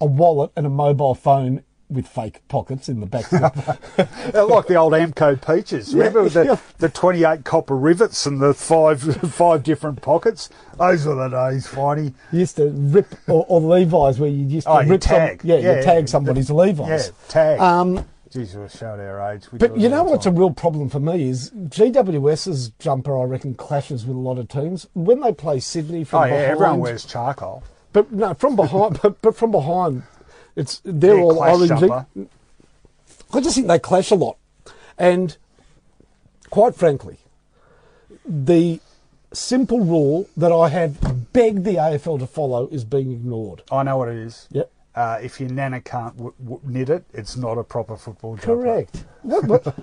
a 0.00 0.06
wallet 0.06 0.50
and 0.56 0.66
a 0.66 0.70
mobile 0.70 1.14
phone 1.14 1.62
with 1.88 2.06
fake 2.08 2.40
pockets 2.48 2.88
in 2.88 2.98
the 3.00 3.06
back. 3.06 3.30
Like 3.32 4.66
the 4.66 4.74
old 4.74 4.92
Amco 4.92 5.40
peaches. 5.40 5.94
Remember 5.94 6.24
Yeah, 6.24 6.28
the, 6.28 6.44
yeah. 6.44 6.56
the 6.78 6.88
28 6.88 7.44
copper 7.44 7.76
rivets 7.76 8.26
and 8.26 8.40
the 8.40 8.52
five 8.54 9.00
five 9.32 9.62
different 9.62 10.02
pockets? 10.02 10.50
Those 10.78 11.06
were 11.06 11.14
the 11.14 11.28
days, 11.28 11.66
Finey. 11.68 12.12
you 12.32 12.40
used 12.40 12.56
to 12.56 12.70
rip 12.70 13.06
or, 13.28 13.46
or 13.48 13.60
Levi's 13.60 14.18
where 14.18 14.28
you 14.28 14.44
used 14.46 14.66
to 14.66 14.72
Oh, 14.72 14.82
rip 14.84 15.02
some- 15.02 15.16
tag. 15.16 15.40
yeah, 15.44 15.56
Yeah, 15.58 15.76
you 15.76 15.82
tag 15.84 16.08
somebody's 16.08 16.48
Yeah, 16.50 16.56
Levi's. 16.56 16.88
Yeah, 17.08 17.12
tag. 17.28 17.60
Um, 17.60 18.04
Jeez, 18.30 18.54
we're 18.56 18.68
showing 18.68 19.00
our 19.00 19.32
age. 19.32 19.50
We 19.52 19.58
But 19.58 19.76
you 19.78 19.88
know 19.88 20.04
the 20.04 20.10
what's 20.10 20.26
a 20.26 20.32
real 20.32 20.50
problem 20.50 20.90
for 20.90 20.98
me 21.00 21.28
is 21.28 21.50
GWS's 21.52 22.70
jumper. 22.80 23.16
I 23.18 23.22
reckon 23.24 23.54
clashes 23.54 24.04
with 24.04 24.16
a 24.16 24.20
lot 24.20 24.38
of 24.38 24.48
teams 24.48 24.88
when 24.94 25.20
they 25.20 25.32
play 25.32 25.60
Sydney 25.60 26.02
from 26.04 26.22
Oh, 26.22 26.24
yeah, 26.24 26.30
behind. 26.32 26.50
everyone 26.50 26.78
wears 26.80 27.04
charcoal. 27.04 27.62
But 27.96 28.12
no, 28.12 28.34
from 28.34 28.56
behind. 28.56 29.00
but, 29.02 29.22
but 29.22 29.34
from 29.34 29.52
behind, 29.52 30.02
it's 30.54 30.82
they're 30.84 31.16
Yeah, 31.16 31.22
all 31.22 31.66
jumper. 31.66 32.06
I 33.32 33.40
just 33.40 33.54
think 33.56 33.68
they 33.68 33.78
clash 33.78 34.10
a 34.10 34.14
lot, 34.16 34.36
and 34.98 35.34
quite 36.50 36.74
frankly, 36.74 37.16
the 38.26 38.80
simple 39.32 39.80
rule 39.80 40.28
that 40.36 40.52
I 40.52 40.68
have 40.68 41.32
begged 41.32 41.64
the 41.64 41.76
AFL 41.76 42.18
to 42.18 42.26
follow 42.26 42.68
is 42.68 42.84
being 42.84 43.12
ignored. 43.12 43.62
I 43.72 43.82
know 43.82 43.96
what 43.96 44.08
it 44.10 44.18
is. 44.18 44.46
Yep. 44.50 44.70
Uh, 44.96 45.18
if 45.22 45.38
your 45.38 45.50
nana 45.50 45.78
can't 45.78 46.16
w- 46.16 46.32
w- 46.42 46.60
knit 46.64 46.88
it, 46.88 47.04
it's 47.12 47.36
not 47.36 47.58
a 47.58 47.62
proper 47.62 47.96
football 47.98 48.34
jumper. 48.36 48.62
Correct. 48.62 49.04
What- 49.22 49.44
what- 49.46 49.74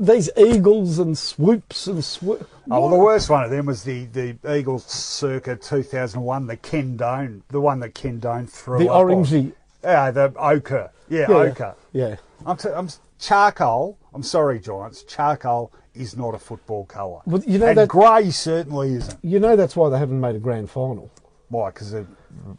these 0.00 0.30
eagles 0.36 0.98
and 0.98 1.16
swoops 1.18 1.86
and 1.88 2.02
swoop. 2.02 2.48
Oh, 2.70 2.80
well, 2.80 2.88
the 2.88 2.96
worst 2.96 3.28
one 3.28 3.44
of 3.44 3.50
them 3.50 3.66
was 3.66 3.82
the, 3.84 4.06
the 4.06 4.36
Eagles 4.56 4.84
circa 4.86 5.56
2001, 5.56 6.46
the 6.46 6.56
Ken 6.56 6.96
Done, 6.96 7.42
the 7.50 7.60
one 7.60 7.80
that 7.80 7.94
Ken 7.94 8.18
Done 8.18 8.46
threw 8.46 8.78
The 8.78 8.86
orangey. 8.86 9.52
Yeah, 9.84 10.10
the 10.10 10.32
ochre. 10.38 10.90
Yeah, 11.10 11.26
Yeah. 11.28 11.36
ochre. 11.36 11.74
Yeah. 11.92 12.16
I'm, 12.46 12.56
t- 12.56 12.70
I'm 12.74 12.88
charcoal 13.18 13.98
I'm 14.14 14.22
sorry, 14.22 14.58
Giants. 14.58 15.02
Charcoal 15.04 15.70
is 15.94 16.16
not 16.16 16.34
a 16.34 16.38
football 16.38 16.84
colour. 16.86 17.20
Well, 17.26 17.42
you 17.46 17.58
know 17.58 17.66
and 17.66 17.76
that- 17.78 17.88
grey 17.88 18.30
certainly 18.30 18.94
isn't. 18.94 19.18
You 19.22 19.38
know 19.38 19.54
that's 19.54 19.76
why 19.76 19.90
they 19.90 19.98
haven't 19.98 20.20
made 20.20 20.36
a 20.36 20.38
grand 20.38 20.70
final. 20.70 21.10
Why? 21.48 21.68
Because 21.70 21.92
they, 21.92 22.06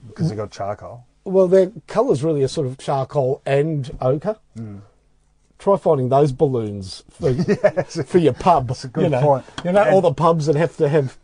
because 0.08 0.30
they 0.30 0.36
got 0.36 0.52
charcoal. 0.52 1.06
Well, 1.26 1.48
their 1.48 1.72
colours 1.88 2.24
really 2.24 2.44
are 2.44 2.48
sort 2.48 2.68
of 2.68 2.78
charcoal 2.78 3.42
and 3.46 3.90
ochre. 4.02 4.38
Hmm. 4.58 4.78
Try 5.58 5.78
finding 5.78 6.10
those 6.10 6.34
balloons 6.34 7.04
for, 7.10 7.34
for 8.06 8.18
your 8.18 8.34
pub. 8.34 8.68
That's 8.68 8.84
a 8.84 8.90
good 8.90 9.06
you 9.06 9.10
know, 9.10 9.22
point. 9.22 9.46
You 9.64 9.72
know, 9.72 9.84
And- 9.84 9.94
all 9.96 10.02
the 10.02 10.14
pubs 10.14 10.46
that 10.48 10.56
have 10.56 10.76
to 10.78 10.90
have. 10.90 11.18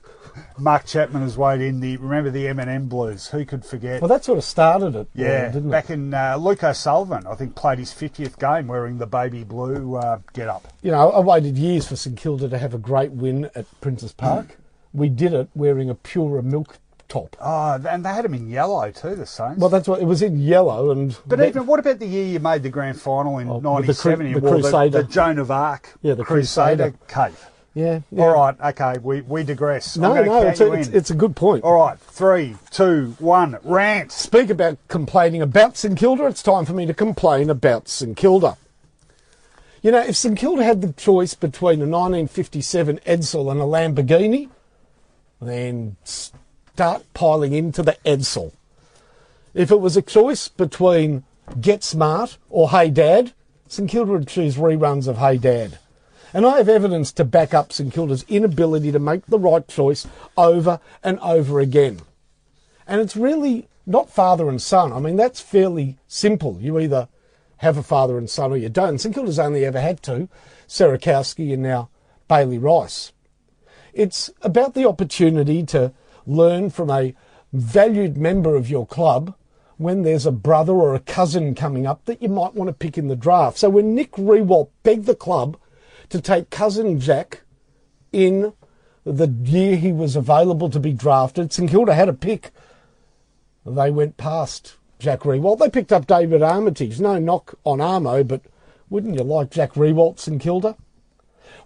Mark 0.58 0.86
Chapman 0.86 1.24
has 1.24 1.38
weighed 1.38 1.60
in 1.60 1.82
the. 1.82 1.97
Remember 1.97 2.30
the 2.30 2.47
M&M 2.47 2.88
Blues? 2.88 3.28
Who 3.28 3.43
could 3.43 3.66
forget? 3.66 4.00
Well, 4.02 4.08
that 4.08 4.24
sort 4.24 4.38
of 4.38 4.43
started 4.45 4.95
it. 4.95 5.08
yeah, 5.14 5.50
didn't 5.52 5.70
back 5.72 5.89
it? 5.89 5.93
in 5.93 6.14
uh, 6.14 6.38
Luke 6.38 6.64
O'Sullivan, 6.64 7.28
I 7.28 7.36
think 7.36 7.56
played 7.56 7.80
his 7.80 7.91
50th 7.91 8.39
game 8.39 8.68
wearing 8.68 9.00
the 9.00 9.08
baby 9.08 9.43
blue 9.43 9.95
uh, 9.95 10.20
get 10.32 10.47
up. 10.47 10.68
You 10.82 10.91
know, 10.91 11.12
I 11.12 11.20
waited 11.20 11.58
years 11.58 11.88
for 11.88 11.97
St 11.97 12.16
Kilda 12.16 12.47
to 12.47 12.58
have 12.58 12.74
a 12.74 12.78
great 12.78 13.12
win 13.12 13.50
at 13.54 13.66
Princes 13.82 14.14
Park. 14.14 14.58
we 14.93 15.10
did 15.10 15.34
it 15.34 15.50
wearing 15.56 15.89
a 15.89 15.95
Pura 15.95 16.41
milk 16.41 16.78
top. 17.10 17.36
Oh, 17.41 17.74
and 17.89 18.05
they 18.05 18.10
had 18.10 18.24
him 18.24 18.34
in 18.34 18.49
yellow 18.49 18.89
too, 18.91 19.16
the 19.16 19.26
Saints. 19.26 19.60
Well, 19.60 19.70
that's 19.70 19.88
what 19.88 20.01
it 20.01 20.05
was 20.05 20.22
in 20.22 20.39
yellow, 20.39 20.91
and 20.91 21.18
But 21.28 21.39
that- 21.39 21.49
even 21.49 21.66
what 21.66 21.80
about 21.80 21.99
the 21.99 22.05
year 22.07 22.26
you 22.26 22.39
made 22.39 22.64
the 22.64 22.70
grand 22.70 23.01
final 23.01 23.39
in 23.39 23.49
Oh, 23.49 23.57
with 23.57 23.88
the 23.88 23.93
the 23.93 24.39
Crusader. 24.41 25.01
the, 25.01 25.03
Joan 25.10 25.39
of 25.39 25.51
Arc, 25.51 25.93
Yeah, 26.01 26.14
the 26.14 26.24
Crusader, 26.24 26.91
Crusader. 27.07 27.32
cape. 27.34 27.39
yeah, 27.74 27.99
yeah. 28.12 28.24
All 28.24 28.34
right, 28.34 28.55
okay, 28.80 28.99
we, 29.01 29.22
we 29.22 29.43
digress. 29.43 29.97
No, 29.97 30.14
no, 30.24 30.41
it's 30.47 30.62
a, 30.62 30.72
it's, 30.72 30.88
it's 30.89 31.10
a 31.10 31.16
good 31.16 31.36
point. 31.36 31.64
All 31.64 31.76
right, 31.76 31.99
three, 31.99 32.55
two, 32.72 33.16
one, 33.20 33.57
rant. 33.64 34.12
Speak 34.12 34.49
about 34.49 34.78
complaining 34.88 35.41
about 35.41 35.76
St 35.78 35.97
Kilda. 35.97 36.28
It's 36.28 36.43
time 36.43 36.66
for 36.66 36.74
me 36.74 36.86
to 36.86 36.93
complain 36.93 37.49
about 37.49 37.88
St 37.89 38.16
Kilda. 38.16 38.57
You 39.82 39.91
know, 39.91 40.01
if 40.01 40.16
St 40.18 40.38
Kilda 40.38 40.64
had 40.64 40.82
the 40.82 40.91
choice 40.93 41.34
between 41.36 41.82
a 41.82 41.86
1957 41.88 42.99
Edsel 43.05 43.49
and 43.49 43.62
a 43.62 43.64
Lamborghini, 43.64 44.49
then 45.41 45.95
start 46.80 47.03
piling 47.13 47.51
into 47.51 47.84
the 47.84 47.97
Edsel. 48.05 48.53
If 49.53 49.69
it 49.69 49.82
was 49.82 49.97
a 49.97 50.01
choice 50.01 50.47
between 50.47 51.25
Get 51.59 51.84
Smart 51.84 52.38
or 52.49 52.69
Hey 52.69 52.89
Dad, 52.89 53.34
St 53.67 53.89
Kilda 53.89 54.13
would 54.13 54.30
choose 54.30 54.55
reruns 54.55 55.05
of 55.05 55.17
Hey 55.17 55.38
Dad. 55.38 55.77
And 56.34 56.45
I 56.45 56.55
have 56.55 56.69
evidence 56.69 57.11
to 57.11 57.25
back 57.25 57.53
up 57.53 57.73
St 57.73 57.93
Kilda's 57.93 58.23
inability 58.30 58.93
to 58.93 58.97
make 58.97 59.25
the 59.25 59.38
right 59.38 59.67
choice 59.67 60.07
over 60.38 60.80
and 61.03 61.19
over 61.19 61.59
again. 61.59 61.99
And 62.88 63.01
it's 63.01 63.17
really 63.17 63.67
not 63.86 64.09
father 64.09 64.47
and 64.47 64.61
son. 64.61 64.93
I 64.93 64.99
mean, 64.99 65.17
that's 65.17 65.41
fairly 65.41 65.97
simple. 66.07 66.59
You 66.61 66.80
either 66.80 67.09
have 67.57 67.77
a 67.77 67.84
father 67.84 68.17
and 68.17 68.30
son 68.30 68.53
or 68.53 68.57
you 68.57 68.69
don't. 68.69 68.99
St 68.99 69.13
Kilda's 69.13 69.38
only 69.38 69.65
ever 69.65 69.82
had 69.82 70.01
two, 70.01 70.30
Sarakowski 70.65 71.51
and 71.53 71.61
now 71.61 71.89
Bailey 72.30 72.57
Rice. 72.57 73.11
It's 73.91 74.32
about 74.41 74.75
the 74.75 74.88
opportunity 74.88 75.65
to 75.65 75.91
learn 76.30 76.69
from 76.69 76.89
a 76.89 77.13
valued 77.51 78.17
member 78.17 78.55
of 78.55 78.69
your 78.69 78.86
club 78.86 79.34
when 79.77 80.03
there's 80.03 80.25
a 80.25 80.32
brother 80.32 80.73
or 80.73 80.93
a 80.93 80.99
cousin 80.99 81.55
coming 81.55 81.88
up 81.88 82.05
that 82.05 82.21
you 82.21 82.30
might 82.30 82.53
want 82.53 82.67
to 82.67 82.73
pick 82.73 82.97
in 82.97 83.07
the 83.07 83.15
draft. 83.15 83.57
So 83.57 83.69
when 83.69 83.95
Nick 83.95 84.11
Riewoldt 84.13 84.69
begged 84.84 85.05
the 85.05 85.15
club 85.15 85.57
to 86.09 86.21
take 86.21 86.49
cousin 86.49 86.99
Jack 86.99 87.41
in 88.11 88.53
the 89.05 89.27
year 89.27 89.77
he 89.77 89.91
was 89.91 90.15
available 90.15 90.69
to 90.69 90.80
be 90.80 90.93
drafted, 90.93 91.51
St 91.51 91.69
Kilda 91.69 91.95
had 91.95 92.09
a 92.09 92.13
pick. 92.13 92.51
They 93.65 93.89
went 93.89 94.17
past 94.17 94.75
Jack 94.99 95.21
Riewoldt. 95.21 95.59
They 95.59 95.69
picked 95.69 95.93
up 95.93 96.07
David 96.07 96.43
Armitage. 96.43 96.99
No 96.99 97.17
knock 97.17 97.57
on 97.63 97.80
Armo, 97.80 98.27
but 98.27 98.41
wouldn't 98.89 99.15
you 99.15 99.23
like 99.23 99.49
Jack 99.49 99.73
Riewoldt 99.73 100.19
St 100.19 100.41
Kilda? 100.41 100.75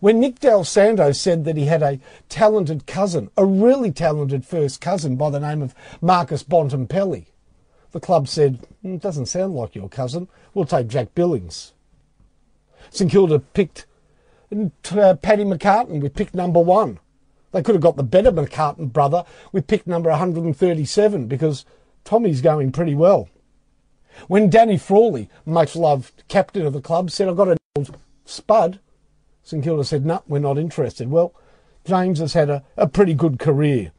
When 0.04 0.20
Nick 0.20 0.42
Dal 0.42 0.66
Santo 0.66 1.14
said 1.14 1.46
that 1.46 1.56
he 1.56 1.68
had 1.68 1.82
a 1.82 1.98
talented 2.28 2.86
cousin, 2.86 3.32
a 3.38 3.46
really 3.46 3.90
talented 3.90 4.46
first 4.46 4.82
cousin 4.82 5.16
by 5.16 5.30
the 5.30 5.40
name 5.40 5.62
of 5.62 5.74
Marcus 6.02 6.44
Bontempelli, 6.44 7.28
the 7.92 8.02
club 8.02 8.28
said, 8.28 8.60
it 8.84 9.00
doesn't 9.00 9.28
sound 9.28 9.56
like 9.56 9.76
your 9.76 9.88
cousin. 9.88 10.28
We'll 10.54 10.66
take 10.66 10.90
Jack 10.90 11.16
Billings. 11.16 11.72
St 12.90 13.10
Kilda 13.10 13.40
picked 13.40 13.86
uh, 14.52 15.16
Paddy 15.22 15.46
McCartan 15.46 16.02
with 16.02 16.16
pick 16.16 16.34
number 16.34 16.60
one. 16.60 17.00
They 17.54 17.64
could 17.64 17.76
have 17.76 17.82
got 17.82 17.96
the 17.96 18.04
better 18.04 18.34
McCartan 18.34 18.92
brother 18.92 19.24
with 19.54 19.68
pick 19.68 19.88
number 19.88 20.10
137 20.10 21.28
because 21.28 21.64
Tommy's 22.04 22.42
going 22.42 22.74
pretty 22.74 22.94
well. 22.94 23.30
When 24.28 24.50
Danny 24.50 24.78
Frawley, 24.78 25.30
much 25.46 25.78
loved 25.78 26.24
captain 26.28 26.66
of 26.66 26.74
the 26.74 26.82
club, 26.82 27.10
said, 27.10 27.30
I've 27.30 27.38
got 27.38 27.48
an 27.48 27.58
old 27.78 27.98
spud, 28.26 28.82
St 29.44 29.64
Kilda 29.64 29.84
said, 29.84 30.06
no, 30.06 30.24
we're 30.28 30.40
not 30.40 30.58
interested. 30.58 31.10
Well, 31.10 31.34
James 31.86 32.20
has 32.20 32.34
had 32.34 32.50
a, 32.50 32.64
a 32.78 32.88
pretty 32.88 33.14
good 33.14 33.40
career. 33.40 33.92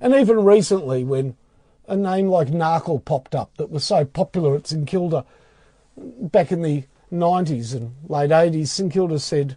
And 0.00 0.14
even 0.14 0.44
recently, 0.44 1.04
when 1.04 1.36
a 1.86 1.96
name 1.96 2.28
like 2.28 2.48
Narkle 2.48 3.04
popped 3.04 3.34
up 3.34 3.56
that 3.58 3.70
was 3.70 3.84
so 3.84 4.04
popular 4.04 4.56
at 4.56 4.66
St 4.66 4.86
Kilda 4.86 5.24
back 5.96 6.50
in 6.50 6.62
the 6.62 6.84
90s 7.12 7.74
and 7.74 7.94
late 8.08 8.30
80s, 8.30 8.68
St 8.68 8.92
Kilda 8.92 9.18
said, 9.18 9.56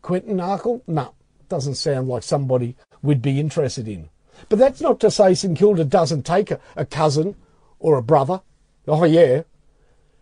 Quentin 0.00 0.36
Narkle? 0.36 0.80
No, 0.86 1.14
doesn't 1.48 1.74
sound 1.74 2.08
like 2.08 2.22
somebody 2.22 2.76
we'd 3.02 3.20
be 3.20 3.38
interested 3.38 3.86
in. 3.86 4.08
But 4.48 4.58
that's 4.58 4.80
not 4.80 5.00
to 5.00 5.10
say 5.10 5.34
St 5.34 5.58
Kilda 5.58 5.84
doesn't 5.84 6.24
take 6.24 6.50
a, 6.50 6.60
a 6.76 6.86
cousin 6.86 7.34
or 7.78 7.96
a 7.96 8.02
brother. 8.02 8.40
Oh, 8.86 9.04
yeah. 9.04 9.42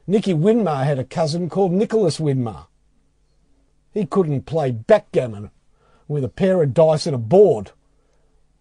Nicky 0.07 0.35
Winmar 0.35 0.85
had 0.85 0.99
a 0.99 1.05
cousin 1.05 1.49
called 1.49 1.73
Nicholas 1.73 2.19
Winmar. 2.19 2.67
He 3.97 4.05
couldn't 4.05 4.43
play 4.43 4.73
backgammon 4.73 5.51
with 6.07 6.23
a 6.23 6.29
pair 6.29 6.63
of 6.63 6.75
dice 6.75 7.07
and 7.07 7.15
a 7.15 7.19
board. 7.19 7.71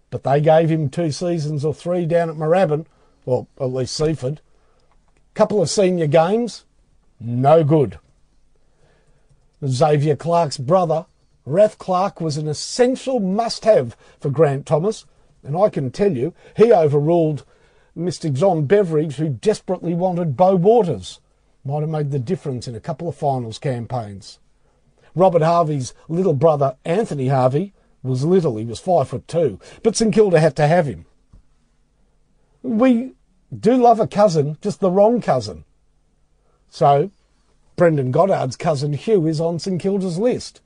But 0.09 0.23
they 0.23 0.39
gave 0.39 0.69
him 0.69 0.87
two 0.87 1.11
seasons 1.11 1.65
or 1.65 1.73
three 1.73 2.05
down 2.05 2.29
at 2.29 2.37
Moorabbin, 2.37 2.85
or 3.25 3.45
at 3.59 3.65
least 3.65 3.97
Seaford. 3.97 4.39
Couple 5.33 5.61
of 5.61 5.69
senior 5.69 6.07
games, 6.07 6.63
no 7.19 7.65
good. 7.65 7.99
Xavier 9.67 10.15
Clarke's 10.15 10.57
brother, 10.57 11.05
Raph 11.45 11.77
Clarke, 11.77 12.21
was 12.21 12.37
an 12.37 12.47
essential 12.47 13.19
must 13.19 13.65
have 13.65 13.97
for 14.21 14.29
Grant 14.29 14.65
Thomas, 14.65 15.05
and 15.43 15.57
I 15.57 15.67
can 15.67 15.91
tell 15.91 16.15
you, 16.15 16.33
he 16.55 16.71
overruled 16.71 17.43
Mr. 17.97 18.31
John 18.31 18.67
Beveridge, 18.67 19.17
who 19.17 19.27
desperately 19.27 19.95
wanted 19.95 20.37
Beau 20.37 20.55
Waters. 20.55 21.19
Might 21.65 21.81
have 21.81 21.89
made 21.89 22.11
the 22.11 22.19
difference 22.19 22.69
in 22.69 22.75
a 22.75 22.79
couple 22.79 23.09
of 23.09 23.17
finals 23.17 23.59
campaigns. 23.59 24.39
Robert 25.15 25.41
Harvey's 25.41 25.93
little 26.07 26.33
brother, 26.33 26.75
Anthony 26.83 27.29
Harvey, 27.29 27.73
was 28.03 28.23
little, 28.23 28.57
he 28.57 28.65
was 28.65 28.79
five 28.79 29.09
foot 29.09 29.27
two, 29.27 29.59
but 29.81 29.95
St 29.95 30.13
Kilda 30.13 30.39
had 30.39 30.55
to 30.57 30.67
have 30.67 30.85
him. 30.85 31.05
We 32.61 33.13
do 33.57 33.75
love 33.75 33.99
a 33.99 34.07
cousin, 34.07 34.57
just 34.61 34.79
the 34.79 34.91
wrong 34.91 35.21
cousin. 35.21 35.63
So, 36.69 37.11
Brendan 37.75 38.11
Goddard's 38.11 38.55
cousin 38.55 38.93
Hugh 38.93 39.27
is 39.27 39.41
on 39.41 39.59
St 39.59 39.81
Kilda's 39.81 40.17
list. 40.17 40.61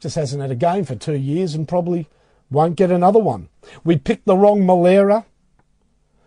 Just 0.00 0.16
hasn't 0.16 0.42
had 0.42 0.50
a 0.50 0.56
game 0.56 0.84
for 0.84 0.94
two 0.94 1.16
years 1.16 1.54
and 1.54 1.68
probably 1.68 2.08
won't 2.50 2.76
get 2.76 2.90
another 2.90 3.18
one. 3.18 3.48
We 3.84 3.96
picked 3.96 4.26
the 4.26 4.36
wrong 4.36 4.60
Malera, 4.60 5.24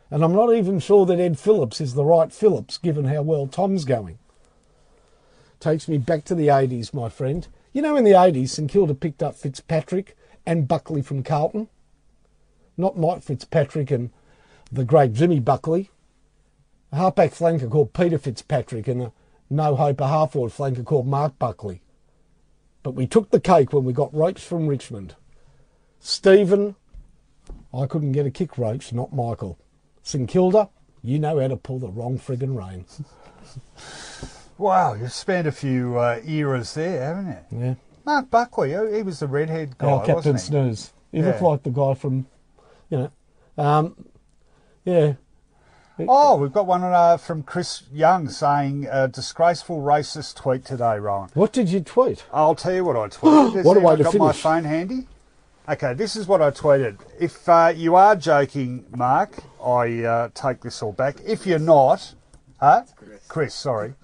and 0.10 0.24
I'm 0.24 0.34
not 0.34 0.54
even 0.54 0.80
sure 0.80 1.06
that 1.06 1.20
Ed 1.20 1.40
Phillips 1.40 1.82
is 1.82 1.94
the 1.94 2.06
right 2.06 2.32
Phillips 2.32 2.78
given 2.78 3.06
how 3.06 3.22
well 3.22 3.48
Tom's 3.48 3.86
going. 3.86 4.20
Takes 5.60 5.88
me 5.88 5.98
back 5.98 6.24
to 6.26 6.36
the 6.36 6.48
80s, 6.48 6.94
my 6.94 7.10
friend. 7.10 7.48
You 7.74 7.82
know, 7.82 7.96
in 7.96 8.04
the 8.04 8.12
80s, 8.12 8.50
St 8.50 8.70
Kilda 8.70 8.94
picked 8.94 9.24
up 9.24 9.36
Fitzpatrick 9.36 10.16
and 10.46 10.68
Buckley 10.68 11.02
from 11.02 11.24
Carlton. 11.24 11.68
Not 12.78 12.98
Mike 12.98 13.24
Fitzpatrick 13.24 13.92
and 13.92 14.12
the 14.72 14.86
great 14.86 15.14
Jimmy 15.14 15.40
Buckley. 15.40 15.90
A 16.92 16.98
halfback 16.98 17.32
flanker 17.32 17.70
called 17.70 17.94
Peter 17.94 18.18
Fitzpatrick 18.18 18.88
and 18.88 19.02
a 19.02 19.12
no 19.50 19.76
hope 19.76 20.02
a 20.02 20.08
half 20.08 20.34
forward 20.34 20.52
flanker 20.52 20.86
called 20.86 21.08
Mark 21.08 21.38
Buckley. 21.40 21.82
But 22.84 22.92
we 22.92 23.08
took 23.08 23.32
the 23.32 23.40
cake 23.40 23.74
when 23.74 23.84
we 23.84 23.94
got 23.94 24.14
Roach 24.14 24.42
from 24.42 24.68
Richmond. 24.68 25.16
Stephen, 26.00 26.76
I 27.74 27.86
couldn't 27.86 28.12
get 28.12 28.26
a 28.26 28.32
kick 28.32 28.58
Roach, 28.58 28.94
not 28.94 29.14
Michael. 29.14 29.58
St 30.04 30.30
Kilda, 30.30 30.70
you 31.02 31.20
know 31.20 31.40
how 31.40 31.48
to 31.48 31.58
pull 31.58 31.80
the 31.80 31.90
wrong 31.90 32.18
friggin' 32.18 32.56
rein. 32.56 32.86
Wow, 34.58 34.94
you've 34.94 35.14
spent 35.14 35.48
a 35.48 35.52
few 35.52 35.98
uh, 35.98 36.20
eras 36.26 36.74
there, 36.74 37.04
haven't 37.04 37.28
you? 37.52 37.60
Yeah. 37.60 37.76
Mark 38.06 38.30
Buckley, 38.30 38.72
he 38.72 38.98
he 38.98 39.04
was 39.04 39.20
the 39.20 39.28
redhead 39.28 39.78
guy, 39.78 39.88
Our 39.88 40.00
Captain 40.00 40.16
wasn't 40.34 40.40
he? 40.40 40.46
Snooze. 40.46 40.94
He 41.12 41.22
looked 41.22 41.42
like 41.42 41.64
the 41.64 41.70
guy 41.70 41.94
from, 41.94 42.28
you 42.90 42.98
know, 42.98 43.12
um, 43.58 44.06
yeah. 44.86 45.14
Oh, 46.00 46.38
we've 46.38 46.54
got 46.54 46.68
one 46.68 46.84
uh, 46.84 47.18
from 47.18 47.42
Chris 47.42 47.84
Young 47.92 48.30
saying 48.30 48.88
a 48.90 49.08
disgraceful 49.08 49.82
racist 49.82 50.36
tweet 50.36 50.64
today, 50.64 51.00
Ryan. 51.00 51.30
What 51.34 51.52
did 51.52 51.70
you 51.70 51.80
tweet? 51.80 52.24
I'll 52.32 52.56
tell 52.56 52.74
you 52.74 52.86
what 52.86 52.96
I 52.96 53.08
tweeted. 53.08 53.54
Has 53.56 53.66
What 53.66 53.78
a 53.78 53.80
way 53.80 53.94
anyone 53.94 54.12
to 54.12 54.18
got 54.18 54.28
my 54.28 54.32
phone 54.32 54.64
handy? 54.64 55.08
Okay, 55.68 55.94
this 55.96 56.16
is 56.16 56.28
what 56.28 56.42
I 56.42 56.52
tweeted. 56.52 57.00
If 57.20 57.50
uh, 57.50 57.74
you 57.76 57.96
are 57.96 58.16
joking, 58.16 58.86
Mark, 58.96 59.38
I 59.62 60.04
uh, 60.04 60.30
take 60.34 60.62
this 60.62 60.82
all 60.84 60.94
back. 60.94 61.18
If 61.26 61.48
you're 61.48 61.60
not, 61.60 62.14
huh? 62.60 62.84
Chris. 63.28 63.54
sorry. 63.54 63.96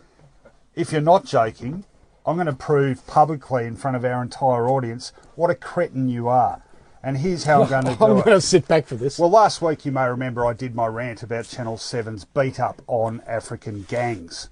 If 0.75 0.91
you're 0.91 1.01
not 1.01 1.25
joking, 1.25 1.85
I'm 2.25 2.35
going 2.35 2.47
to 2.47 2.53
prove 2.53 3.05
publicly 3.05 3.67
in 3.67 3.75
front 3.75 3.95
of 3.95 4.03
our 4.03 4.23
entire 4.23 4.67
audience 4.67 5.11
what 5.35 5.51
a 5.51 5.55
cretin 5.55 6.09
you 6.09 6.27
are. 6.27 6.63
And 7.03 7.17
here's 7.17 7.43
how 7.43 7.61
I'm 7.61 7.69
going 7.69 7.83
to 7.85 7.95
do 7.95 8.03
I'm 8.03 8.17
do 8.17 8.23
going 8.23 8.37
to 8.37 8.41
sit 8.41 8.67
back 8.67 8.87
for 8.87 8.95
this. 8.95 9.19
Well, 9.19 9.29
last 9.29 9.61
week 9.61 9.85
you 9.85 9.91
may 9.91 10.07
remember 10.07 10.43
I 10.45 10.53
did 10.53 10.73
my 10.73 10.87
rant 10.87 11.21
about 11.21 11.45
Channel 11.45 11.77
7's 11.77 12.25
beat 12.25 12.59
up 12.59 12.81
on 12.87 13.21
African 13.27 13.83
gangs. 13.83 14.49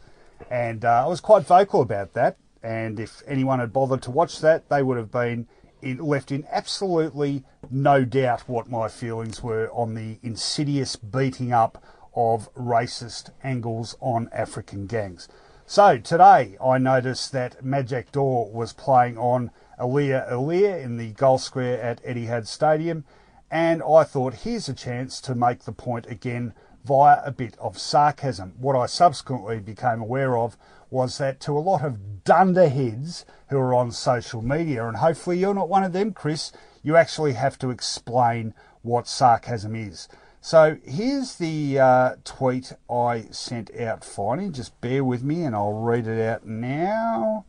And 0.51 0.85
uh, 0.85 1.05
I 1.05 1.07
was 1.07 1.21
quite 1.21 1.47
vocal 1.47 1.81
about 1.81 2.13
that. 2.13 2.37
And 2.61 2.99
if 2.99 3.23
anyone 3.25 3.57
had 3.57 3.73
bothered 3.73 4.03
to 4.03 4.11
watch 4.11 4.41
that, 4.41 4.69
they 4.69 4.83
would 4.83 4.97
have 4.97 5.11
been 5.11 5.47
in, 5.81 5.97
left 5.97 6.31
in 6.31 6.45
absolutely 6.51 7.43
no 7.71 8.05
doubt 8.05 8.41
what 8.41 8.69
my 8.69 8.89
feelings 8.89 9.41
were 9.41 9.71
on 9.71 9.95
the 9.95 10.19
insidious 10.21 10.95
beating 10.97 11.51
up 11.51 11.83
of 12.13 12.53
racist 12.53 13.31
angles 13.43 13.95
on 14.01 14.29
African 14.31 14.85
gangs. 14.85 15.27
So 15.71 15.97
today 15.97 16.57
I 16.61 16.79
noticed 16.79 17.31
that 17.31 17.63
Majak 17.63 18.11
Daw 18.11 18.49
was 18.49 18.73
playing 18.73 19.17
on 19.17 19.51
Aliir 19.79 20.29
Aliir 20.29 20.83
in 20.83 20.97
the 20.97 21.13
goal 21.13 21.37
square 21.37 21.81
at 21.81 22.03
Etihad 22.03 22.45
Stadium, 22.45 23.05
and 23.49 23.81
I 23.81 24.03
thought 24.03 24.33
here's 24.43 24.67
a 24.67 24.73
chance 24.73 25.21
to 25.21 25.33
make 25.33 25.63
the 25.63 25.71
point 25.71 26.07
again 26.07 26.53
via 26.83 27.21
a 27.23 27.31
bit 27.31 27.57
of 27.57 27.79
sarcasm. 27.79 28.55
What 28.59 28.75
I 28.75 28.85
subsequently 28.85 29.61
became 29.61 30.01
aware 30.01 30.37
of 30.37 30.57
was 30.89 31.17
that 31.19 31.39
to 31.39 31.57
a 31.57 31.63
lot 31.63 31.85
of 31.85 32.25
dunderheads 32.25 33.23
who 33.47 33.57
are 33.57 33.73
on 33.73 33.93
social 33.93 34.41
media, 34.41 34.85
and 34.85 34.97
hopefully 34.97 35.39
you're 35.39 35.53
not 35.53 35.69
one 35.69 35.85
of 35.85 35.93
them, 35.93 36.11
Chris, 36.11 36.51
you 36.83 36.97
actually 36.97 37.31
have 37.31 37.57
to 37.59 37.69
explain 37.69 38.53
what 38.81 39.07
sarcasm 39.07 39.77
is. 39.77 40.09
So 40.43 40.77
here's 40.83 41.35
the 41.35 41.79
uh, 41.79 42.15
tweet 42.23 42.73
I 42.89 43.25
sent 43.29 43.69
out, 43.79 44.01
Finey. 44.01 44.51
Just 44.51 44.79
bear 44.81 45.03
with 45.03 45.23
me 45.23 45.43
and 45.43 45.55
I'll 45.55 45.73
read 45.73 46.07
it 46.07 46.19
out 46.19 46.47
now. 46.47 47.45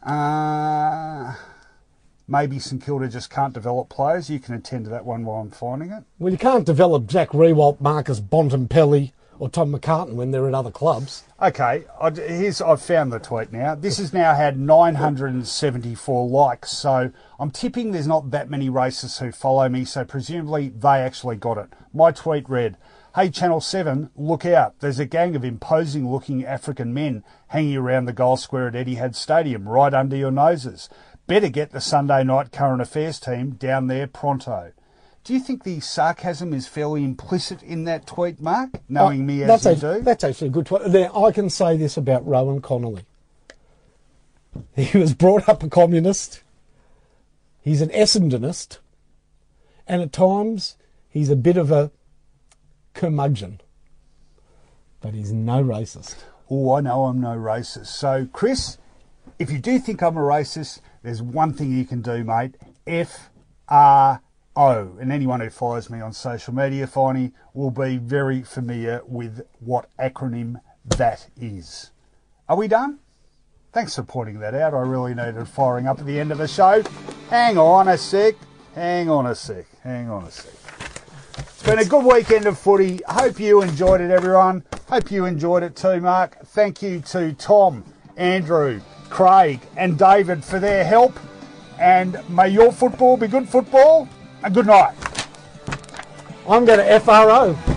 Uh, 0.00 1.34
maybe 2.28 2.60
St 2.60 2.80
Kilda 2.80 3.08
just 3.08 3.30
can't 3.30 3.52
develop 3.52 3.88
players. 3.88 4.30
You 4.30 4.38
can 4.38 4.54
attend 4.54 4.84
to 4.84 4.90
that 4.90 5.04
one 5.04 5.24
while 5.24 5.40
I'm 5.40 5.50
finding 5.50 5.90
it. 5.90 6.04
well, 6.20 6.32
you 6.32 6.38
can't 6.38 6.64
develop 6.64 7.08
Jack 7.08 7.30
Riewoldt, 7.30 7.80
Marcus 7.80 8.20
Bontempelli, 8.20 9.10
or 9.42 9.48
Tom 9.48 9.72
McCartin 9.72 10.14
when 10.14 10.30
they're 10.30 10.46
at 10.46 10.54
other 10.54 10.70
clubs. 10.70 11.24
Okay, 11.42 11.82
I, 12.00 12.10
here's 12.10 12.60
I've 12.60 12.80
found 12.80 13.12
the 13.12 13.18
tweet 13.18 13.50
now. 13.52 13.74
This 13.74 13.98
has 13.98 14.12
now 14.12 14.36
had 14.36 14.56
974 14.56 16.28
likes, 16.28 16.70
so 16.70 17.10
I'm 17.40 17.50
tipping 17.50 17.90
there's 17.90 18.06
not 18.06 18.30
that 18.30 18.48
many 18.48 18.70
racists 18.70 19.18
who 19.18 19.32
follow 19.32 19.68
me, 19.68 19.84
so 19.84 20.04
presumably 20.04 20.68
they 20.68 21.00
actually 21.00 21.34
got 21.34 21.58
it. 21.58 21.72
My 21.92 22.12
tweet 22.12 22.48
read, 22.48 22.76
Hey 23.16 23.30
Channel 23.30 23.60
7, 23.60 24.10
look 24.14 24.46
out. 24.46 24.78
There's 24.78 25.00
a 25.00 25.06
gang 25.06 25.34
of 25.34 25.44
imposing 25.44 26.08
looking 26.08 26.44
African 26.44 26.94
men 26.94 27.24
hanging 27.48 27.76
around 27.76 28.04
the 28.04 28.12
goal 28.12 28.36
square 28.36 28.68
at 28.68 28.74
Etihad 28.74 29.16
Stadium, 29.16 29.68
right 29.68 29.92
under 29.92 30.14
your 30.14 30.30
noses. 30.30 30.88
Better 31.26 31.48
get 31.48 31.72
the 31.72 31.80
Sunday 31.80 32.22
night 32.22 32.52
current 32.52 32.80
affairs 32.80 33.18
team 33.18 33.56
down 33.56 33.88
there 33.88 34.06
pronto. 34.06 34.70
Do 35.24 35.34
you 35.34 35.40
think 35.40 35.62
the 35.62 35.78
sarcasm 35.78 36.52
is 36.52 36.66
fairly 36.66 37.04
implicit 37.04 37.62
in 37.62 37.84
that 37.84 38.06
tweet, 38.06 38.40
Mark? 38.40 38.70
Knowing 38.88 39.20
oh, 39.20 39.24
me 39.24 39.42
as 39.42 39.62
that's 39.62 39.82
you 39.82 39.88
a, 39.88 39.94
do? 39.94 40.02
That's 40.02 40.24
actually 40.24 40.48
a 40.48 40.50
good 40.50 40.66
tweet. 40.66 40.86
Now, 40.88 41.24
I 41.24 41.30
can 41.30 41.48
say 41.48 41.76
this 41.76 41.96
about 41.96 42.26
Rohan 42.26 42.60
Connolly. 42.60 43.04
He 44.74 44.98
was 44.98 45.14
brought 45.14 45.48
up 45.48 45.62
a 45.62 45.68
communist. 45.68 46.42
He's 47.60 47.80
an 47.80 47.90
Essendonist. 47.90 48.78
And 49.86 50.02
at 50.02 50.12
times, 50.12 50.76
he's 51.08 51.30
a 51.30 51.36
bit 51.36 51.56
of 51.56 51.70
a 51.70 51.92
curmudgeon. 52.94 53.60
But 55.00 55.14
he's 55.14 55.32
no 55.32 55.62
racist. 55.62 56.16
Oh, 56.50 56.74
I 56.74 56.80
know 56.80 57.04
I'm 57.04 57.20
no 57.20 57.36
racist. 57.36 57.86
So, 57.86 58.28
Chris, 58.32 58.78
if 59.38 59.50
you 59.50 59.58
do 59.58 59.78
think 59.78 60.02
I'm 60.02 60.16
a 60.16 60.20
racist, 60.20 60.80
there's 61.02 61.22
one 61.22 61.52
thing 61.52 61.70
you 61.70 61.84
can 61.84 62.02
do, 62.02 62.24
mate. 62.24 62.56
F 62.86 63.30
R 63.68 64.20
O. 64.56 64.96
And 65.00 65.12
anyone 65.12 65.40
who 65.40 65.50
follows 65.50 65.88
me 65.88 66.00
on 66.00 66.12
social 66.12 66.54
media, 66.54 66.86
Finey, 66.86 67.32
will 67.54 67.70
be 67.70 67.96
very 67.96 68.42
familiar 68.42 69.02
with 69.06 69.46
what 69.60 69.88
acronym 69.98 70.60
that 70.84 71.28
is. 71.36 71.90
Are 72.48 72.56
we 72.56 72.68
done? 72.68 72.98
Thanks 73.72 73.94
for 73.94 74.02
pointing 74.02 74.40
that 74.40 74.54
out. 74.54 74.74
I 74.74 74.80
really 74.80 75.14
needed 75.14 75.48
firing 75.48 75.86
up 75.86 75.98
at 75.98 76.06
the 76.06 76.20
end 76.20 76.32
of 76.32 76.38
the 76.38 76.48
show. 76.48 76.82
Hang 77.30 77.56
on 77.56 77.88
a 77.88 77.96
sec. 77.96 78.34
Hang 78.74 79.08
on 79.08 79.26
a 79.26 79.34
sec. 79.34 79.64
Hang 79.82 80.10
on 80.10 80.24
a 80.24 80.30
sec. 80.30 80.52
It's 81.38 81.62
been 81.62 81.78
a 81.78 81.84
good 81.84 82.04
weekend 82.04 82.46
of 82.46 82.58
footy. 82.58 83.00
Hope 83.06 83.40
you 83.40 83.62
enjoyed 83.62 84.00
it, 84.00 84.10
everyone. 84.10 84.64
Hope 84.88 85.10
you 85.10 85.24
enjoyed 85.24 85.62
it 85.62 85.76
too, 85.76 86.00
Mark. 86.00 86.44
Thank 86.46 86.82
you 86.82 87.00
to 87.02 87.32
Tom, 87.34 87.84
Andrew, 88.16 88.80
Craig, 89.08 89.60
and 89.76 89.98
David 89.98 90.44
for 90.44 90.58
their 90.58 90.84
help. 90.84 91.18
And 91.78 92.18
may 92.28 92.48
your 92.48 92.72
football 92.72 93.16
be 93.16 93.28
good 93.28 93.48
football. 93.48 94.08
And 94.44 94.54
good 94.54 94.66
night. 94.66 94.94
I'm 96.48 96.64
going 96.64 96.80
to 96.80 97.00
FRO. 97.00 97.71